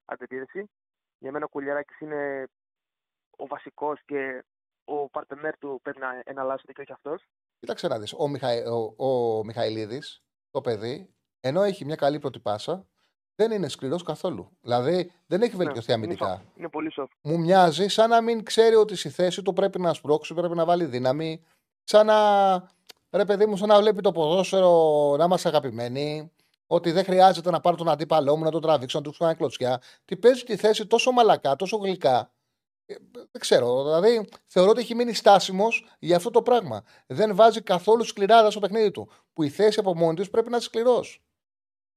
[0.06, 0.70] αντεπίθεση.
[1.18, 2.48] Για μένα ο Κουλιαράκης είναι
[3.38, 4.45] ο βασικός και
[4.84, 7.24] ο παρτενέρ του πρέπει να εναλλάσσεται και όχι αυτός.
[7.60, 8.14] Κοίταξε να δεις.
[8.18, 8.64] Ο, Μιχαη...
[8.66, 12.88] ο, ο Μιχαηλίδης, το παιδί, ενώ έχει μια καλή πρώτη πάσα,
[13.40, 14.49] δεν είναι σκληρός καθόλου.
[14.61, 16.41] Δηλαδή δεν έχει βελτιωθεί είναι, αμυντικά.
[16.41, 17.07] soft, είναι πολύ soft.
[17.22, 20.66] μου μοιάζει σαν να μην ξέρει ότι στη θέση του πρέπει να σπρώξει, πρέπει να
[20.66, 21.44] βάλει δύναμη.
[21.84, 22.18] Σαν να,
[23.10, 26.32] ρε παιδί μου, σαν να βλέπει το ποδόσφαιρο να είμαστε αγαπημένοι.
[26.68, 29.82] Ότι δεν χρειάζεται να πάρω τον αντίπαλό μου, να τον τραβήξω, να του κάνω κλωτσιά.
[30.06, 32.32] Τι παίζει τη θέση τόσο μαλακά, τόσο γλυκά.
[32.86, 33.84] Ε, Δεν ξέρω.
[33.84, 36.84] Δηλαδή, θεωρώ ότι έχει μείνει στάσιμος για αυτό το πράγμα.
[37.07, 39.10] Δεν βάζει καθόλου σκληράδα στο παιχνίδι του.
[39.34, 41.24] Που η θέση από μόνη της πρέπει να είναι σκληρός.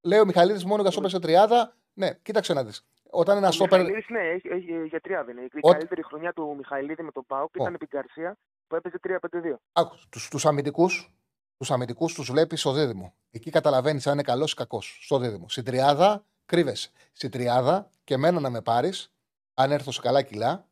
[0.03, 1.75] Λέει ο Μιχαλίδης μόνο για στόπερ σε τριάδα.
[1.93, 2.85] Ναι, κοίταξε να δεις.
[3.11, 3.79] Όταν ένα Ο στόπερ.
[3.81, 5.41] Μιχαηλίδης, ναι, έχει, έχει, για τριάδα είναι.
[5.41, 9.61] Η Ό- καλύτερη χρονιά του Μιχαηλίδη με τον Πάουκ ήταν επί Γκαρσία που έπαιζε 3-5-2.
[9.73, 11.13] Άκου, τους, τους αμυντικούς,
[11.59, 13.15] τους αμυντικούς τους βλέπεις στο δίδυμο.
[13.31, 14.99] Εκεί καταλαβαίνεις αν είναι καλός ή κακός.
[15.03, 15.49] Στο δίδυμο.
[15.49, 16.91] Στην τριάδα κρύβεσαι.
[17.13, 19.13] Στην τριάδα και μένα να με πάρεις,
[19.55, 20.67] αν έρθω σε καλά κιλά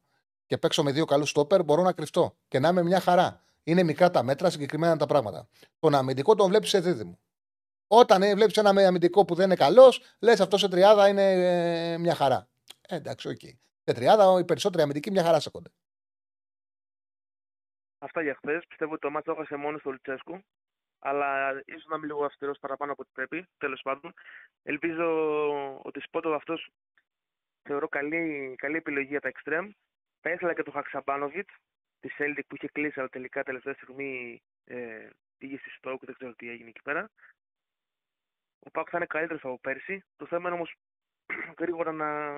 [0.47, 3.43] και παίξω με δύο καλούς στόπερ, μπορώ να κρυφτώ και να είμαι μια χαρά.
[3.62, 5.48] Είναι μικρά τα μέτρα, συγκεκριμένα τα πράγματα.
[5.78, 7.19] Τον αμυντικό τον βλέπεις σε δίδυμο.
[7.92, 11.32] Όταν ε, βλέπεις ένα αμυντικό που δεν είναι καλός, λες αυτό σε τριάδα είναι
[11.92, 12.48] ε, μια χαρά.
[12.88, 13.40] Ε, εντάξει, οκ.
[13.84, 15.70] Σε τριάδα οι περισσότεροι αμυντικοί μια χαρά σέκονται.
[17.98, 18.64] Αυτά για χθες.
[18.68, 20.42] Πιστεύω ότι το μάτσο το έχασε μόνος στο Λουτσέσκου.
[20.98, 23.48] Αλλά ίσως να είμαι λίγο αυστηρός παραπάνω από ό,τι πρέπει.
[23.58, 24.14] Τέλος πάντων.
[24.62, 25.06] Ελπίζω
[25.82, 26.70] ότι Σπότοβ αυτός
[27.62, 29.70] θεωρώ καλή, καλή επιλογή για τα εξτρέμ.
[30.20, 31.48] Θα ήθελα και τον Χαξαμπάνοβιτ
[32.00, 35.08] τη Celtic που είχε κλείσει, αλλά τελικά τελευταία στιγμή ε,
[35.38, 36.04] πήγε στη Στόκ.
[36.04, 37.10] Δεν ξέρω τι έγινε εκεί πέρα.
[38.66, 40.05] Ο Πάκ θα είναι καλύτερος από πέρσι.
[40.16, 40.77] Το θέμα είναι όμως
[41.61, 42.31] γρήγορα να,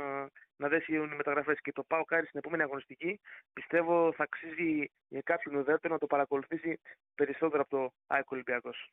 [0.56, 1.60] να δέσει οι μεταγραφές.
[1.60, 3.20] Και το ΠΑΟΚ-Άρης στην επόμενη αγωνιστική
[3.52, 6.80] πιστεύω θα αξίζει για κάποιον ουδέτερο να το παρακολουθήσει
[7.14, 8.92] περισσότερο από το ΑΕΚ Ολυμπιακός.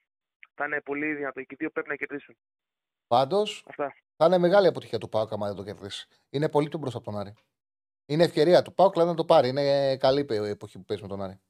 [0.53, 1.41] Θα είναι πολύ δυνατό.
[1.41, 2.37] Και οι δύο πρέπει να κερδίσουν.
[3.07, 3.95] Πάντως, Αυτά.
[4.15, 6.07] θα είναι μεγάλη αποτυχία του ΠΑΟΚ άμα δεν το κερδίσει.
[6.29, 7.33] Είναι πολύ πιο μπροστά από τον Άρη.
[8.05, 9.47] Είναι ευκαιρία του ΠΑΟΚ, δηλαδή να το πάρει.
[9.47, 11.41] Είναι καλή η εποχή που παίζει με τον Άρη.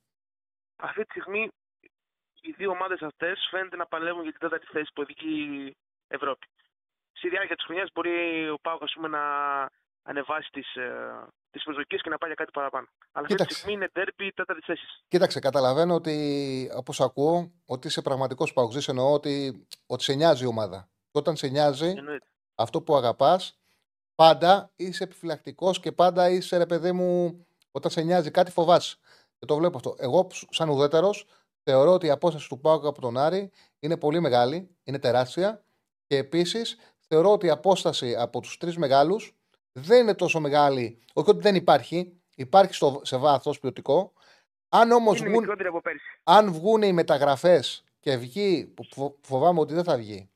[0.75, 1.49] Αυτή τη στιγμή
[2.41, 5.35] οι δύο ομάδες αυτές φαίνεται να παλεύουν για την τέταρτη θέση στην ποδική
[6.07, 6.47] Ευρώπη.
[7.11, 9.23] Στη διάρκεια της χρονιάς μπορεί ο Πάουκ ας πούμε, να
[10.03, 10.67] ανεβάσει τις
[11.51, 12.87] τις προσδοκίες και να πάει για κάτι παραπάνω.
[13.11, 13.55] Αλλά αυτή τη Κοίταξε.
[13.55, 14.85] στιγμή είναι τέρπι τέταρτη θέση.
[15.07, 18.71] Κοίταξε, καταλαβαίνω ότι όπως ακούω ότι είσαι πραγματικός Πάουκ.
[18.87, 20.89] Εννοώ ότι, ότι σε νοιάζει η ομάδα.
[21.11, 22.25] Και όταν σε νοιάζει, Εννοείται.
[22.55, 23.59] αυτό που αγαπάς,
[24.15, 28.97] πάντα είσαι επιφυλακτικός και πάντα είσαι ρε παιδί μου, όταν σε νοιάζει κάτι φοβάσαι.
[29.39, 29.95] Και το βλέπω αυτό.
[29.97, 31.25] Εγώ, σαν ουδέτερος,
[31.69, 35.63] θεωρώ ότι η απόσταση του Πάουκ από τον Άρη είναι πολύ μεγάλη, είναι τεράστια.
[36.07, 36.77] Και επίσης
[37.07, 39.35] θεωρώ ότι η απόσταση από τους τρεις μεγάλους
[39.71, 40.99] δεν είναι τόσο μεγάλη.
[41.13, 44.13] Όχι ότι δεν υπάρχει, υπάρχει στο, σε βάθος ποιοτικό.
[44.69, 46.19] Αν όμως Είναι βγουν, μικρότερη από πέρσι.
[46.23, 50.29] αν βγουν οι μεταγραφές και βγει, που φο- φοβάμαι ότι δεν θα βγει.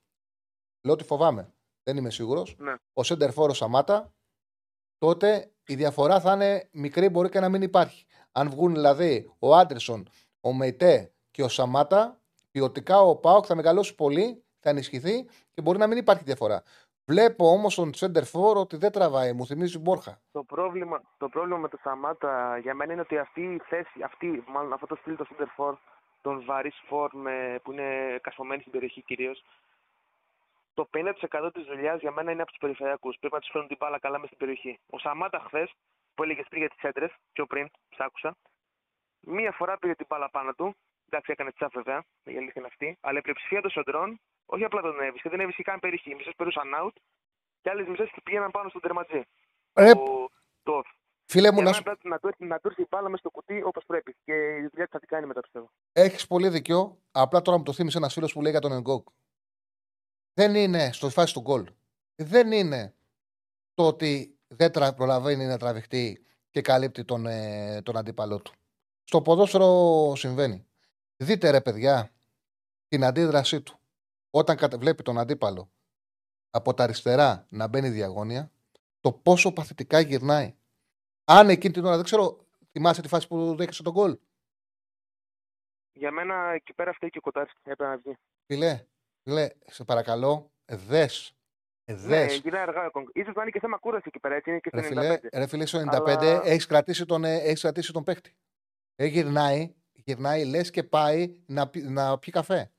[0.84, 1.53] Λέω ότι φοβάμαι.
[1.84, 2.55] Δεν είμαι σίγουρος.
[2.60, 2.73] Ναι.
[2.93, 4.14] Ο Σέντερφορ Σαμάτα,
[4.97, 8.05] τότε η διαφορά θα είναι μικρή, μπορεί και να μην υπάρχει.
[8.31, 10.07] Αν βγουν δηλαδή ο Άντερσον,
[10.41, 12.18] ο Μεϊτέ και ο Σαμάτα,
[12.51, 16.64] ποιοτικά ο Πάοκ θα μεγαλώσει πολύ, θα ενισχυθεί και μπορεί να μην υπάρχει διαφορά.
[17.05, 20.22] Βλέπω όμως τον Σέντερφορ ότι δεν τραβάει, μου θυμίζει Μπόρχα.
[20.31, 24.43] Το πρόβλημα, το πρόβλημα με το Σαμάτα για μένα είναι ότι αυτή η θέση, αυτή,
[24.47, 25.73] μάλλον αυτό το στυλ το center for,
[26.22, 29.43] τον βαρύ φορ με, που είναι κασμωμένοι στην περιοχή κυρίως,
[30.73, 33.18] το 50% της δουλειάς για μένα είναι από τους περιφερειακούς.
[33.19, 34.80] Πρέπει να τους φέρουν την μπάλα καλά μες στην περιοχή.
[34.89, 35.72] Ο Σαμάτα χθες,
[36.15, 38.35] που έλεγε πριν για τις έντρες, πιο πριν, σ' άκουσα,
[39.19, 40.76] μία φορά πήγε την μπάλα πάνω του.
[41.14, 42.98] Εντάξει, έκανε τσά βέβαια, η αλήθεια είναι αυτή.
[43.02, 46.10] Αλλά η πλειοψηφία των σοντρών, όχι απλά τον έβρισκε, δεν έβρισκε καν περιοχή.
[46.11, 46.95] Οι μισές περούσαν out
[47.61, 49.22] και άλλες μισές πήγαιναν πάνω στον τερματζή.
[49.80, 50.30] Ρε, Το,
[50.64, 50.81] το
[51.26, 53.07] φίλε μου, για να μένα σου πρέπει να, του, έρθει- να του έρθει η μπάλα
[53.10, 54.15] μέσα στο κουτί όπως πρέπει.
[54.23, 55.69] Και η δουλειά της θα την κάνει μετά πιστεύω.
[55.91, 56.98] Έχεις πολύ δίκιο.
[57.11, 59.07] Απλά τώρα μου το θύμισε ένας φίλος που λέει για τον Εγκόκ.
[60.34, 61.65] Δεν είναι στο φάση του γκολ.
[62.15, 62.94] Δεν είναι
[63.73, 68.52] το ότι δεν τρα- προλαβαίνει να τραβηχτεί και καλύπτει τον, ε, τον αντίπαλό του.
[69.03, 69.68] Στο ποδόσφαιρο
[70.15, 70.68] συμβαίνει.
[71.23, 72.11] Δείτε ρε παιδιά
[72.87, 73.79] την αντίδρασή του.
[74.29, 75.71] Όταν κατε- βλέπει τον αντίπαλο
[76.49, 78.51] από τα αριστερά να μπαίνει διαγώνια,
[78.99, 80.55] το πόσο παθητικά γυρνάει.
[81.23, 84.17] Αν εκείνη την ώρα, δεν ξέρω, θυμάσαι τη φάση που δέχεσαι τον γκολ;
[85.93, 87.57] Για μένα εκεί πέρα φταίει και ο Κοτάρσκι.
[87.63, 88.17] Έπρεπε να βγει.
[88.45, 88.85] Φιλέ,
[89.23, 91.35] φιλέ, σε παρακαλώ, δες.
[91.91, 92.37] Ναι, Δες.
[92.37, 93.07] γυρνάει αργά ο Κονγκ.
[93.25, 94.35] σω να είναι και θέμα κούραση εκεί πέρα.
[94.35, 95.29] Έτσι είναι και στο Ρε φιλέ, 95.
[95.33, 98.35] ρε φιλέ, στο 95 Αλλά- έχεις κρατήσει, τον, ε, έχεις κρατήσει τον παίχτη.
[98.95, 99.73] Ε, γυρνάει,
[100.05, 102.71] γυρνάει, λες και πάει να, πι- να πιει καφέ.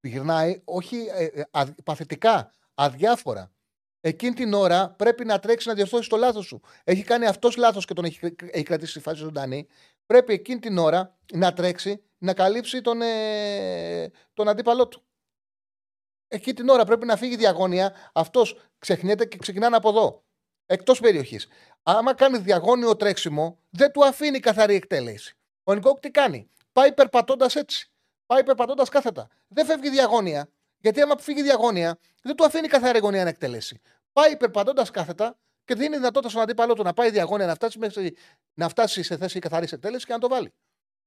[0.00, 3.52] Γυρνάει, όχι ε, ε, αδ- παθητικά, αδιάφορα.
[4.00, 6.60] Εκείνη την ώρα πρέπει να τρέξει να διορθώσει το λάθος σου.
[6.84, 9.66] Έχει κάνει αυτός λάθος και τον έχει, έχει κρατήσει στη φάση ζωντανή.
[10.06, 15.02] Πρέπει εκείνη την ώρα να τρέξει να καλύψει τον, ε, τον αντίπαλό του.
[16.28, 17.94] Εκεί την ώρα πρέπει να φύγει διαγώνια.
[18.12, 20.24] Αυτός ξεχνιέται και ξεκινάνε από εδώ.
[20.66, 21.48] Εκτός περιοχής.
[21.82, 25.36] Άμα κάνει διαγώνιο τρέξιμο, δεν του αφήνει καθαρή εκτέλεση.
[25.64, 27.90] Ο Νικόκ τι κάνει; Πάει περπατώντας έτσι.
[28.26, 29.28] Πάει περπατώντας κάθετα.
[29.48, 30.48] Δεν φεύγει διαγώνια.
[30.78, 33.80] Γιατί άμα φύγει διαγώνια, δεν του αφήνει καθαρή γωνία να εκτελέσει.
[34.12, 38.16] Πάει περπατώντας κάθετα και δίνει δυνατότητα στον αντίπαλό του να πάει διαγώνια, να φτάσει, μέχρι,
[38.54, 40.52] να φτάσει σε θέση καθαρής εκτέλεσης και να το βάλει.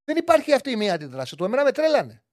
[0.03, 1.43] Δεν υπάρχει αυτή η μία αντίδραση του.
[1.43, 2.23] Εμένα με τρέλανε.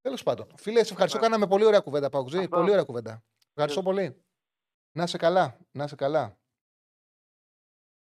[0.00, 0.46] Τέλος πάντων.
[0.56, 1.18] Φίλε, σε ευχαριστώ.
[1.18, 1.24] Ναι.
[1.24, 2.38] Κάναμε πολύ ωραία κουβέντα, Παουξή.
[2.38, 2.48] Αυτό.
[2.48, 3.24] Πολύ ωραία κουβέντα.
[3.48, 4.24] Ευχαριστώ πολύ.
[4.92, 5.58] Να σε καλά.
[5.70, 6.38] Να σε καλά.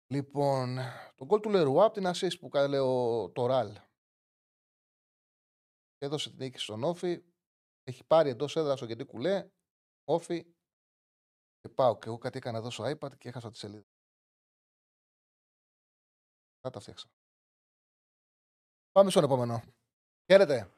[0.07, 0.79] Λοιπόν,
[1.15, 3.77] τον γκολ του Λερουά από την assist που κάνει ο το Ραλ.
[5.97, 7.23] Έδωσε την νίκη στον Όφη.
[7.83, 9.49] Έχει πάρει εντός έδρας ο Γεντή Κουλέ.
[10.03, 10.43] Όφη.
[11.59, 11.97] Και πάω.
[11.97, 13.85] Και εγώ κάτι έκανα εδώ στο iPad και έχασα τη σελίδα.
[16.61, 17.07] Θα τα φτιάξα.
[18.91, 19.63] Πάμε στον επόμενο.
[20.31, 20.69] Χαίρετε.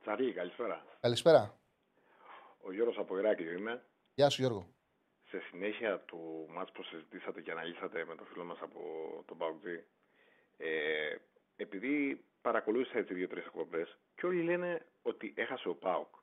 [0.00, 0.86] Τσαρί, καλησπέρα.
[1.00, 1.60] Καλησπέρα.
[2.62, 3.84] Ο Γιώργος από Ηράκλειο είμαι.
[4.14, 4.79] Γεια σου Γιώργο.
[5.30, 8.80] Σε συνέχεια του μάτς που συζητήσατε και αναλύσατε με τον φίλο μας από
[9.26, 9.84] τον Παουτζή,
[10.56, 11.16] ε,
[11.56, 16.14] επειδή παρακολούθησα έτσι δύο-τρεις εκπομπές και όλοι λένε ότι έχασε ο ΠΑΟΚ.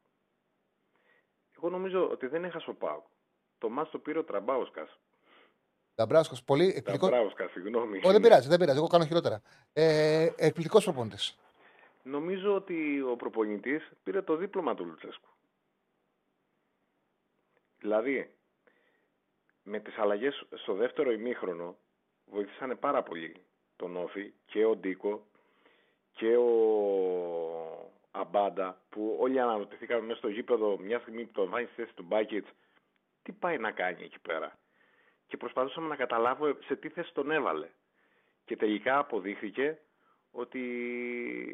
[1.57, 3.05] Εγώ νομίζω ότι δεν έχασε ο ΠΑΟΚ.
[3.57, 4.99] Το μάτς το πήρε ο Τραμπάουσκας.
[5.95, 6.35] Νταμπράσκο.
[6.45, 7.07] Πολύ εκπληκτικό.
[7.07, 8.01] Τραμπάουσκας, συγγνώμη.
[8.03, 8.77] Ω, δεν πειράζει, δεν πειράζει.
[8.77, 9.41] Εγώ κάνω χειρότερα.
[9.73, 11.39] Ε, Εκπληκτικός προπονητής.
[12.03, 15.29] Νομίζω ότι ο προπονητής πήρε το δίπλωμα του Λουτσέσκου.
[17.77, 18.36] Δηλαδή,
[19.69, 21.77] με τις αλλαγές στο δεύτερο ημίχρονο
[22.25, 23.35] βοηθήσανε πάρα πολύ
[23.75, 25.25] τον Όφη και ο Ντίκο
[26.11, 26.51] και ο
[28.11, 32.03] Αμπάντα που όλοι αναρωτηθήκαμε μέσα στο γήπεδο μια στιγμή που τον βάζει στη θέση του
[32.03, 32.49] Μπάκετς
[33.23, 34.57] τι πάει να κάνει εκεί πέρα.
[35.27, 37.69] Και προσπαθούσαμε να καταλάβω σε τι θέση τον έβαλε.
[38.45, 39.79] Και τελικά αποδείχθηκε
[40.31, 40.61] ότι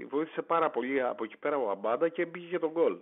[0.10, 2.98] βοήθησε πάρα πολύ από εκεί πέρα ο Αμπάντα και μπήκε και τον γκολ.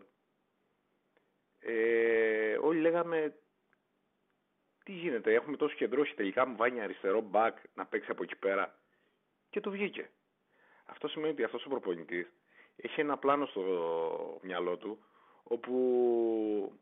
[1.59, 3.33] Ε, όλοι λέγαμε
[4.83, 8.35] τι γίνεται, έχουμε τόσο κεντρό και τελικά μου βάνει αριστερό μπακ να παίξει από εκεί
[8.35, 8.79] πέρα
[9.49, 10.09] και το βγήκε.
[10.85, 12.27] Αυτό σημαίνει ότι αυτός ο προπονητής
[12.75, 15.05] έχει ένα πλάνο στο μυαλό του
[15.43, 16.79] όπου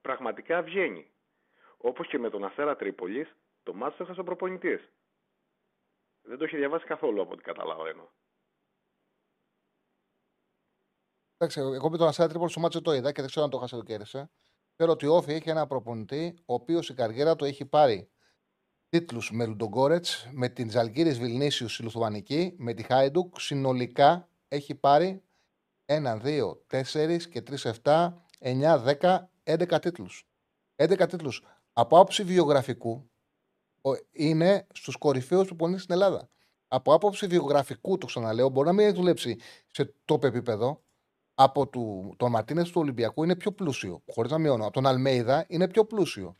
[0.00, 1.10] πραγματικά βγαίνει.
[1.76, 4.92] Όπως και με τον Αστέρα Τρίπολης, το μάτι το έχασε ο προπονητής.
[6.22, 8.10] Δεν το έχει διαβάσει καθόλου από ό,τι καταλαβαίνω.
[11.36, 13.58] Εντάξει, εγώ με τον Αστέρα Τρίπολη στο μάτσο το είδα και δεν ξέρω αν το
[13.58, 14.30] χάσε το κέρδισε.
[14.80, 18.10] Ξέρω ότι ο Όφη έχει ένα προπονητή, ο οποίος η καριέρα του έχει πάρει
[18.88, 23.40] τίτλους με Λουντογκόρετς, με την Ζαλγκύρη Βιλνίσιους στη Λουθουανική, με τη Χάιντουκ.
[23.40, 25.22] Συνολικά έχει πάρει
[25.86, 30.28] 1, 2, 4 και 3, 7, 9, 10, 11 τίτλους.
[30.76, 31.44] 11 τίτλους.
[31.72, 33.10] Από άποψη βιογραφικού,
[33.80, 36.30] ο- είναι στους κορυφαίους προπονητέ στην Ελλάδα.
[36.68, 39.36] Από άποψη βιογραφικού, το ξαναλέω, μπορεί να μην έχει δουλέψει
[39.66, 40.82] σε top επίπεδο.
[41.34, 44.02] Από του, τον Μαρτίνες του Ολυμπιακού είναι πιο πλούσιο.
[44.12, 44.64] Χωρίς να μειώνω.
[44.64, 46.36] Από τον Αλμέιδα είναι πιο πλούσιο.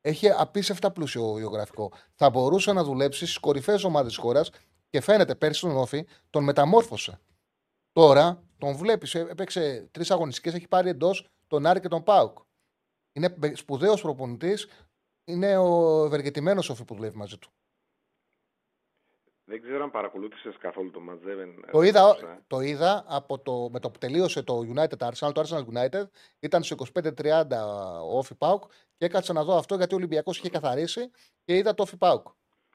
[0.00, 1.92] Έχει απίστευτα πλούσιο βιογραφικό.
[2.14, 4.50] Θα μπορούσε να δουλέψει στις κορυφαίες ομάδες της χώρας
[4.90, 7.20] και φαίνεται πέρσι τον Όφη τον μεταμόρφωσε.
[7.92, 12.38] Τώρα τον βλέπεις, έπαιξε τρεις αγωνιστικές, έχει πάρει εντός τον Άρη και τον Πάουκ.
[13.12, 14.68] Είναι σπουδαίος προπονητής.
[15.24, 17.50] Είναι ο ευεργετημένος Όφη που δουλεύει μαζί του.
[19.46, 21.18] Δεν ξέρω αν παρακολούθησες καθόλου το match.
[21.22, 22.42] Δεν, Το δεν είδα, άκουσα.
[22.46, 26.02] το είδα από το, με το που τελείωσε το United Arsenal, το Arsenal United.
[26.40, 27.44] Ήταν στο 25-30
[28.10, 28.62] ο Όφη Πάουκ
[28.96, 31.10] και έκατσα να δω αυτό γιατί ο Ολυμπιακός είχε καθαρίσει
[31.44, 32.26] και είδα το Όφη Πάουκ.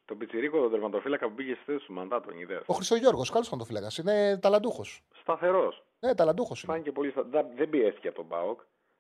[0.06, 3.44] Το πιτσιρίκο, τον τερματοφύλακα που πήγε στη θέση του Μαντά, τον είδες; Ο Χρυσογιώργο, καλό
[3.44, 3.88] φαντοφύλακα.
[4.00, 5.02] Είναι ταλαντούχος.
[5.22, 5.84] Σταθερός.
[6.00, 6.72] Ναι, ταλαντούχος είναι.
[6.74, 7.24] Φάνηκε πολύ στα...
[7.24, 8.60] δεν- Δεν πιέστηκε από τον Πάοκ.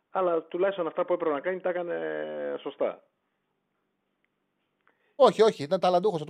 [0.09, 1.95] Αλλά τουλάχιστον αυτά που έπρεπε να κάνει τα έκανε
[2.61, 3.03] σωστά.
[5.21, 6.23] Όχι, όχι, ήταν ταλαντούχος.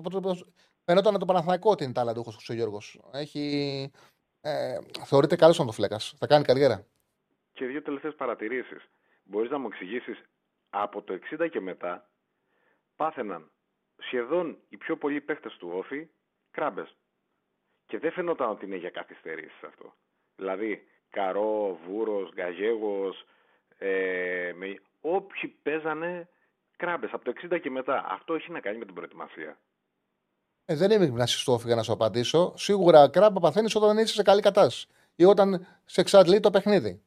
[0.85, 2.81] Φαινόταν το Παναθηναϊκό ότι είναι ταλαντούχος ο Χρυσογιώργο.
[3.11, 3.91] Έχει.
[4.41, 5.99] Ε, θεωρείται καλός φαντοφύλακα.
[5.99, 6.85] Θα κάνει καριέρα.
[7.53, 8.89] Και δύο τελευταίες παρατηρήσεις.
[9.23, 10.21] Μπορείς να μου εξηγήσεις
[10.69, 12.09] από το 60 και μετά
[12.95, 13.51] πάθαιναν
[13.97, 16.07] σχεδόν οι πιο πολλοί παίχτε του Όφη
[16.51, 16.95] κράμπες.
[17.85, 19.93] Και δεν φαινόταν ότι είναι για καθυστερήσεις αυτό.
[20.35, 23.13] Δηλαδή, Καρό, Βούρος, Γκαγέγο,
[23.77, 24.81] ε, με...
[25.01, 26.29] όποιοι παίζανε
[26.79, 28.05] κράμπες από το 60 και μετά.
[28.09, 29.57] Αυτό έχει να κάνει με την προετοιμασία.
[30.65, 32.53] Ε, δεν είμαι γυμναστή του Όφη για να σου απαντήσω.
[32.57, 37.01] Σίγουρα κράμπα παθαίνεις όταν είσαι σε καλή κατάσταση ή όταν σε εξαντλεί το παιχνίδι.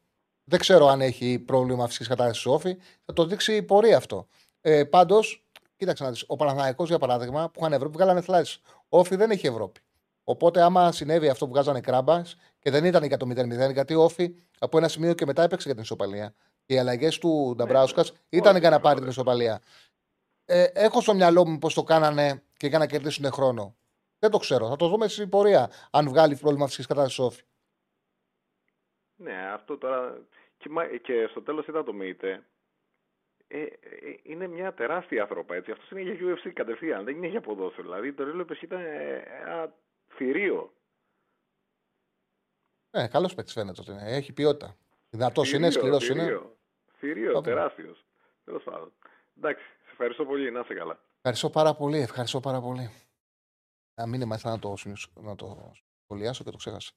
[0.44, 2.76] Δεν ξέρω αν έχει πρόβλημα φυσικής κατάστασης του Όφη.
[3.04, 4.28] Θα το δείξει η πορεία αυτό.
[4.60, 5.44] Ε, Πάντως,
[5.76, 6.24] κοίταξε να δεις.
[6.26, 8.60] Ο Παναθηναϊκός για παράδειγμα, που είχαν Ευρώπη, βγάλανε θλάσεις.
[8.88, 9.80] Ο Όφη δεν έχει Ευρώπη.
[10.24, 14.02] Οπότε, άμα συνέβη αυτό που βγάζανε κράμπας και δεν ήταν για το 0-0, γιατί ο
[14.02, 16.34] Όφη από ένα σημείο και μετά έπαιξε για την ισοπαλία.
[16.64, 19.62] Και οι αλλαγές του Νταμπράουσκα ήταν για να πάρει την ισοπαλία.
[20.44, 23.76] Ε, έχω στο μυαλό μου πώς το κάνανε και για να κερδίσουν χρόνο.
[24.18, 24.68] Δεν το ξέρω.
[24.68, 25.70] Θα το δούμε στην πορεία.
[25.90, 27.42] Αν βγάλει πρόβλημα φυσικής κατάστασης Όφη.
[29.16, 30.26] Ναι, αυτό τώρα.
[30.56, 32.46] Και, μα- και στο τέλος είδα το ΜΕΙΤΕ.
[33.46, 33.68] Ε, ε,
[34.22, 35.70] είναι μια τεράστια άνθρωπα έτσι.
[35.70, 37.04] Αυτός είναι για UFC κατευθείαν.
[37.04, 37.82] Δεν είναι για ποδόσφαιρο.
[37.82, 39.74] Δηλαδή το Ρέλο ήταν ε, ένα
[40.16, 40.72] θηρίο.
[42.90, 44.02] Ε, καλός παίκτης φαίνεται ότι είναι.
[44.16, 44.76] Έχει ποιότητα.
[45.16, 46.22] Δυνατός είναι, Θηρίο, σκληρός είναι.
[46.22, 46.56] θηρίο.
[46.98, 47.40] Θηρίο, Όπα.
[47.40, 48.04] τεράστιος.
[48.44, 48.92] Τέλος πάντων.
[49.36, 50.50] Εντάξει, σε ευχαριστώ πολύ.
[50.50, 51.00] Να είσαι καλά.
[51.16, 51.98] Ευχαριστώ πάρα πολύ.
[51.98, 52.90] Ευχαριστώ πάρα πολύ.
[53.94, 55.72] Να μην ήθελα να το, σημειώσω- να το
[56.04, 56.92] σχολιάσω και το ξέχασα.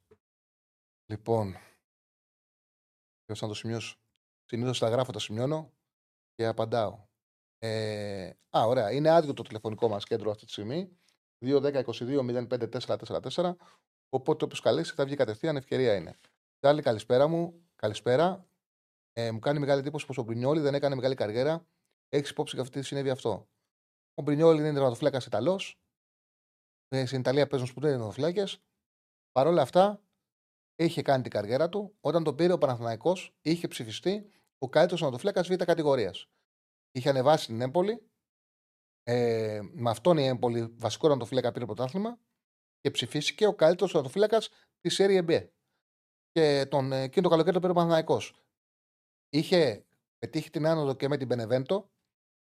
[1.06, 1.56] Λοιπόν.
[3.26, 3.96] Ποιος να το σημειώσω;
[4.46, 5.74] Συνήθως τα γράφω, τα σημειώνω
[6.34, 7.06] και απαντάω.
[7.60, 8.92] Ε, α, ωραία.
[8.92, 10.98] Είναι άδειο το τηλεφωνικό μας κέντρο αυτή τη στιγμή.
[11.46, 13.56] 2-10-22-05-444.
[14.10, 16.18] Οπότε όποιος καλέσει θα βγει κατευθείαν, ευκαιρία είναι.
[16.60, 17.65] Άλλη καλησπέρα μου.
[17.86, 18.48] Καλησπέρα.
[19.14, 21.68] Ε, μου κάνει μεγάλη εντύπωση πως ο Μπρινιόλη δεν έκανε μεγάλη καριέρα.
[22.10, 23.50] Έχεις υπόψη και αυτή συνέβη αυτό.
[24.14, 25.80] Ο Μπρινιόλη είναι τερματοφύλακας Ιταλός.
[26.88, 28.44] Ε, στην Ιταλία παίζουν σπουδαίοι τερματοφύλακε.
[29.32, 30.04] Παρ' όλα αυτά,
[30.76, 31.98] είχε κάνει την καριέρα του.
[32.02, 36.30] Όταν τον πήρε ο Παναθηναϊκός είχε ψηφιστεί ο καλύτερος τερματοφύλακας Β' κατηγορίας.
[36.92, 38.10] Είχε ανεβάσει την Έμπολη.
[39.04, 42.20] Ε, με αυτόν η Έμπολη, βασικό τερματοφύλακα, πήρε πρωτάθλημα
[42.80, 44.50] και ψηφίστηκε ο καλύτερος τερματοφύλακας
[44.80, 45.50] της Serie B.
[46.36, 48.36] Και τον, ε, εκείνο το καλοκαίρι το πήρε ο Παναθηναϊκός.
[49.30, 49.86] Είχε
[50.18, 51.90] πετύχει την άνοδο και με την Μπενεβέντο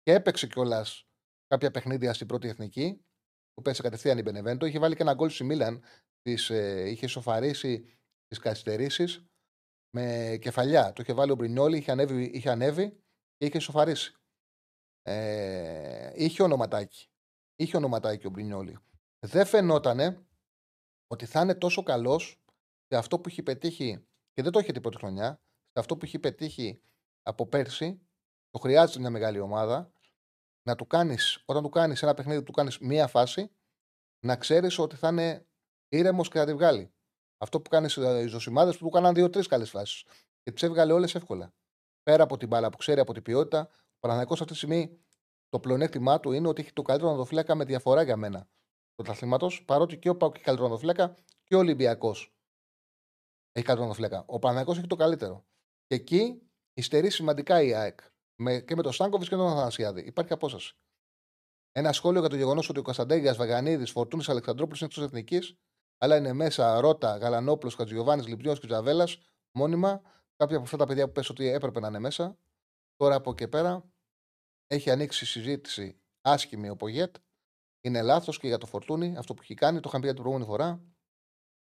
[0.02, 1.06] και έπαιξε κιόλας
[1.46, 3.04] κάποια παιχνίδια στην πρώτη εθνική
[3.52, 4.66] που πέσε κατευθείαν η Μπενεβέντο.
[4.66, 5.84] Είχε βάλει και ένα γκολ στη Μίλαν.
[6.22, 9.24] Της, ε, είχε σοφαρίσει τις καθυστερήσεις
[9.96, 10.92] με κεφαλιά.
[10.92, 12.90] Το είχε βάλει ο Μπρινιόλη, είχε ανέβει, είχε ανέβει
[13.36, 14.14] και είχε σοφαρίσει.
[15.02, 17.08] Ε, είχε ονοματάκι.
[17.56, 18.78] Είχε ονοματάκι ο Μπρινιόλη.
[19.26, 20.26] Δεν φαινότανε
[21.06, 22.39] ότι θα είναι τόσο καλός
[22.92, 25.42] σε αυτό που έχει πετύχει και δεν το είχε την πρώτη χρονιά.
[25.72, 26.82] Σε αυτό που έχει πετύχει
[27.22, 28.00] από πέρσι,
[28.50, 29.92] το χρειάζεται μια μεγάλη ομάδα
[30.62, 33.50] να του κάνεις, όταν του κάνεις ένα παιχνίδι, του κάνεις μία φάση,
[34.26, 35.46] να ξέρεις ότι θα είναι
[35.88, 36.92] ήρεμος και θα τη βγάλει.
[37.38, 40.04] Αυτό που κάνεις οι ζωσιμάδες που του κάναν δύο-τρεις καλές φάσεις.
[40.42, 41.54] Και τις έβγαλε όλες εύκολα.
[42.02, 44.98] Πέρα από την μπάλα που ξέρει από την ποιότητα, ο Παναγιακό αυτή τη στιγμή
[45.48, 48.48] το πλεονέκτημά του είναι ότι έχει το καλύτερο νοδοφύλακα με διαφορά για μένα
[48.94, 51.14] του αθλήματο, παρότι και ο Πάουκ έχει καλύτερο νοδοφύλακα
[51.44, 52.34] και ο Ολυμπιακός
[53.52, 54.24] έχει καλύτερο νοδοφύλακα.
[54.26, 55.44] Ο Παναγιακό έχει το καλύτερο.
[55.86, 58.00] Και εκεί υστερεί σημαντικά η ΑΕΚ.
[58.36, 60.00] Με, και με τον Στάνκοβιτς και τον Αθανασιάδη.
[60.00, 60.74] Υπάρχει απόσταση.
[61.72, 65.56] Ένα σχόλιο για το γεγονός ότι ο Κωνσταντέγιας Βαγανίδης, Φορτούνης Αλεξανδρόπουλος είναι εκτός εθνικής,
[65.98, 69.18] αλλά είναι μέσα Ρότα, Γαλανόπουλος, Χατζιωβάνη, Λιμπιό και Τζαβέλας
[69.52, 70.02] μόνιμα.
[70.36, 72.38] Κάποια από αυτά τα παιδιά που πες ότι έπρεπε να είναι μέσα.
[72.96, 73.90] Τώρα από εκεί πέρα
[74.66, 77.16] έχει ανοίξει συζήτηση άσχημη ο Πογέτ.
[77.80, 79.80] Είναι λάθος και για το φορτούνι αυτό που έχει κάνει.
[79.80, 80.82] Το είχαμε πει για την προηγούμενη φορά.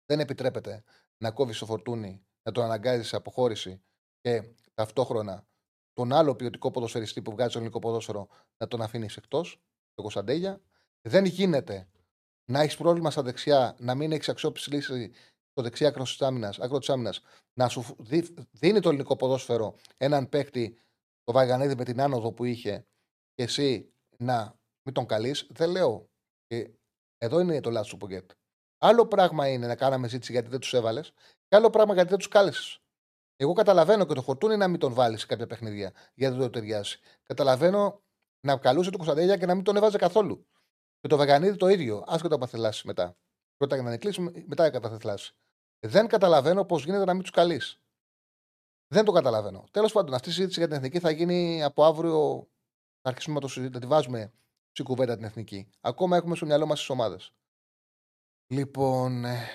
[0.07, 0.85] Δεν επιτρέπεται
[1.25, 3.83] να κόβεις το φορτούνι, να τον αναγκάζεις σε αποχώρηση
[4.21, 5.47] και ταυτόχρονα
[5.93, 9.51] τον άλλο ποιοτικό ποδοσφαιριστή που βγάζει το ελληνικό ποδόσφαιρο να τον αφήνεις εκτός,
[9.95, 10.61] τον Κωνσταντέλια.
[11.09, 11.89] Δεν γίνεται
[12.51, 15.13] να έχεις πρόβλημα στα δεξιά, να μην έχεις αξιόπιστη λύση
[15.51, 17.21] στο δεξιά άκρο της άμυνας,
[17.53, 17.97] να σου
[18.51, 20.79] δίνει το ελληνικό ποδόσφαιρο έναν παίκτη,
[21.23, 22.87] το Βαγανίδη με την άνοδο που είχε,
[23.35, 25.47] και εσύ να μην τον καλείς.
[25.51, 26.11] Δεν λέω.
[26.47, 26.71] Και
[27.19, 28.31] εδώ είναι το λάθο του Πογκέτ.
[28.83, 31.13] Άλλο πράγμα είναι να κάναμε ζήτηση γιατί δεν τους έβαλες,
[31.49, 32.81] και άλλο πράγμα γιατί δεν τους κάλεσες.
[33.37, 36.51] Εγώ καταλαβαίνω και το φορτούνι να μην τον βάλεις σε κάποια παιχνίδια γιατί δεν το
[36.51, 36.97] ταιριάζει.
[37.23, 38.03] Καταλαβαίνω
[38.41, 40.47] να καλούσε τον Κωνσταντέλια και να μην τον έβαζε καθόλου.
[41.01, 43.17] Και το Βαγανίδη το ίδιο, άσχετο από θελάσει μετά.
[43.57, 45.35] Πρώτα για να κλείσει, μετά για καταθελάσει.
[45.87, 47.81] Δεν καταλαβαίνω πώς γίνεται να μην τους καλείς.
[48.87, 49.65] Δεν το καταλαβαίνω.
[49.71, 52.49] Τέλος πάντων, αυτή η συζήτηση για την εθνική θα γίνει από αύριο.
[53.03, 54.33] Θα αρχίσουμε να, το να τη βάζουμε
[54.71, 55.71] στην κουβέντα την εθνική.
[55.81, 57.33] Ακόμα έχουμε στο μυαλό μας τις ομάδες.
[58.53, 59.49] Λοιπόν, ε,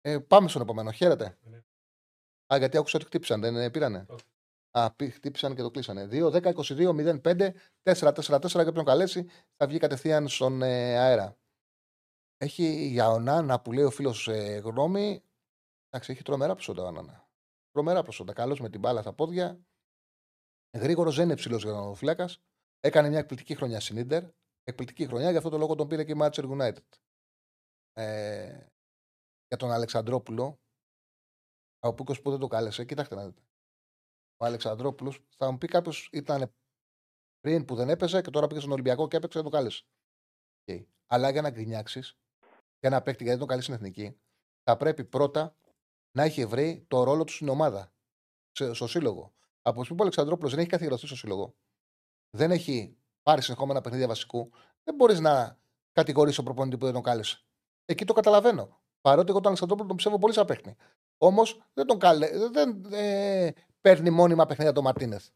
[0.00, 0.90] ε, πάμε στον επόμενο.
[0.90, 1.38] Χαίρετε.
[1.42, 1.62] Ναι.
[2.54, 4.06] Α, γιατί άκουσα ότι χτύπησαν, δεν ε, πήρανε.
[4.70, 6.08] Α, χτύπησαν και το κλείσανε.
[6.10, 7.50] 2, 10, 22, 05,
[7.82, 11.36] 4, 4, 4 και όποιον καλέσει θα βγει κατευθείαν στον ε, αέρα.
[12.36, 15.22] Έχει για ονάνα που λέει ο φίλος ε, γνώμη.
[15.88, 17.28] Εντάξει, έχει τρομερά προσόντα ο Ανάνα.
[17.70, 18.32] Τρομερά προσόντα.
[18.32, 19.60] Καλός με την μπάλα στα πόδια.
[20.78, 22.28] Γρήγορος δεν είναι ψηλός γραμματοφύλακα.
[22.80, 24.24] Έκανε μια εκπληκτική χρονιά στην ντερ.
[24.64, 26.84] Εκπληκτική χρονιά, γι' αυτό το λόγο τον πήρε και η Manchester United.
[28.00, 28.66] Ε,
[29.46, 30.60] για τον Αλεξανδρόπουλο,
[31.78, 33.42] από Πούκος που δεν το κάλεσε, κοιτάξτε να δείτε.
[34.36, 36.52] Ο Αλεξανδρόπουλος, θα μου πει κάποιος ήταν
[37.40, 39.84] πριν που δεν έπαιζε και τώρα πήγε στον Ολυμπιακό και έπαιξε, δεν το κάλεσε.
[40.64, 40.86] Okay.
[41.06, 42.18] Αλλά για να γκρινιάξεις
[42.78, 44.20] και να παίχτη γιατί δεν τον καλεί στην εθνική,
[44.62, 45.56] θα πρέπει πρώτα
[46.16, 47.92] να έχει βρει το ρόλο του στην ομάδα,
[48.52, 49.34] στο σύλλογο.
[49.62, 51.54] Από που ο Αλεξανδρόπουλος δεν έχει καθιερωθεί στο σύλλογο,
[52.36, 54.50] δεν έχει πάρει συνεχόμενα παιχνίδια βασικού,
[54.82, 55.58] δεν μπορείς να
[55.92, 57.44] κατηγορήσει τον προπονητή που δεν τον κάλεσε.
[57.90, 58.80] Εκεί το καταλαβαίνω.
[59.00, 60.76] Παρότι εγώ τον Αλεξανδρόπουλο τον πιστεύω πολύ σαν παίχνη.
[61.18, 63.50] Όμως δεν τον καλέ, δεν ε,
[63.80, 65.28] παίρνει μόνιμα παιχνίδια τον Μαρτίνεθ.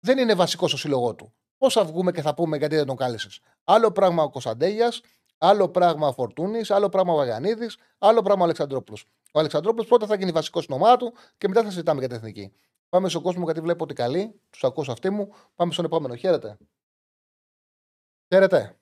[0.00, 1.34] Δεν είναι βασικό στο σύλλογό του.
[1.58, 3.40] Πώς θα βγούμε και θα πούμε γιατί δεν τον κάλεσες.
[3.64, 4.92] Άλλο πράγμα ο Κωνσταντέγια,
[5.38, 9.04] άλλο πράγμα ο Φορτούνης, άλλο πράγμα ο Βαγανίδη, άλλο πράγμα ο Αλεξανδρόπουλος.
[9.32, 12.16] Ο Αλεξανδρόπουλος πρώτα θα γίνει βασικό στην ομάδα του και μετά θα συζητάμε για την
[12.16, 12.52] εθνική.
[12.88, 14.40] Πάμε στον κόσμο γιατί βλέπω ότι καλή.
[14.50, 15.34] Τους ακούω αυτοί μου.
[15.54, 16.14] Πάμε στον επόμενο.
[16.14, 16.58] Χαίρετε.
[18.28, 18.76] Χαίρετε.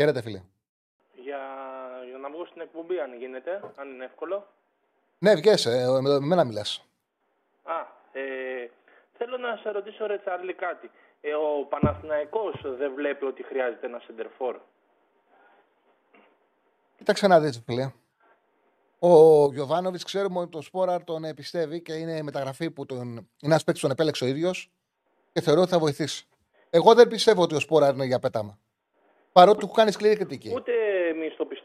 [0.00, 0.42] Χαίρετε, φίλε.
[1.14, 1.38] Για,
[2.08, 4.46] για να βγω στην εκπομπή, αν γίνεται, αν είναι εύκολο.
[5.18, 6.84] Ναι, βγες, ε, με μένα μιλάς.
[7.62, 7.78] Α,
[8.12, 8.70] ε,
[9.18, 10.90] θέλω να σε ρωτήσω, ρε Τσάρλι, κάτι.
[11.20, 14.56] Ε, ο Παναθηναϊκός δεν βλέπει ότι χρειάζεται ένα σεντερφόρ.
[16.96, 17.92] Κοίταξε να δεις, φίλε.
[18.98, 23.08] Ο Γιωβάνοβιτς ξέρουμε ότι το Σπόραρ τον πιστεύει και είναι η μεταγραφή που τον.
[23.08, 24.70] Είναι ένας παίκτης που τον επέλεξε ο ίδιος
[25.32, 26.28] και θεωρώ ότι θα βοηθήσει.
[26.70, 28.58] Εγώ δεν πιστεύω ότι ο Σπόραρ είναι για πέταμα.
[29.32, 30.52] Παρότι του κάνει σκληρή κριτική.
[30.54, 30.79] Ούτε εμεί το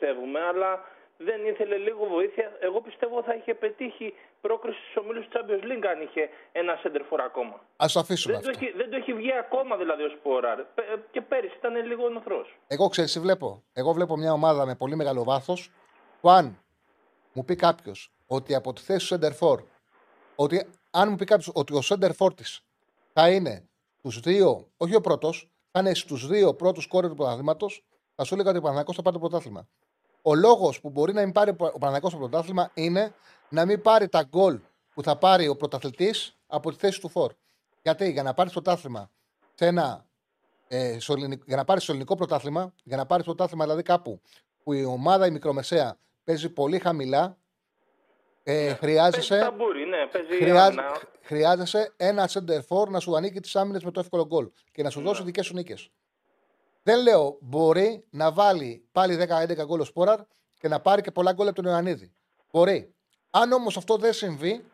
[0.05, 0.83] πιστεύουμε, αλλά
[1.17, 2.57] δεν ήθελε λίγο βοήθεια.
[2.59, 7.21] Εγώ πιστεύω θα είχε πετύχει πρόκριση στους ομίλους του Champions League αν είχε ένα σέντερφορ
[7.21, 7.55] ακόμα.
[7.83, 8.33] Α το αφήσουμε.
[8.33, 8.59] Δεν, αυτό.
[8.59, 10.59] Το έχει, δεν το έχει βγει ακόμα δηλαδή ο Σπόραρ.
[11.11, 12.57] Και πέρυσι ήταν λίγο νοθρός.
[12.67, 13.63] Εγώ ξέρεις, βλέπω.
[13.73, 15.71] Εγώ βλέπω μια ομάδα με πολύ μεγάλο βάθος
[16.21, 16.59] που αν
[17.33, 19.61] μου πει κάποιος ότι από τη θέση του Σέντερφορ,
[20.35, 22.63] ότι αν μου πει κάποιος ότι ο Σέντερφορ της
[23.13, 23.69] θα είναι
[24.03, 27.83] στου δύο, όχι ο πρώτος, θα είναι στους δύο πρώτους κόρες του πρωταθλήματος,
[28.15, 29.67] θα σου έλεγα ότι ο Παναγιώ θα πάρει το πρωτάθλημα.
[30.27, 33.13] Ο λόγος που μπορεί να μην πάρει ο Παναγιώ το πρωτάθλημα είναι
[33.49, 34.59] να μην πάρει τα γκολ
[34.93, 37.33] που θα πάρει ο πρωταθλητής από τη θέση του Φορ.
[37.81, 39.09] Γιατί για να πάρεις το πρωτάθλημα
[39.53, 40.05] σε ένα.
[40.67, 40.97] Ε,
[41.45, 44.21] για να πάρεις το ελληνικό πρωτάθλημα, για να πάρεις πρωτάθλημα δηλαδή κάπου
[44.63, 47.37] που η ομάδα η μικρομεσαία παίζει πολύ χαμηλά.
[48.43, 48.73] Ε, ναι.
[48.73, 49.97] χρειάζεσαι, ταμπούρι, ναι,
[50.37, 50.73] χρειά,
[51.21, 54.89] χρειάζεσαι ένα center for να σου ανήκει τις άμυνες με το εύκολο γκολ και να
[54.89, 55.05] σου ναι.
[55.05, 55.91] δώσει δικές σου νίκες.
[56.87, 59.27] Δεν λέω μπορεί να βάλει πάλι
[59.59, 60.19] 10-11 γκολ ο Σπόραρ
[60.59, 62.13] και να πάρει και πολλά γκολ από τον Ιωαννίδη.
[62.51, 62.95] Μπορεί.
[63.31, 64.65] Αν όμως αυτό δεν συμβεί,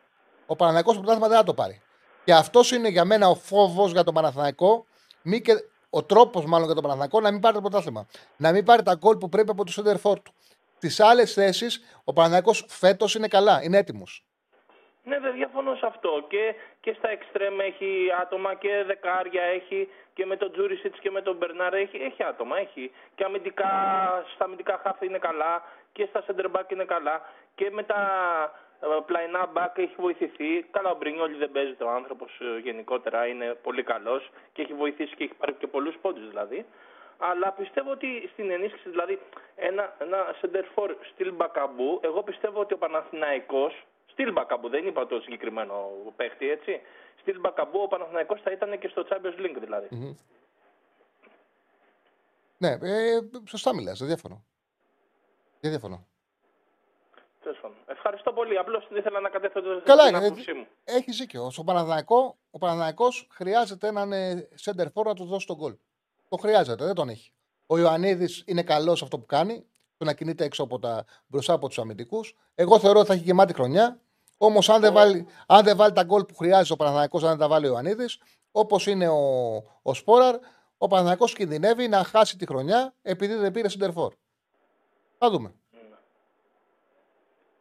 [0.45, 1.81] ο Παναθηναϊκός πρωτάθλημα δεν θα το πάρει.
[2.25, 4.85] Και αυτός είναι για μένα ο φόβος για τον Παναθηναϊκό,
[5.21, 5.53] μη και
[5.89, 8.07] ο τρόπος μάλλον για τον Παναθηναϊκό να μην πάρει το πρωτάθλημα.
[8.38, 10.33] Να μην πάρει τα γκολ που πρέπει από το center for του.
[10.79, 14.25] Τις άλλες θέσεις ο Παναθηναϊκός φέτος είναι καλά, είναι έτοιμος.
[15.03, 16.25] Ναι, δεν διαφωνώ σε αυτό.
[16.27, 19.88] Και, και στα εξτρέμ έχει άτομα και δεκάρια έχει
[20.22, 22.57] και με τον Τζούρισιτς και με τον Μπερνάρ έχει, έχει άτομα.
[22.57, 22.91] Έχει.
[23.15, 23.69] Και αμυντικά,
[24.34, 27.22] στα αμυντικά χάφη είναι καλά και στα center είναι καλά
[27.56, 28.02] και με τα
[28.81, 30.65] ε, πλαϊνά μπακ έχει βοηθηθεί.
[30.72, 35.15] Καλά, ο Μπρινιόλη δεν παίζεται ο άνθρωπος ε, γενικότερα, είναι πολύ καλός και έχει βοηθήσει
[35.15, 36.65] και έχει πάρει και πολλούς πόντους δηλαδή
[37.23, 39.19] αλλά πιστεύω ότι στην ενίσχυση, δηλαδή
[39.56, 43.73] ένα, ένα center for στυλ Μπακαμπού, εγώ πιστεύω ότι ο Παναθηναϊκός
[44.11, 46.81] Στυλ Μπακαμπού, δεν είπα το συγκεκριμένο παίχτη, έτσι.
[47.19, 49.88] Στυλ Μπακαμπού, ο Παναθηναϊκός θα ήταν και στο Champions League δηλαδή.
[49.91, 50.15] Μμμ.
[52.57, 54.43] Ναι, ε, σωστά μιλάς, δεν διαφωνώ.
[55.59, 56.05] Δεν διαφωνώ.
[57.43, 57.77] Τέλος πάντων.
[57.85, 58.57] Ευχαριστώ πολύ.
[58.57, 60.25] Απλώς ήθελα να κατέθω το Καλά την είναι.
[60.25, 60.67] άποψή μου.
[60.83, 61.49] Έχεις δίκιο.
[61.51, 65.75] Στο Παναθηναϊκό, ο Παναθηναϊκός χρειάζεται έναν ε, center for να του δώσει τον γκολ.
[66.29, 67.31] Το χρειάζεται, δεν τον έχει.
[67.67, 69.65] Ο Ιωαννίδης είναι καλός σε αυτό που κάνει,
[70.01, 72.35] το να κινείται έξω από τα, μπροστά από τους αμυντικούς.
[72.55, 73.99] Εγώ θεωρώ ότι θα έχει γεμάτη χρονιά.
[74.37, 77.37] Όμως, αν, δεν βάλει, αν δεν βάλει τα γκολ που χρειάζεται ο Παναθηναϊκός, αν δεν
[77.37, 78.21] τα βάλει ο Ιωαννίδης,
[78.51, 79.19] όπως είναι ο,
[79.81, 80.35] ο Σπόραρ,
[80.77, 84.09] ο Παναθηναϊκός κινδυνεύει να χάσει τη χρονιά επειδή δεν πήρε center for.
[85.17, 85.53] Θα δούμε.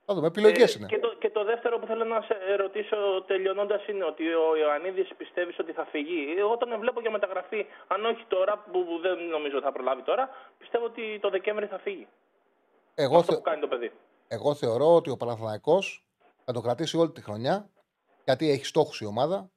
[0.06, 0.26] Θα δούμε.
[0.26, 0.86] Επιλογές Ε, είναι.
[0.86, 5.08] Και το, και το δεύτερο που θέλω να σε ρωτήσω τελειώνοντας είναι ότι ο Ιωαννίδης
[5.16, 6.34] πιστεύεις ότι θα φύγει.
[6.38, 7.66] Εγώ τον βλέπω για μεταγραφή.
[7.86, 11.78] Αν όχι τώρα, που που δεν νομίζω θα προλάβει τώρα, πιστεύω ότι το Δεκέμβρη θα
[11.78, 12.06] φύγει.
[13.01, 13.93] Εγώ, Αυτό θε- που κάνει το παιδί.
[14.28, 16.06] Εγώ θεωρώ ότι ο Παναθηναϊκός
[16.44, 17.70] θα το κρατήσει όλη τη χρονιά
[18.24, 19.51] γιατί έχει στόχους η ομάδα.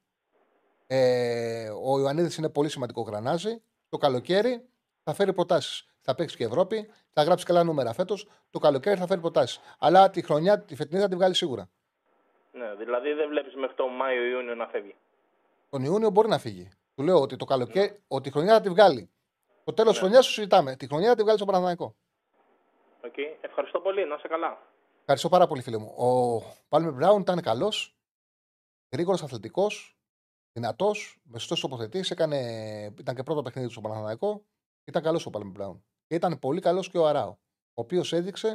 [0.86, 3.62] Ε, ο Ιωαννίδης είναι πολύ σημαντικό γρανάζι.
[3.88, 4.68] Το καλοκαίρι
[5.02, 5.86] θα φέρει προτάσεις.
[6.00, 8.28] Θα παίξει και Ευρώπη, θα γράψει καλά νούμερα φέτος.
[8.50, 9.60] Το καλοκαίρι θα φέρει προτάσεις.
[9.78, 11.68] Αλλά τη χρονιά, τη φετινή θα τη βγάλει σίγουρα.
[12.52, 14.94] Ναι, δηλαδή δεν βλέπεις μέχρι τον Μάιο-Ιούνιο να φεύγει.
[15.70, 16.68] Τον Ιούνιο μπορεί να φύγει.
[16.94, 19.10] Του λέω ότι το καλοκαίρι, ότι η χρονιά θα τη βγάλει.
[19.64, 20.76] Το τέλος της χρονιάς σου συζητάμε.
[20.76, 21.96] Τη χρονιά θα τη βγάλει στον Παναθηναϊκό.
[23.04, 23.14] Οκ.
[23.40, 24.06] Ευχαριστώ πολύ.
[24.06, 24.58] Να είσαι καλά.
[25.00, 25.86] Ευχαριστώ πάρα πολύ, φίλε μου.
[25.86, 27.96] Ο Πάλμερ Μπράουν ήταν καλός,
[28.92, 29.98] γρήγορος, αθλητικός,
[30.52, 32.10] δυνατός, με σωστές τοποθετήσεις.
[32.10, 32.36] Έκανε...
[32.98, 34.44] Ήταν και πρώτο παιχνίδι του στο Παναθηναϊκό.
[34.84, 35.84] Ήταν καλός ο Πάλμερ Μπράουν.
[36.06, 37.30] Και ήταν πολύ καλός και ο Αράο.
[37.74, 38.48] Ο οποίος έδειξε,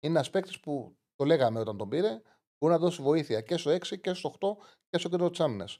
[0.00, 2.22] είναι ένας παίκτης που το λέγαμε όταν τον πήρε,
[2.58, 4.56] μπορεί να δώσει βοήθεια και στο 6 και στο 8
[4.88, 5.78] και στο κέντρο της άμυνας.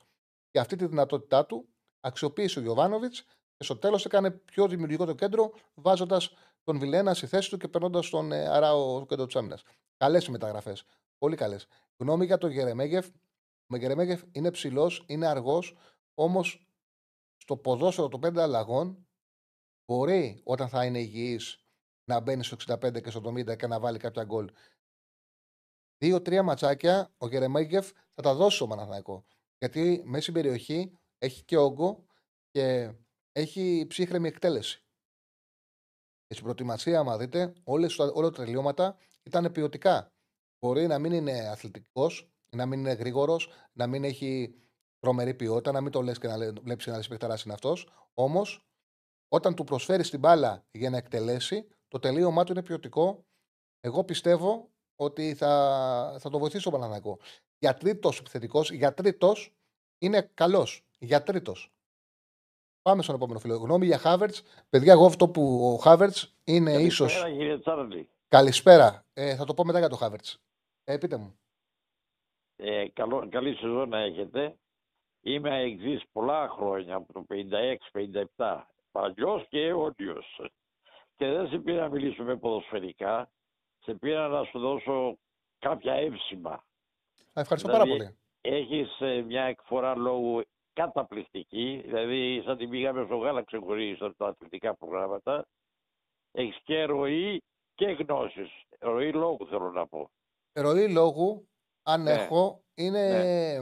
[0.51, 1.69] Και αυτή τη δυνατότητά του
[2.01, 3.23] αξιοποίησε ο Γιωβάνοβιτς
[3.57, 6.35] και στο τέλος έκανε πιο δημιουργικό το κέντρο, βάζοντας
[6.65, 9.59] τον Βιλένα στη θέση του και περνώντας τον ε, Αράο στο κέντρο τη άμυνα.
[9.97, 10.85] Καλές οι μεταγραφές.
[11.19, 11.67] Πολύ καλές.
[11.97, 13.09] Γνώμη για τον Γερεμέγεφ.
[13.67, 15.77] Ο Γερεμέγεφ είναι ψηλός, είναι αργός,
[16.15, 16.67] όμως
[17.37, 19.07] στο ποδόσφαιρο των πέντε αλλαγών
[19.87, 21.65] μπορεί όταν θα είναι υγιής
[22.05, 24.51] να μπαίνει στο 65 και στο 70 και να βάλει κάποια γκολ.
[25.99, 29.25] Δύο-τρία ματσάκια ο Γερεμέγεφ θα τα δώσει στο Παναθηναϊκό.
[29.59, 32.07] Γιατί μέσα στην περιοχή έχει και όγκο
[32.51, 32.95] και
[33.33, 34.84] έχει ψύχρεμη εκτέλεση.
[36.27, 40.13] Και στην προετοιμασία, άμα δείτε, όλες, όλα τα τελειώματα ήταν ποιοτικά.
[40.59, 44.55] Μπορεί να μην είναι αθλητικός, να μην είναι γρήγορος, να μην έχει
[44.99, 47.89] τρομερή ποιότητα, να μην το λες και να βλέπεις ένα παιχταράς είναι αυτός.
[48.15, 48.67] Όμως,
[49.29, 53.27] όταν του προσφέρεις την μπάλα για να εκτελέσει, το τελείωμά του είναι ποιοτικό.
[53.81, 57.21] Εγώ πιστεύω ότι θα, θα το βοηθήσει ο Παναθηναϊκός.
[57.59, 59.57] Για τρίτος επιθετικός, για τρίτος
[59.99, 60.87] είναι καλός.
[60.99, 61.74] Για τρίτος.
[62.85, 63.57] Πάμε στον επόμενο φίλο.
[63.57, 64.43] Γνώμη για Χάβερτς.
[64.71, 67.05] Παιδιά, εγώ αυτό που ο Χάβερτς είναι ίσω.
[67.05, 68.09] Καλησπέρα κύριε Τσάρλι.
[68.29, 69.05] Καλησπέρα.
[69.13, 70.43] Ε, θα το πω μετά για το Χάβερτς.
[70.85, 71.39] Ε, πείτε μου.
[72.57, 74.57] Ε, καλό, καλή σεζόν να έχετε.
[75.21, 78.61] Είμαι εξής πολλά χρόνια, από το 56-57.
[78.91, 80.41] Παλιός και αιώνιος.
[81.17, 83.31] Και δεν σε πήρα να μιλήσουμε ποδοσφαιρικά.
[83.79, 85.19] Σε πήρα να σου δώσω
[85.59, 86.51] κάποια εύσημα.
[86.51, 88.19] Α, Ευχαριστώ Δηλαδή, πάρα πολύ.
[88.41, 90.43] Έχεις ε, μια εκφορά λόγου
[90.75, 91.83] καταπληκτική.
[91.85, 95.47] Δηλαδή, σαν την πήγαμε στο Γάλαξε χωρίς τα αθλητικά προγράμματα.
[96.33, 97.43] Έχεις και ροή
[97.75, 98.51] και γνώσεις.
[98.79, 100.11] Ροή λόγου θέλω να πω.
[100.53, 101.49] Ροή λόγου,
[101.83, 102.13] αν Ναι.
[102.13, 103.59] έχω, είναι.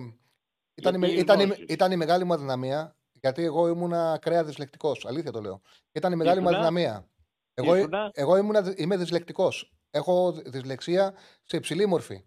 [0.74, 2.96] Ήταν, η, με- Γιατί ήταν, η, γνώσεις; ήταν η μεγάλη μου αδυναμία.
[3.12, 5.06] Γιατί εγώ ήμουν ακραία δυσλεκτικός.
[5.06, 5.60] Αλήθεια το λέω.
[5.92, 7.08] Ήταν η μεγάλη μου Ήσουνα; αδυναμία.
[7.54, 9.72] Εγώ, Ήσουνα; εγώ ήμουνα, δυ- είμαι δυσλεκτικός.
[9.90, 12.24] Έχω δυσλεξία σε υψηλή μορφή.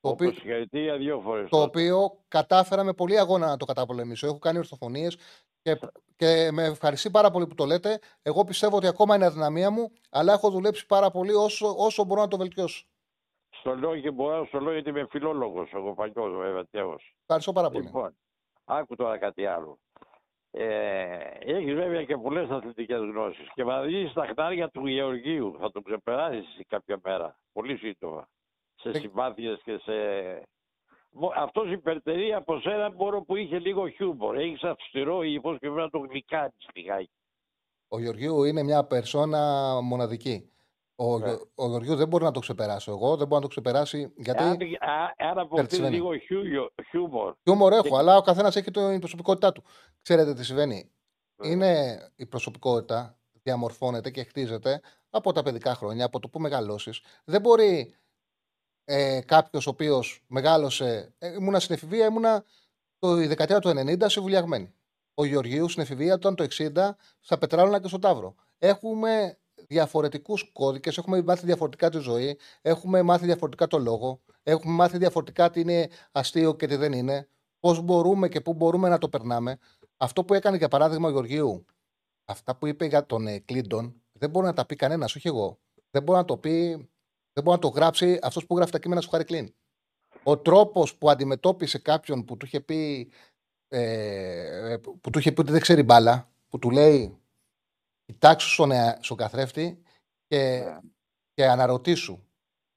[0.00, 1.48] Το οποίο, Όπως συγχαρητήρια δύο φορές.
[1.48, 4.26] το οποίο κατάφερα με πολύ αγώνα να το καταπολεμήσω.
[4.26, 5.16] Έχω κάνει ορθοφωνίες
[5.62, 5.78] και,
[6.16, 7.98] και με ευχαριστεί πάρα πολύ που το λέτε.
[8.22, 12.20] Εγώ πιστεύω ότι ακόμα είναι αδυναμία μου, αλλά έχω δουλέψει πάρα πολύ όσο, όσο μπορώ
[12.20, 12.84] να το βελτιώσω.
[13.50, 17.14] Στο λέω και μπορώ να στο λέω γιατί είμαι φιλόλογος, εγώ παλιός βέβαια τέος.
[17.22, 17.84] Ευχαριστώ πάρα πολύ.
[17.84, 18.16] Λοιπόν,
[18.64, 19.78] άκου τώρα κάτι άλλο.
[20.50, 25.56] Ε, έχεις βέβαια και πολλές αθλητικές γνώσεις και βαδίζεις στα χνάρια του Γεωργίου.
[25.60, 28.28] Θα τον ξεπεράσεις εσύ κάποια μέρα, πολύ σύντομα.
[28.82, 29.92] Σε συμπάθειες και σε...
[31.12, 34.36] Μο- Αυτός υπερτερεί από σένα μόνο που είχε λίγο χιούμορ.
[34.38, 37.10] Έχεις αυστηρό ύφος και πρέπει να το γλυκάνεις λιγάκι.
[37.88, 40.50] Ο Γεωργίου είναι μια περσόνα μοναδική.
[40.96, 41.26] Ο, Ναι.
[41.28, 44.42] Γεω- ο Γεωργίου δεν μπορεί να το ξεπεράσω εγώ, δεν μπορεί να το ξεπεράσει γιατί.
[44.42, 44.52] Αν,
[44.90, 45.94] α- αν αποκτήσεις συμβαίνει.
[45.94, 47.34] λίγο χιούμιο- χιούμορ.
[47.42, 49.62] Χιούμορ έχω, και- αλλά ο καθένας έχει την προσωπικότητά του.
[50.02, 50.90] Ξέρετε τι συμβαίνει.
[51.36, 51.48] Ναι.
[51.48, 54.80] Είναι η προσωπικότητα, διαμορφώνεται και χτίζεται
[55.10, 57.02] από τα παιδικά χρόνια, από το που μεγαλώσεις.
[57.24, 57.94] Δεν μπορεί
[58.84, 61.14] ε, κάποιος ο οποίος μεγάλωσε.
[61.18, 62.44] Ε, ήμουνα στην εφηβεία, ήμουνα
[62.98, 64.74] το, η δεκαετία του 90 σε βουλιαγμένη.
[65.14, 66.90] Ο Γεωργίου στην εφηβεία ήταν το 60
[67.20, 68.34] στα Πετράλωνα και στο Ταύρο.
[68.58, 74.98] Έχουμε διαφορετικούς κώδικες, έχουμε μάθει διαφορετικά τη ζωή, έχουμε μάθει διαφορετικά το λόγο, έχουμε μάθει
[74.98, 77.28] διαφορετικά τι είναι αστείο και τι δεν είναι,
[77.60, 79.58] πώς μπορούμε και πού μπορούμε να το περνάμε.
[79.96, 81.64] Αυτό που έκανε για παράδειγμα ο Γεωργίου,
[82.24, 85.58] αυτά που είπε για τον ε, Κλίντον, δεν μπορεί να τα πει κανένας, όχι εγώ.
[85.90, 86.88] Δεν μπορεί να το πει,
[87.40, 89.54] δεν μπορεί να το γράψει αυτός που γράφει τα κείμενα σου Χάρη Κλίν.
[90.22, 93.12] Ο τρόπος που αντιμετώπισε κάποιον που του είχε πει,
[93.68, 97.18] ε, που του είχε πει ότι δεν ξέρει μπάλα, που του λέει
[98.04, 99.82] κοιτάξου στον, ε, στον καθρέφτη
[100.26, 100.64] και,
[101.34, 102.18] και αναρωτήσου.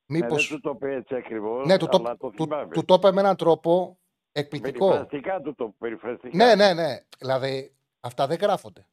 [0.05, 0.41] Μήπως...
[0.41, 1.65] Ναι, δεν του το πει έτσι ακριβώς.
[1.65, 2.73] Ναι, του, το, αλλά το, του, θυμάμαι.
[2.73, 3.99] του το είπε με έναν τρόπο
[4.31, 4.87] εκπληκτικό.
[4.87, 6.37] Περιφραστικά του το περιφραστικά.
[6.37, 6.97] Ναι, ναι, ναι.
[7.17, 8.87] Δηλαδή αυτά δεν γράφονται.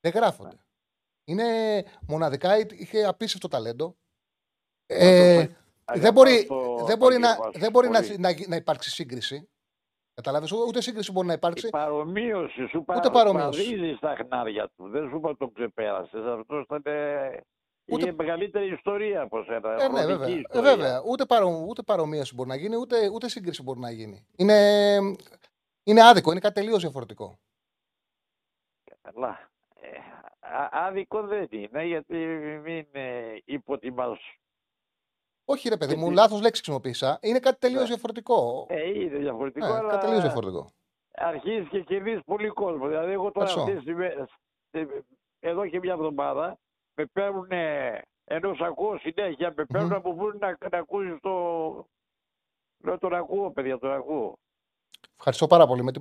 [0.00, 0.64] Δεν γράφονται.
[1.24, 1.44] Είναι
[2.08, 3.96] μοναδικά, είχε απίστευτο ταλέντο.
[4.92, 5.46] Ε,
[5.94, 8.18] δεν μπορεί, το δεν μπορεί, να, επάγγελμα σου, δεν μπορεί να, πολύ.
[8.18, 9.48] να, να υπάρξει σύγκριση.
[10.14, 11.66] Καταλάβεις, ούτε σύγκριση μπορεί να υπάρξει.
[11.66, 13.62] Η παρομοίωση σου Ούτε παρομοίωση.
[13.62, 14.88] παραδίδεις στα χνάρια του.
[14.88, 16.24] Δεν σου είπα το ξεπέρασες.
[16.24, 16.82] Αυτός ήταν.
[16.84, 17.40] ε,
[17.92, 19.72] Ούτε- Είχε μεγαλύτερη ιστορία από σένα.
[19.82, 20.28] Ε, ναι, χρονική βέβαια.
[20.28, 20.70] Ε, ιστορία.
[20.76, 21.02] βέβαια.
[21.06, 24.26] Ούτε, παρο, ούτε παρομοίωση μπορεί να γίνει, ούτε, ούτε σύγκριση μπορεί να γίνει.
[24.36, 24.96] Είναι,
[25.82, 27.38] είναι άδικο, είναι κάτι τελείως διαφορετικό.
[29.02, 29.50] Καλά.
[29.80, 29.88] Ε,
[30.40, 32.14] α- άδικο δεν είναι, γιατί
[32.64, 34.18] μην ε, υποτιμάς.
[35.52, 37.18] Όχι, ρε παιδί μου, λάθος λέξη χρησιμοποίησα.
[37.22, 37.86] Είναι κάτι τελείως ναι.
[37.86, 38.66] διαφορετικό.
[38.68, 39.66] Ε, είναι διαφορετικό.
[39.66, 40.20] Ναι, αλλά...
[40.20, 40.70] Διαφορετικό.
[41.14, 42.88] Αρχίζεις και κερδίζεις πολύ κόσμο.
[42.88, 43.96] Δηλαδή, εγώ τώρα αυτές τις
[44.70, 44.86] ε,
[45.40, 46.58] εδώ και μια εβδομάδα,
[46.94, 47.48] με παίρνουν.
[48.24, 50.02] Ενώ σ' ακούω συνέχεια, με παίρνουν mm-hmm.
[50.02, 51.30] να μου να, να ακούσεις το.
[52.84, 54.38] Λέω τον ακούω, παιδιά, τον ακούω.
[55.16, 56.00] Ευχαριστώ πάρα πολύ, με τη.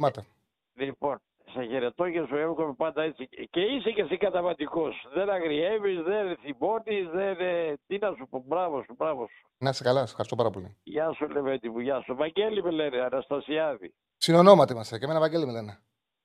[0.74, 1.22] Λοιπόν,
[1.54, 3.30] σε χαιρετώ και σου εύχομαι πάντα έτσι.
[3.50, 5.08] Και είσαι και εσύ καταβατικός.
[5.14, 7.40] Δεν αγριεύεις, δεν θυμώνεις, δεν...
[7.40, 9.48] ε, Τι να σου πω, μπράβο σου, μπράβο σου.
[9.58, 10.78] Να είσαι καλά, σε ευχαριστώ πάρα πολύ.
[10.84, 12.16] Γεια σου, Λεβέντη μου, γεια σου.
[12.16, 13.94] Βαγγέλη με λένε, Αναστασιάδη.
[14.18, 15.80] Συνονόματι είμαστε και εμένα Βαγγέλη με λένε.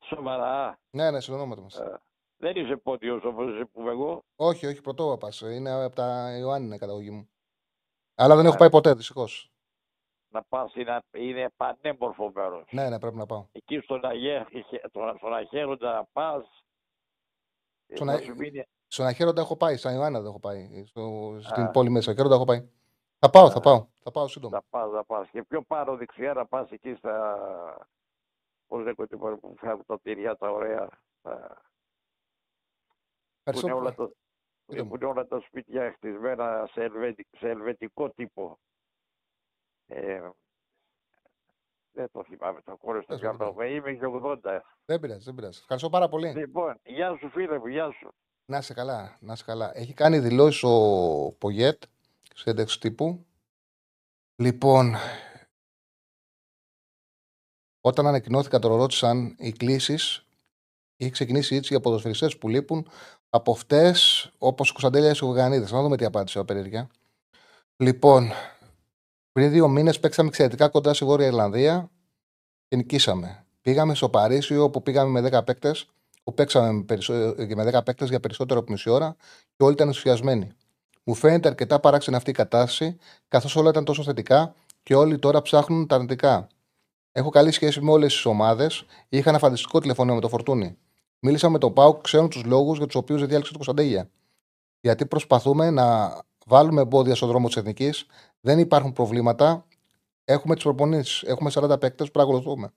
[0.05, 0.79] Σοβαρά.
[0.91, 1.83] Ναι, ναι, συνονόματι είμαστε.
[1.85, 1.97] Ε,
[2.37, 4.25] δεν είσαι πόντιος όπως είσαι που είμαι εγώ.
[4.37, 5.29] Όχι, όχι, πρωτόβαπα.
[5.55, 7.29] Είναι από τα Ιωάννη η καταγωγή μου.
[8.15, 8.59] Αλλά δεν έχω Ε.
[8.59, 9.53] πάει ποτέ, δυστυχώς.
[10.35, 12.69] Να πας, είναι, είναι πανέμορφο μέρος.
[12.71, 13.47] Ναι, ναι, πρέπει να πάω.
[13.53, 14.47] Εκεί στον, Αγέ,
[14.89, 16.65] στον, στον Αχέροντα να πας.
[17.87, 20.85] ε, Στον να Α- σου μείνει- Στον Αχέροντα έχω πάει, στον Ιωάννα δεν έχω πάει.
[20.87, 21.71] Στο, στην Α.
[21.71, 22.11] πόλη μέσα.
[22.11, 22.69] Αχέροντα έχω πάει.
[23.19, 23.61] Θα πάω, θα Α.
[23.61, 23.87] πάω.
[24.03, 24.57] Θα πάω σύντομα.
[24.57, 25.29] Να πας, να πας.
[25.31, 27.89] Και πιο πάνω δεξιά να πας εκεί στα...
[28.67, 30.89] Πώς λέγονται μόνο που φέρνουν τα τυριά τα ωραία.
[31.23, 31.63] Τα...
[33.43, 33.67] Που Ευχαριστώ.
[33.69, 34.11] είναι, όλα τα...
[34.67, 34.89] Πείτε μου.
[34.89, 37.27] που είναι όλα τα σπίτια χτισμένα σε, ελβετι...
[37.39, 38.59] σε ελβετικό τύπο.
[39.87, 40.21] Ε,
[41.93, 43.61] δεν το θυμάμαι το κόρο στο Δεν σου μυαλό μου.
[43.61, 44.61] Είμαι και 80.
[44.85, 45.59] Δεν πειράζει, δεν πειράζει.
[45.61, 46.33] Ευχαριστώ πάρα πολύ.
[46.37, 48.15] Λοιπόν, γεια σου φίλε μου, γεια σου.
[48.47, 49.71] Να είσαι καλά, να είσαι καλά.
[49.75, 51.83] Έχει κάνει δηλώσεις ο Πογέτ
[52.35, 53.27] σε ένταξη τύπου.
[54.37, 54.95] Λοιπόν,
[57.81, 60.27] όταν ανακοινώθηκαν, το ρώτησαν οι κλήσεις.
[60.97, 62.89] Είχε ξεκινήσει έτσι για ποδοσφαιριστέ που λείπουν
[63.31, 65.73] από αυτές όπως ο Κωνσταντέλια ο Γανίδης.
[65.73, 66.89] Να δούμε τι απάντησε ο περίεργα.
[67.77, 68.31] Λοιπόν,
[69.35, 71.91] πριν δύο μήνες παίξαμε εξαιρετικά κοντά στη Βόρεια Ιρλανδία
[72.69, 73.47] και νικήσαμε.
[73.61, 75.87] Πήγαμε στο Παρίσι όπου πήγαμε με 10 παίκτες
[76.25, 77.33] που παίξαμε με, περισσο...
[77.33, 79.17] και με 10 παίκτες για περισσότερο από μισή ώρα
[79.57, 80.53] και όλοι ήταν ενθουσιασμένοι.
[81.05, 82.97] Μου φαίνεται αρκετά παράξενη αυτή η κατάσταση,
[83.29, 86.47] καθώς όλα ήταν τόσο θετικά και όλοι τώρα ψάχνουν τα αρνητικά.
[87.13, 88.85] Έχω καλή σχέση με όλες τις ομάδες.
[89.09, 90.77] Είχα ένα φανταστικό τηλεφωνείο με το Φορτούνι.
[91.19, 94.11] Μίλησα με τον Πάουκ, ξέρουν τους λόγους για τους οποίους δεν διάλεξε το Κωνσταντέγια.
[94.81, 98.07] Γιατί προσπαθούμε να βάλουμε εμπόδια στον δρόμο της Εθνικής.
[98.41, 99.67] Δεν υπάρχουν προβλήματα.
[100.25, 101.23] Έχουμε τις προπονήσεις.
[101.23, 102.73] Έχουμε 40 παίκτες που παρακολουθούμε.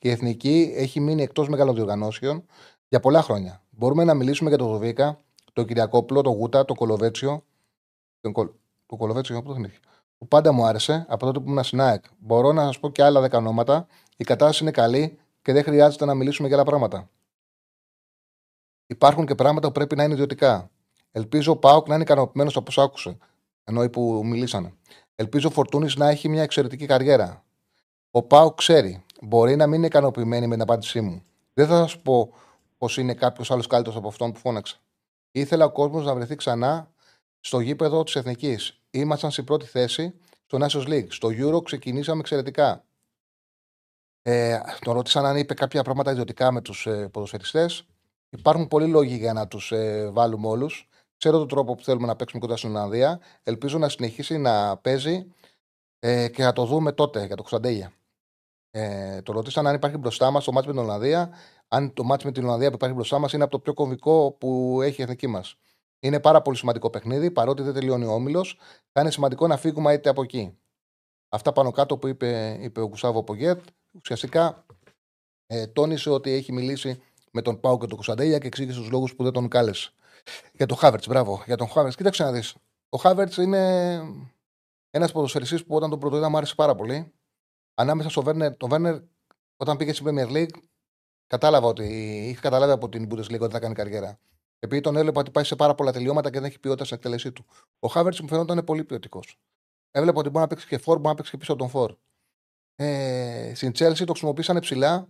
[0.00, 2.44] Η Εθνική έχει μείνει εκτός μεγαλοδιοργανώσεων
[2.88, 3.62] για πολλά χρόνια.
[3.70, 5.20] Μπορούμε να μιλήσουμε για τον Δοβίκα,
[5.52, 7.44] τον Κυριακόπουλο, τον Γούτα, τον Κολοβέτσιο.
[8.20, 8.50] Τον, Κολ...
[8.86, 9.78] τον Κολοβέτσιο, από το θυμήθη.
[10.18, 12.04] Που πάντα μου άρεσε από τότε που ήμουν στην ΑΕΚ.
[12.18, 13.86] Μπορώ να σας πω και άλλα δέκα ονόματα.
[14.16, 17.10] Η κατάσταση είναι καλή και δεν χρειάζεται να μιλήσουμε για άλλα πράγματα.
[18.86, 20.70] Υπάρχουν και πράγματα που πρέπει να είναι ιδιωτικά.
[21.16, 23.16] Ελπίζω ο Πάοκ να είναι ικανοποιημένος από όσα άκουσε.
[23.64, 24.72] Ενώ που μιλήσανε.
[25.14, 27.44] Ελπίζω ο Φορτούνης να έχει μια εξαιρετική καριέρα.
[28.10, 29.04] Ο Πάοκ ξέρει.
[29.22, 31.24] Μπορεί να μην είναι ικανοποιημένη με την απάντησή μου.
[31.54, 32.32] Δεν θα σας πω
[32.78, 34.76] πως είναι κάποιος άλλος καλύτερος από αυτόν που φώναξε.
[35.30, 36.90] Ήθελα ο κόσμος να βρεθεί ξανά
[37.40, 38.80] στο γήπεδο της Εθνικής.
[38.90, 40.14] Ήμασταν στην πρώτη θέση
[40.46, 41.06] στο Nations League.
[41.08, 42.84] Στο Euro ξεκινήσαμε εξαιρετικά.
[44.22, 47.86] Ε, τον ρώτησαν αν είπε κάποια πράγματα ιδιωτικά με τους ε, ποδοσφαιριστές.
[48.30, 50.88] Υπάρχουν πολλοί λόγοι για να τους ε, βάλουμε όλους.
[51.24, 53.20] Ξέρω τον τρόπο που θέλουμε να παίξουμε κοντά στην Ολλανδία.
[53.42, 55.32] Ελπίζω να συνεχίσει να παίζει
[55.98, 57.92] ε, και να το δούμε τότε για το Κωνσταντέγια.
[58.70, 61.30] Ε, το ρωτήσαν αν υπάρχει μπροστά μας το μάτι με την Ολλανδία.
[61.68, 64.32] Αν το μάτι με την Ολλανδία που υπάρχει μπροστά μας είναι από το πιο κομβικό
[64.32, 65.56] που έχει η εθνική μας.
[66.00, 68.58] Είναι πάρα πολύ σημαντικό παιχνίδι, παρότι δεν τελειώνει ο όμιλος.
[68.92, 70.58] Θα είναι σημαντικό να φύγουμε είτε από εκεί.
[71.28, 73.60] Αυτά πάνω κάτω που είπε, είπε ο Γκουσάβο Πογκέτ.
[73.90, 74.66] Ουσιαστικά
[75.46, 77.02] ε, τόνισε ότι έχει μιλήσει
[77.32, 79.92] με τον Πάο και τον Κωνσταντέλια και εξήγησε τους λόγους που δεν τον κάλεσε.
[80.52, 81.42] Για τον Χάβερτς, μπράβο.
[81.46, 82.54] Για τον Χάβερτς, κοίταξε να δεις.
[82.88, 84.00] Ο Χάβερτς είναι
[84.90, 87.12] ένας ποδοσφαιριστής που όταν τον πρωτοείδα μου άρεσε πάρα πολύ.
[87.74, 89.00] Ανάμεσα στο Βέρνερ, τον Βέρνερ,
[89.56, 90.58] όταν πήγε στην Premier League,
[91.26, 91.84] κατάλαβα ότι
[92.28, 94.18] είχε καταλάβει από την Bundesliga ότι θα κάνει καριέρα.
[94.58, 97.32] Επειδή τον έβλεπα ότι πάει σε πάρα πολλά τελειώματα και δεν έχει ποιότητα στην εκτέλεσή
[97.32, 97.44] του.
[97.78, 99.38] Ο Χάβερτς μου φαινόταν πολύ ποιοτικός.
[99.90, 101.94] Έβλεπα ότι μπορεί να παίξει και φόρ, μπορεί να παίξει και πίσω από τον φόρ.
[102.76, 105.08] Ε, στην Chelsea το χρησιμοποίησαν ψηλά,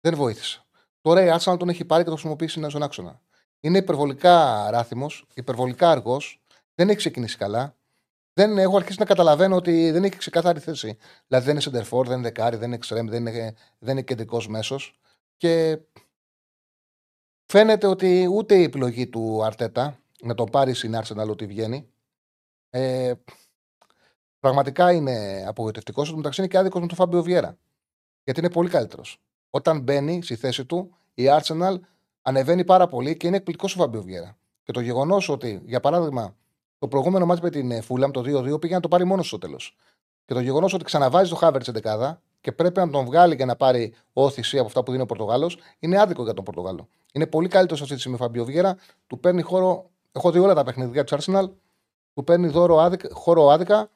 [0.00, 0.64] δεν βοήθησε.
[1.00, 3.20] Τώρα η Arsenal τον έχει πάρει και το χρησιμοποιήσει στον άξονα.
[3.64, 6.40] Είναι υπερβολικά ράθυμος, υπερβολικά αργός,
[6.74, 7.76] δεν έχει ξεκινήσει καλά.
[8.32, 10.96] Δεν έχω αρχίσει να καταλαβαίνω ότι δεν έχει ξεκάθαρη θέση.
[11.26, 14.48] Δηλαδή δεν είναι σεντερφόρ, δεν είναι δεκάρι, δεν είναι εξτρέμ, δεν είναι, δεν είναι κεντρικός
[14.48, 14.98] μέσος.
[15.36, 15.80] Και
[17.46, 21.92] φαίνεται ότι ούτε η επιλογή του Αρτέτα να τον πάρει στην Arsenal ότι βγαίνει.
[22.70, 23.12] Ε,
[24.40, 26.06] πραγματικά είναι απογοητευτικός.
[26.06, 27.58] Στο μεταξύ είναι και άδικος με τον Φάμπιο Βιέρα.
[28.24, 29.20] Γιατί είναι πολύ καλύτερος.
[29.50, 31.78] Όταν μπαίνει στη θέση του, η Arsenal
[32.26, 34.36] ανεβαίνει πάρα πολύ και είναι εκπληκτικός ο Φάμπιο Βιέρα.
[34.62, 36.36] Και το γεγονός ότι, για παράδειγμα,
[36.78, 39.76] το προηγούμενο μάτι με την Φούλαμ το 2-2 πήγε να το πάρει μόνος στο τέλος.
[40.24, 43.56] Και το γεγονός ότι ξαναβάζει το Χάβερτ δεκάδα και πρέπει να τον βγάλει και να
[43.56, 46.88] πάρει όθηση από αυτά που δίνει ο Πορτογάλος, είναι άδικο για τον Πορτογάλο.
[47.12, 48.76] Είναι πολύ καλύτερος αυτή τη στιγμή ο Φαμπιο Βιέρα,
[49.06, 49.90] του παίρνει χώρο.
[50.12, 51.50] Έχω δει όλα τα παιχνίδια του Arsenal,
[52.14, 53.90] του παίρνει δώρο άδικα, χώρο άδικα.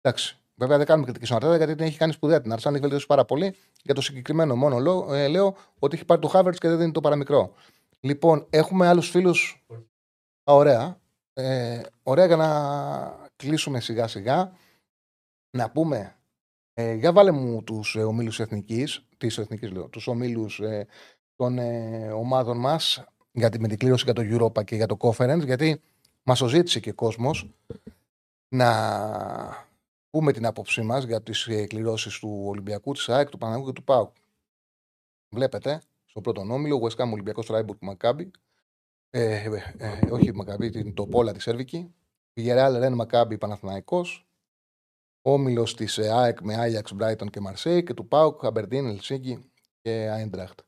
[0.00, 0.38] Εντάξει.
[0.58, 3.06] Βέβαια δεν κάνουμε κριτική στον Αρτέτα γιατί την έχει κάνει σπουδαία την Arsenal, έχει βελτιώσει
[3.06, 3.54] πάρα πολύ.
[3.82, 6.92] Για το συγκεκριμένο μόνο λέω, ε, λέω ότι έχει πάρει το Χάβερτ και δεν δίνει
[6.92, 7.52] το παραμικρό.
[8.00, 9.64] Λοιπόν, έχουμε άλλους φίλους.
[10.44, 11.00] Ωραία.
[11.32, 14.52] Ε, ωραία για να κλείσουμε σιγά σιγά.
[15.50, 16.16] Να πούμε,
[16.74, 20.86] ε, για βάλε μου τους ε, ομίλους εθνικής, της εθνικής λέω, τους ομίλους ε,
[21.36, 24.96] των ε, ομάδων μας για τη, με την κλήρωση για το Europa και για το
[25.00, 25.80] Conference, γιατί
[26.22, 27.50] μας το ζήτησε και ο κόσμος
[28.48, 29.67] να
[30.18, 33.72] πούμε την άποψή μας για τις ε, κληρώσεις του Ολυμπιακού, της ΑΕΚ, του Παναγού και
[33.72, 34.14] του ΠΑΟΚ.
[35.34, 38.30] Βλέπετε, στο πρώτο όμιλο, West Ham Ολυμπιακός Ράιμπουργκ Μακάμπι,
[39.10, 41.94] ε, ε, ε, όχι Μακαμπή, το Πόλα της Σέρβικη.
[42.34, 44.28] Βιγεράλ Ρεν Μακάμπι Παναθηναϊκός.
[45.22, 49.50] Όμιλος της ε, ΑΕΚ με Άγιαξ, Μπράιτον και Μαρσέη και του Πάουκ, Αμπερντίν, Ελσίγκη
[49.80, 50.60] και Άιντραχτ.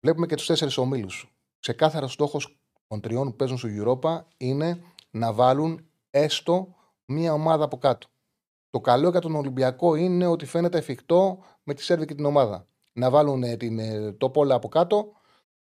[0.00, 1.36] Βλέπουμε και τους τέσσερις ομίλους.
[1.60, 6.74] Ξεκάθαρος στόχος των τριών που παίζουν στο Europa είναι να βάλουν έστω
[7.04, 8.08] μία ομάδα από κάτω.
[8.70, 12.66] Το καλό για τον Ολυμπιακό είναι ότι φαίνεται εφικτό με τη Σέρβικη την ομάδα.
[12.92, 13.80] Να βάλουν την,
[14.18, 15.12] το πόλα από κάτω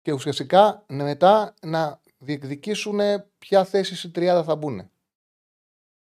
[0.02, 3.00] και ουσιαστικά μετά να διεκδικήσουν
[3.38, 4.90] ποια θέση στην τριάδα θα μπουν.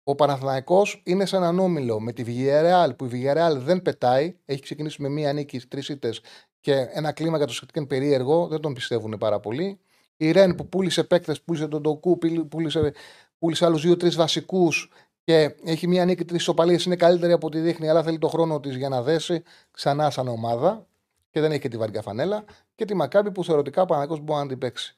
[0.03, 4.37] Ο Παναθηναϊκός είναι σε έναν όμιλο με τη Villarreal που η Villarreal δεν πετάει.
[4.45, 6.21] Έχει ξεκινήσει με μία νίκη, τρεις ήττες
[6.59, 8.47] και ένα κλίμα για το σχετικό περίεργο.
[8.47, 9.79] Δεν τον πιστεύουν πάρα πολύ.
[10.17, 12.17] Η Ρεν που πούλησε παίκτες, πούλησε τον Ντοκού,
[12.49, 12.93] πούλησε,
[13.37, 14.91] πούλησε άλλους δύο-τρεις βασικούς
[15.23, 16.79] και έχει μία νίκη, τρει ισοπαλίε.
[16.85, 20.27] Είναι καλύτερη από ό,τι δείχνει, αλλά θέλει το χρόνο της για να δέσει ξανά σαν
[20.27, 20.87] ομάδα
[21.29, 22.45] και δεν έχει και τη βαριά φανέλα.
[22.75, 24.97] Και τη Μακάμπη που θεωρητικά ο Παναγιώ μπορεί να την παίξει.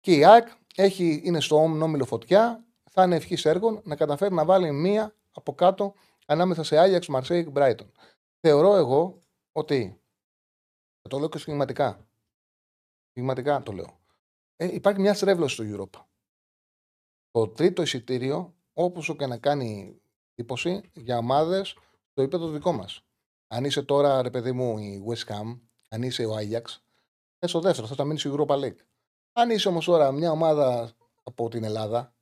[0.00, 4.44] Και η ΑΕΚ έχει, είναι στο όμιλο φωτιά, θα είναι ευχής έργων να καταφέρει να
[4.44, 5.94] βάλει μία από κάτω
[6.26, 7.92] ανάμεσα σε Άγιαξ, Μαρσέικ, Μπράιτον.
[8.40, 9.18] Θεωρώ εγώ
[9.52, 10.00] ότι.
[11.08, 12.06] Το λέω και σχηματικά.
[13.10, 14.00] Σχηματικά το λέω.
[14.56, 16.04] Ε, υπάρχει μια στρέβλωση στο Europa.
[17.30, 20.00] Το τρίτο εισιτήριο, όπως και να κάνει
[20.34, 21.68] εντύπωση, για ομάδες
[22.10, 23.02] στο επίπεδο δικό μας.
[23.48, 25.58] Αν είσαι τώρα, ρε παιδί μου, η West Ham,
[25.88, 26.84] αν είσαι ο Άγιαξ,
[27.38, 28.76] θε ο δεύτερο, θα τα μείνεις στο Europa League.
[29.32, 30.92] Αν είσαι όμως τώρα μια ομάδα
[31.22, 32.14] από την Ελλάδα,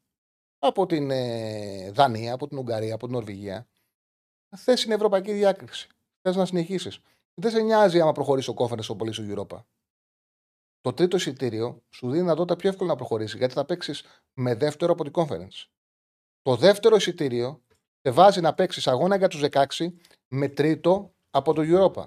[0.59, 3.67] από την ε, Δανία, από την Ουγγαρία, από την Νορβηγία,
[4.57, 5.89] θες είναι ευρωπαϊκή διάκριση.
[6.21, 7.01] Θες να συνεχίσεις.
[7.35, 9.65] Δεν σε νοιάζει άμα προχωρήσει ο κόφερ στο πολύ στο Europa.
[10.81, 14.05] Το τρίτο εισιτήριο σου δίνει δυνατότητα πιο εύκολα να προχωρήσει γιατί θα παίξεις
[14.35, 15.74] με δεύτερο από την conference.
[16.45, 17.63] Το δεύτερο εισιτήριο
[18.03, 19.65] σε βάζει να παίξει αγώνα για τους 16
[20.29, 22.05] με τρίτο από το Europa.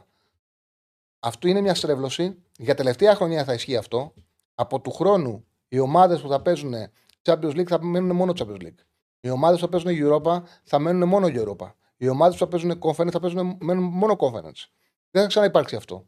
[1.20, 2.44] Αυτό είναι μια στρέβλωση.
[2.58, 4.14] Για τελευταία χρονιά θα ισχύει αυτό.
[4.56, 6.74] Από του χρόνου οι ομάδες που θα παίζουν
[7.22, 8.80] Champions League θα μένουν μόνο Champions League.
[9.20, 11.72] Οι ομάδες που θα παίζουν Europa θα μένουν μόνο Europa.
[11.98, 14.66] Οι ομάδες που θα παίζουν Conference θα παίζουν μένουν μόνο Conference.
[15.12, 16.08] Δεν θα ξαναυπάρξει αυτό.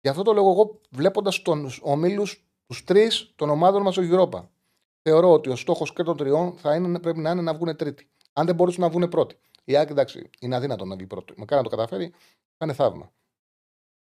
[0.00, 4.48] Γι' αυτό το λέω εγώ, βλέποντας του ομίλους, τους τρεις των ομάδων μας στο Europa.
[5.02, 8.10] Θεωρώ ότι ο στόχος και των τριών θα είναι, πρέπει να είναι να βγουν τρίτη.
[8.32, 9.38] Αν δεν μπορούσαν να βγουν πρώτοι.
[9.64, 11.34] Η Άκη εντάξει, είναι αδύνατο να βγει πρώτο.
[11.36, 12.10] Μακάρι να το καταφέρει,
[12.56, 13.12] θα είναι θαύμα.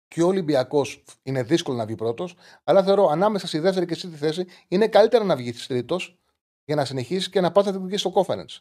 [0.08, 2.34] Και ο Ολυμπιακός είναι δύσκολο να βγει πρώτος,
[2.64, 6.18] αλλά θεωρώ ανάμεσα στη δεύτερη και στη θέση είναι καλύτερα να βγει τρίτος
[6.64, 8.58] για να συνεχίσεις και να πα να την βγει στο conference.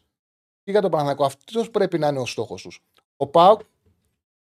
[0.63, 2.85] Και για τον Παναγιακό, αυτός πρέπει να είναι ο στόχος τους.
[3.17, 3.61] Ο Πάουκ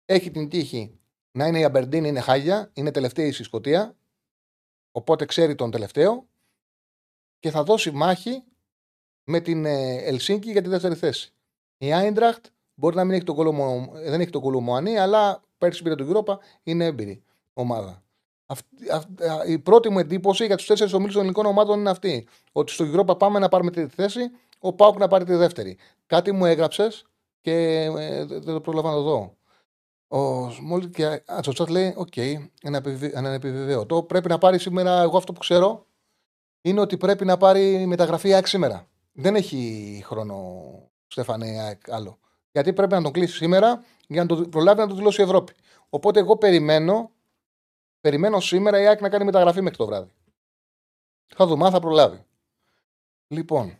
[0.04, 0.98] έχει την τύχη
[1.32, 3.96] να είναι η Αμπερντίν, είναι χάλια, είναι τελευταία στη Σκωτία,
[4.92, 6.28] οπότε ξέρει τον τελευταίο
[7.40, 8.42] και θα δώσει μάχη
[9.24, 11.32] με την ε, Ελσίνκη για τη δεύτερη θέση.
[11.78, 15.94] Η Άιντραχτ μπορεί να μην έχει τον Κολομο-, δεν έχει τον Κολομοανί, αλλά πέρσι πήρε
[15.94, 17.22] τον Europa, είναι έμπειρη
[17.52, 18.02] ομάδα.
[18.46, 21.90] Αυτή- αυ- α, η πρώτη μου εντύπωση για τους τέσσερις ομίλους των ελληνικών ομάδων είναι
[21.90, 22.26] αυτή.
[22.52, 24.20] Ότι στο Europa πάμε να πάρουμε τρίτη θέση,
[24.58, 25.78] ο ΠΑΟΚ να πάρει τη δεύτερη.
[26.06, 27.06] Κάτι μου έγραψες
[27.40, 27.52] και
[27.82, 27.90] ε,
[28.24, 29.36] δεν δεν το πρόλαβα να το δω.
[30.08, 34.02] Ο Σμόλ και α, στο chat λέει: Οκ, ανεπιβεβαι- ανεπιβεβαίωτο.
[34.02, 35.86] Πρέπει να πάρει σήμερα, εγώ αυτό που ξέρω,
[36.60, 38.88] είναι ότι πρέπει να πάρει μεταγραφή ΑΕΚ σήμερα.
[39.12, 42.18] Δεν έχει χρόνο Στέφανε ΑΕΚ άλλο.
[42.52, 45.52] Γιατί πρέπει να τον κλείσει σήμερα για να το προλάβει να το δηλώσει η Ευρώπη.
[45.88, 47.10] Οπότε εγώ περιμένω,
[48.00, 50.12] περιμένω σήμερα η ΑΕΚ να κάνει μεταγραφή μέχρι το βράδυ.
[51.26, 52.24] Θα δούμε αν θα προλάβει.
[53.28, 53.78] Λοιπόν,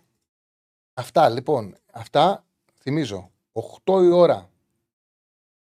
[0.94, 2.44] αυτά λοιπόν, αυτά
[2.74, 3.30] θυμίζω.
[3.84, 4.50] 8 η ώρα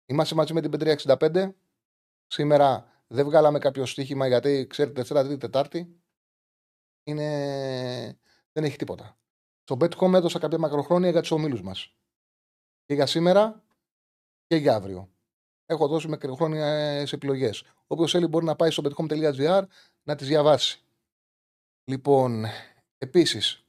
[0.06, 1.50] είμαστε μαζί με την 565.
[2.26, 5.99] Σήμερα δεν βγάλαμε κάποιο στοίχημα γιατί ξέρετε Δευτέρα, Τρίτη, Τετάρτη
[7.02, 8.18] είναι...
[8.52, 9.18] δεν έχει τίποτα.
[9.62, 11.94] Στο Bet.com έδωσα κάποια μακροχρόνια για τους ομίλους μας.
[12.84, 13.62] Και για σήμερα
[14.46, 15.10] και για αύριο.
[15.66, 16.66] Έχω δώσει μακροχρόνια
[17.12, 17.64] επιλογές.
[17.86, 19.64] Όποιος θέλει μπορεί να πάει στο betcom.gr
[20.02, 20.84] να τις διαβάσει.
[21.84, 22.44] Λοιπόν,
[22.98, 23.64] επίσης,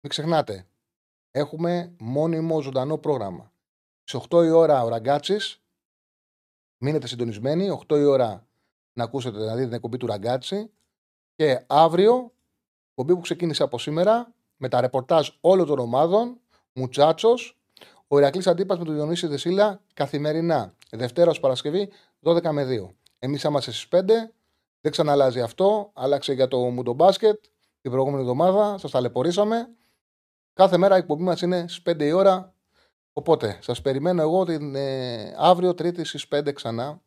[0.00, 0.66] μην ξεχνάτε,
[1.30, 3.52] έχουμε μόνιμο ζωντανό πρόγραμμα.
[4.02, 5.62] Στις 8 η ώρα ο Ραγκάτσης.
[6.78, 7.70] Μείνετε συντονισμένοι.
[7.70, 8.46] 8 η ώρα
[8.92, 10.72] να ακούσετε να δείτε την εκπομπή του Ραγκάτση.
[11.34, 12.34] Και αύριο,
[12.94, 16.40] εκπομπή που ξεκίνησε από σήμερα, με τα ρεπορτάζ όλων των ομάδων,
[16.72, 17.58] Μουτσάτσος,
[18.08, 20.74] ο Ηρακλής Αντίπα με τον Διονύση Δεσίλα καθημερινά.
[20.90, 21.90] Δευτέρας ως Παρασκευή,
[22.20, 22.94] 12 με 2.
[23.18, 24.32] Εμείς είμαστε στις 5.
[24.80, 25.90] Δεν ξαναλάζει αυτό.
[25.94, 27.44] Άλλαξε για το Μουντομπάσκετ
[27.80, 28.78] την προηγούμενη εβδομάδα.
[28.78, 29.68] Σας ταλαιπωρήσαμε.
[30.52, 32.54] Κάθε μέρα η εκπομπή μας είναι στις 5 η ώρα.
[33.12, 37.02] Οπότε σας περιμένω εγώ την ε, αύριο Τρίτη στις 5 ξανά